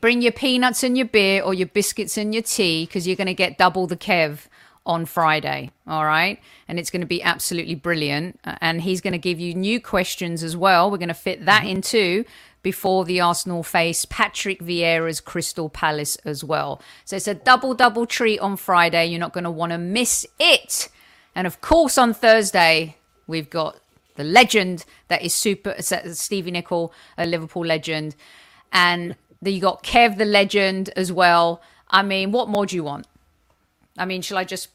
Bring 0.00 0.22
your 0.22 0.32
peanuts 0.32 0.84
and 0.84 0.96
your 0.96 1.06
beer 1.06 1.42
or 1.42 1.54
your 1.54 1.66
biscuits 1.66 2.16
and 2.16 2.32
your 2.32 2.44
tea 2.44 2.84
because 2.84 3.06
you're 3.06 3.16
going 3.16 3.26
to 3.26 3.34
get 3.34 3.58
double 3.58 3.88
the 3.88 3.96
Kev 3.96 4.46
on 4.86 5.06
Friday. 5.06 5.70
All 5.86 6.04
right. 6.04 6.38
And 6.68 6.78
it's 6.78 6.90
going 6.90 7.00
to 7.00 7.06
be 7.06 7.22
absolutely 7.22 7.74
brilliant. 7.74 8.38
And 8.44 8.82
he's 8.82 9.00
going 9.00 9.12
to 9.12 9.18
give 9.18 9.40
you 9.40 9.54
new 9.54 9.80
questions 9.80 10.44
as 10.44 10.56
well. 10.56 10.90
We're 10.90 10.98
going 10.98 11.08
to 11.08 11.14
fit 11.14 11.46
that 11.46 11.62
mm-hmm. 11.62 11.70
in 11.70 11.82
too 11.82 12.24
before 12.62 13.06
the 13.06 13.20
Arsenal 13.20 13.62
face 13.62 14.04
Patrick 14.04 14.60
Vieira's 14.60 15.20
Crystal 15.20 15.70
Palace 15.70 16.16
as 16.26 16.44
well. 16.44 16.82
So 17.06 17.16
it's 17.16 17.26
a 17.26 17.34
double, 17.34 17.72
double 17.74 18.04
treat 18.04 18.38
on 18.40 18.56
Friday. 18.56 19.06
You're 19.06 19.18
not 19.18 19.32
going 19.32 19.44
to 19.44 19.50
want 19.50 19.72
to 19.72 19.78
miss 19.78 20.26
it. 20.38 20.90
And 21.34 21.46
of 21.46 21.62
course, 21.62 21.96
on 21.96 22.12
Thursday, 22.12 22.96
we've 23.26 23.48
got 23.48 23.78
the 24.16 24.24
legend 24.24 24.84
that 25.08 25.22
is 25.22 25.32
super 25.32 25.74
Stevie 25.80 26.50
Nicol, 26.50 26.92
a 27.16 27.24
Liverpool 27.24 27.64
legend. 27.64 28.14
And 28.72 29.16
you 29.42 29.60
got 29.60 29.82
Kev 29.82 30.18
the 30.18 30.24
legend 30.24 30.90
as 30.96 31.10
well. 31.12 31.60
I 31.88 32.02
mean, 32.02 32.32
what 32.32 32.48
more 32.48 32.66
do 32.66 32.76
you 32.76 32.84
want? 32.84 33.06
I 33.98 34.04
mean, 34.04 34.22
shall 34.22 34.38
I 34.38 34.44
just 34.44 34.68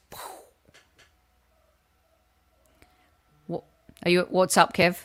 what 3.48 3.64
are 4.04 4.12
you 4.12 4.28
what's 4.30 4.58
up, 4.58 4.74
Kev? 4.74 4.98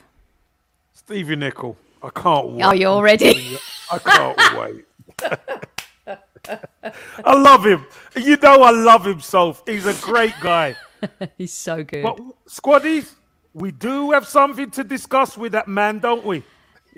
Stevie 0.92 1.36
Nicol. 1.36 1.76
I 2.02 2.10
can't 2.10 2.48
wait. 2.48 2.62
Are 2.62 2.74
you 2.74 2.88
all 2.88 3.02
ready? 3.02 3.58
I 3.90 3.98
can't 3.98 4.58
wait. 4.58 4.84
I 7.24 7.34
love 7.34 7.64
him. 7.64 7.86
You 8.16 8.36
know 8.36 8.62
I 8.62 8.70
love 8.70 9.04
himself. 9.04 9.62
He's 9.66 9.86
a 9.86 9.94
great 9.94 10.34
guy. 10.40 10.76
He's 11.38 11.52
so 11.52 11.84
good. 11.84 12.02
But 12.02 12.18
squaddies, 12.48 13.12
we 13.54 13.70
do 13.70 14.12
have 14.12 14.26
something 14.26 14.70
to 14.72 14.84
discuss 14.84 15.36
with 15.36 15.52
that 15.52 15.68
man, 15.68 15.98
don't 15.98 16.24
we? 16.24 16.42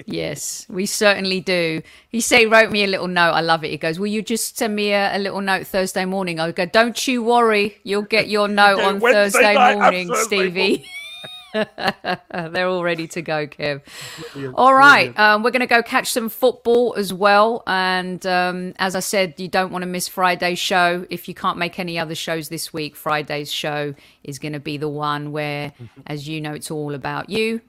Yes, 0.07 0.66
we 0.68 0.86
certainly 0.86 1.40
do. 1.40 1.82
He 2.09 2.20
say 2.20 2.47
wrote 2.47 2.70
me 2.70 2.84
a 2.84 2.86
little 2.86 3.09
note. 3.09 3.32
I 3.32 3.40
love 3.40 3.64
it. 3.64 3.70
He 3.70 3.78
goes, 3.78 3.99
"Will 3.99 4.07
you 4.07 4.22
just 4.22 4.57
send 4.57 4.74
me 4.74 4.93
a, 4.93 5.16
a 5.16 5.18
little 5.18 5.40
note 5.40 5.66
Thursday 5.66 6.05
morning?" 6.05 6.40
I 6.40 6.51
go, 6.53 6.66
"Don't 6.66 7.07
you 7.07 7.22
worry, 7.22 7.78
you'll 7.84 8.03
get 8.03 8.28
your 8.28 8.49
note 8.62 8.80
on 8.80 9.01
Wednesday 9.01 9.40
Thursday 9.40 9.55
night 9.55 9.78
morning, 9.78 10.11
Stevie." 10.14 10.86
They're 11.53 12.66
all 12.66 12.82
ready 12.82 13.07
to 13.09 13.20
go, 13.20 13.47
Kev. 13.47 13.82
All 14.55 14.72
right, 14.72 15.16
um, 15.18 15.43
we're 15.43 15.51
going 15.51 15.61
to 15.61 15.66
go 15.66 15.82
catch 15.82 16.11
some 16.11 16.30
football 16.30 16.95
as 16.97 17.12
well. 17.12 17.62
And 17.66 18.24
um, 18.26 18.72
as 18.78 18.97
I 18.97 19.01
said, 19.01 19.34
you 19.38 19.49
don't 19.49 19.70
want 19.70 19.82
to 19.82 19.86
miss 19.86 20.09
Friday's 20.09 20.59
show. 20.59 21.07
If 21.11 21.28
you 21.28 21.34
can't 21.34 21.59
make 21.59 21.78
any 21.78 21.99
other 21.99 22.14
shows 22.14 22.49
this 22.49 22.72
week, 22.72 22.97
Friday's 22.97 23.53
show 23.53 23.95
is 24.24 24.38
going 24.38 24.55
to 24.55 24.61
be 24.61 24.78
the 24.78 24.88
one 24.88 25.30
where, 25.32 25.74
as 26.07 26.26
you 26.26 26.40
know, 26.40 26.55
it's 26.55 26.70
all 26.70 26.95
about 26.95 27.28
you 27.28 27.61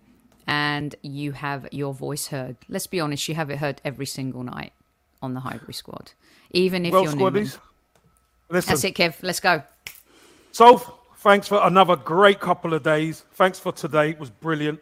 and 0.48 0.96
you 1.02 1.32
have 1.32 1.68
your 1.72 1.94
voice 1.94 2.28
heard. 2.28 2.58
Let's 2.70 2.88
be 2.88 3.00
honest, 3.00 3.28
you 3.28 3.36
have 3.36 3.50
it 3.50 3.60
heard 3.60 3.82
every 3.84 4.06
single 4.06 4.44
night 4.44 4.74
on 5.22 5.34
the 5.34 5.40
Highbury 5.40 5.74
squad, 5.74 6.12
even 6.52 6.86
if 6.86 6.94
Well, 6.94 7.04
you're 7.04 7.14
squaddies, 7.14 7.58
listen. 8.50 8.70
That's 8.72 8.84
it, 8.84 8.96
Kev. 8.96 9.16
Let's 9.22 9.40
go. 9.40 9.64
So, 10.52 11.00
thanks 11.18 11.48
for 11.48 11.60
another 11.64 11.96
great 11.96 12.40
couple 12.40 12.74
of 12.74 12.84
days. 12.84 13.24
Thanks 13.34 13.60
for 13.60 13.72
today. 13.72 14.12
It 14.12 14.20
was 14.20 14.30
brilliant. 14.30 14.80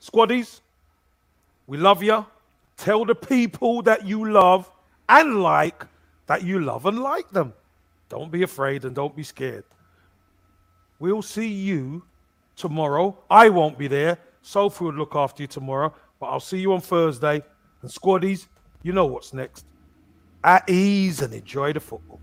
Squaddies, 0.00 0.60
we 1.66 1.76
love 1.76 2.02
you. 2.02 2.24
Tell 2.76 3.04
the 3.04 3.14
people 3.14 3.82
that 3.82 4.06
you 4.06 4.30
love 4.30 4.70
and 5.08 5.42
like 5.42 5.84
that 6.26 6.42
you 6.42 6.60
love 6.60 6.86
and 6.86 7.00
like 7.00 7.30
them. 7.30 7.54
Don't 8.08 8.30
be 8.30 8.42
afraid 8.42 8.84
and 8.84 8.94
don't 8.94 9.16
be 9.16 9.22
scared. 9.22 9.64
We'll 10.98 11.22
see 11.22 11.48
you 11.48 12.04
tomorrow. 12.56 13.18
I 13.28 13.48
won't 13.48 13.78
be 13.78 13.88
there. 13.88 14.18
Sophie 14.46 14.84
will 14.84 14.92
look 14.92 15.16
after 15.16 15.42
you 15.42 15.48
tomorrow, 15.48 15.92
but 16.20 16.26
I'll 16.26 16.38
see 16.38 16.58
you 16.58 16.72
on 16.72 16.80
Thursday. 16.80 17.42
And 17.82 17.90
squaddies, 17.90 18.46
you 18.84 18.92
know 18.92 19.04
what's 19.04 19.34
next. 19.34 19.66
At 20.44 20.70
ease 20.70 21.20
and 21.20 21.34
enjoy 21.34 21.72
the 21.72 21.80
football. 21.80 22.20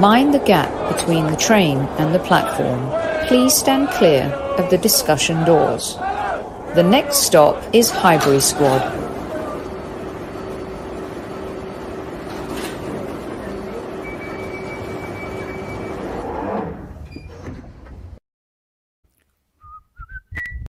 Mind 0.00 0.32
the 0.32 0.42
gap 0.46 0.96
between 0.96 1.26
the 1.26 1.36
train 1.36 1.80
and 1.98 2.14
the 2.14 2.18
platform. 2.20 3.28
Please 3.28 3.52
stand 3.52 3.90
clear 3.90 4.24
of 4.56 4.70
the 4.70 4.78
discussion 4.78 5.44
doors. 5.44 5.96
The 6.74 6.82
next 6.82 7.18
stop 7.18 7.62
is 7.74 7.90
Highbury 7.90 8.40
Squad. 8.40 9.03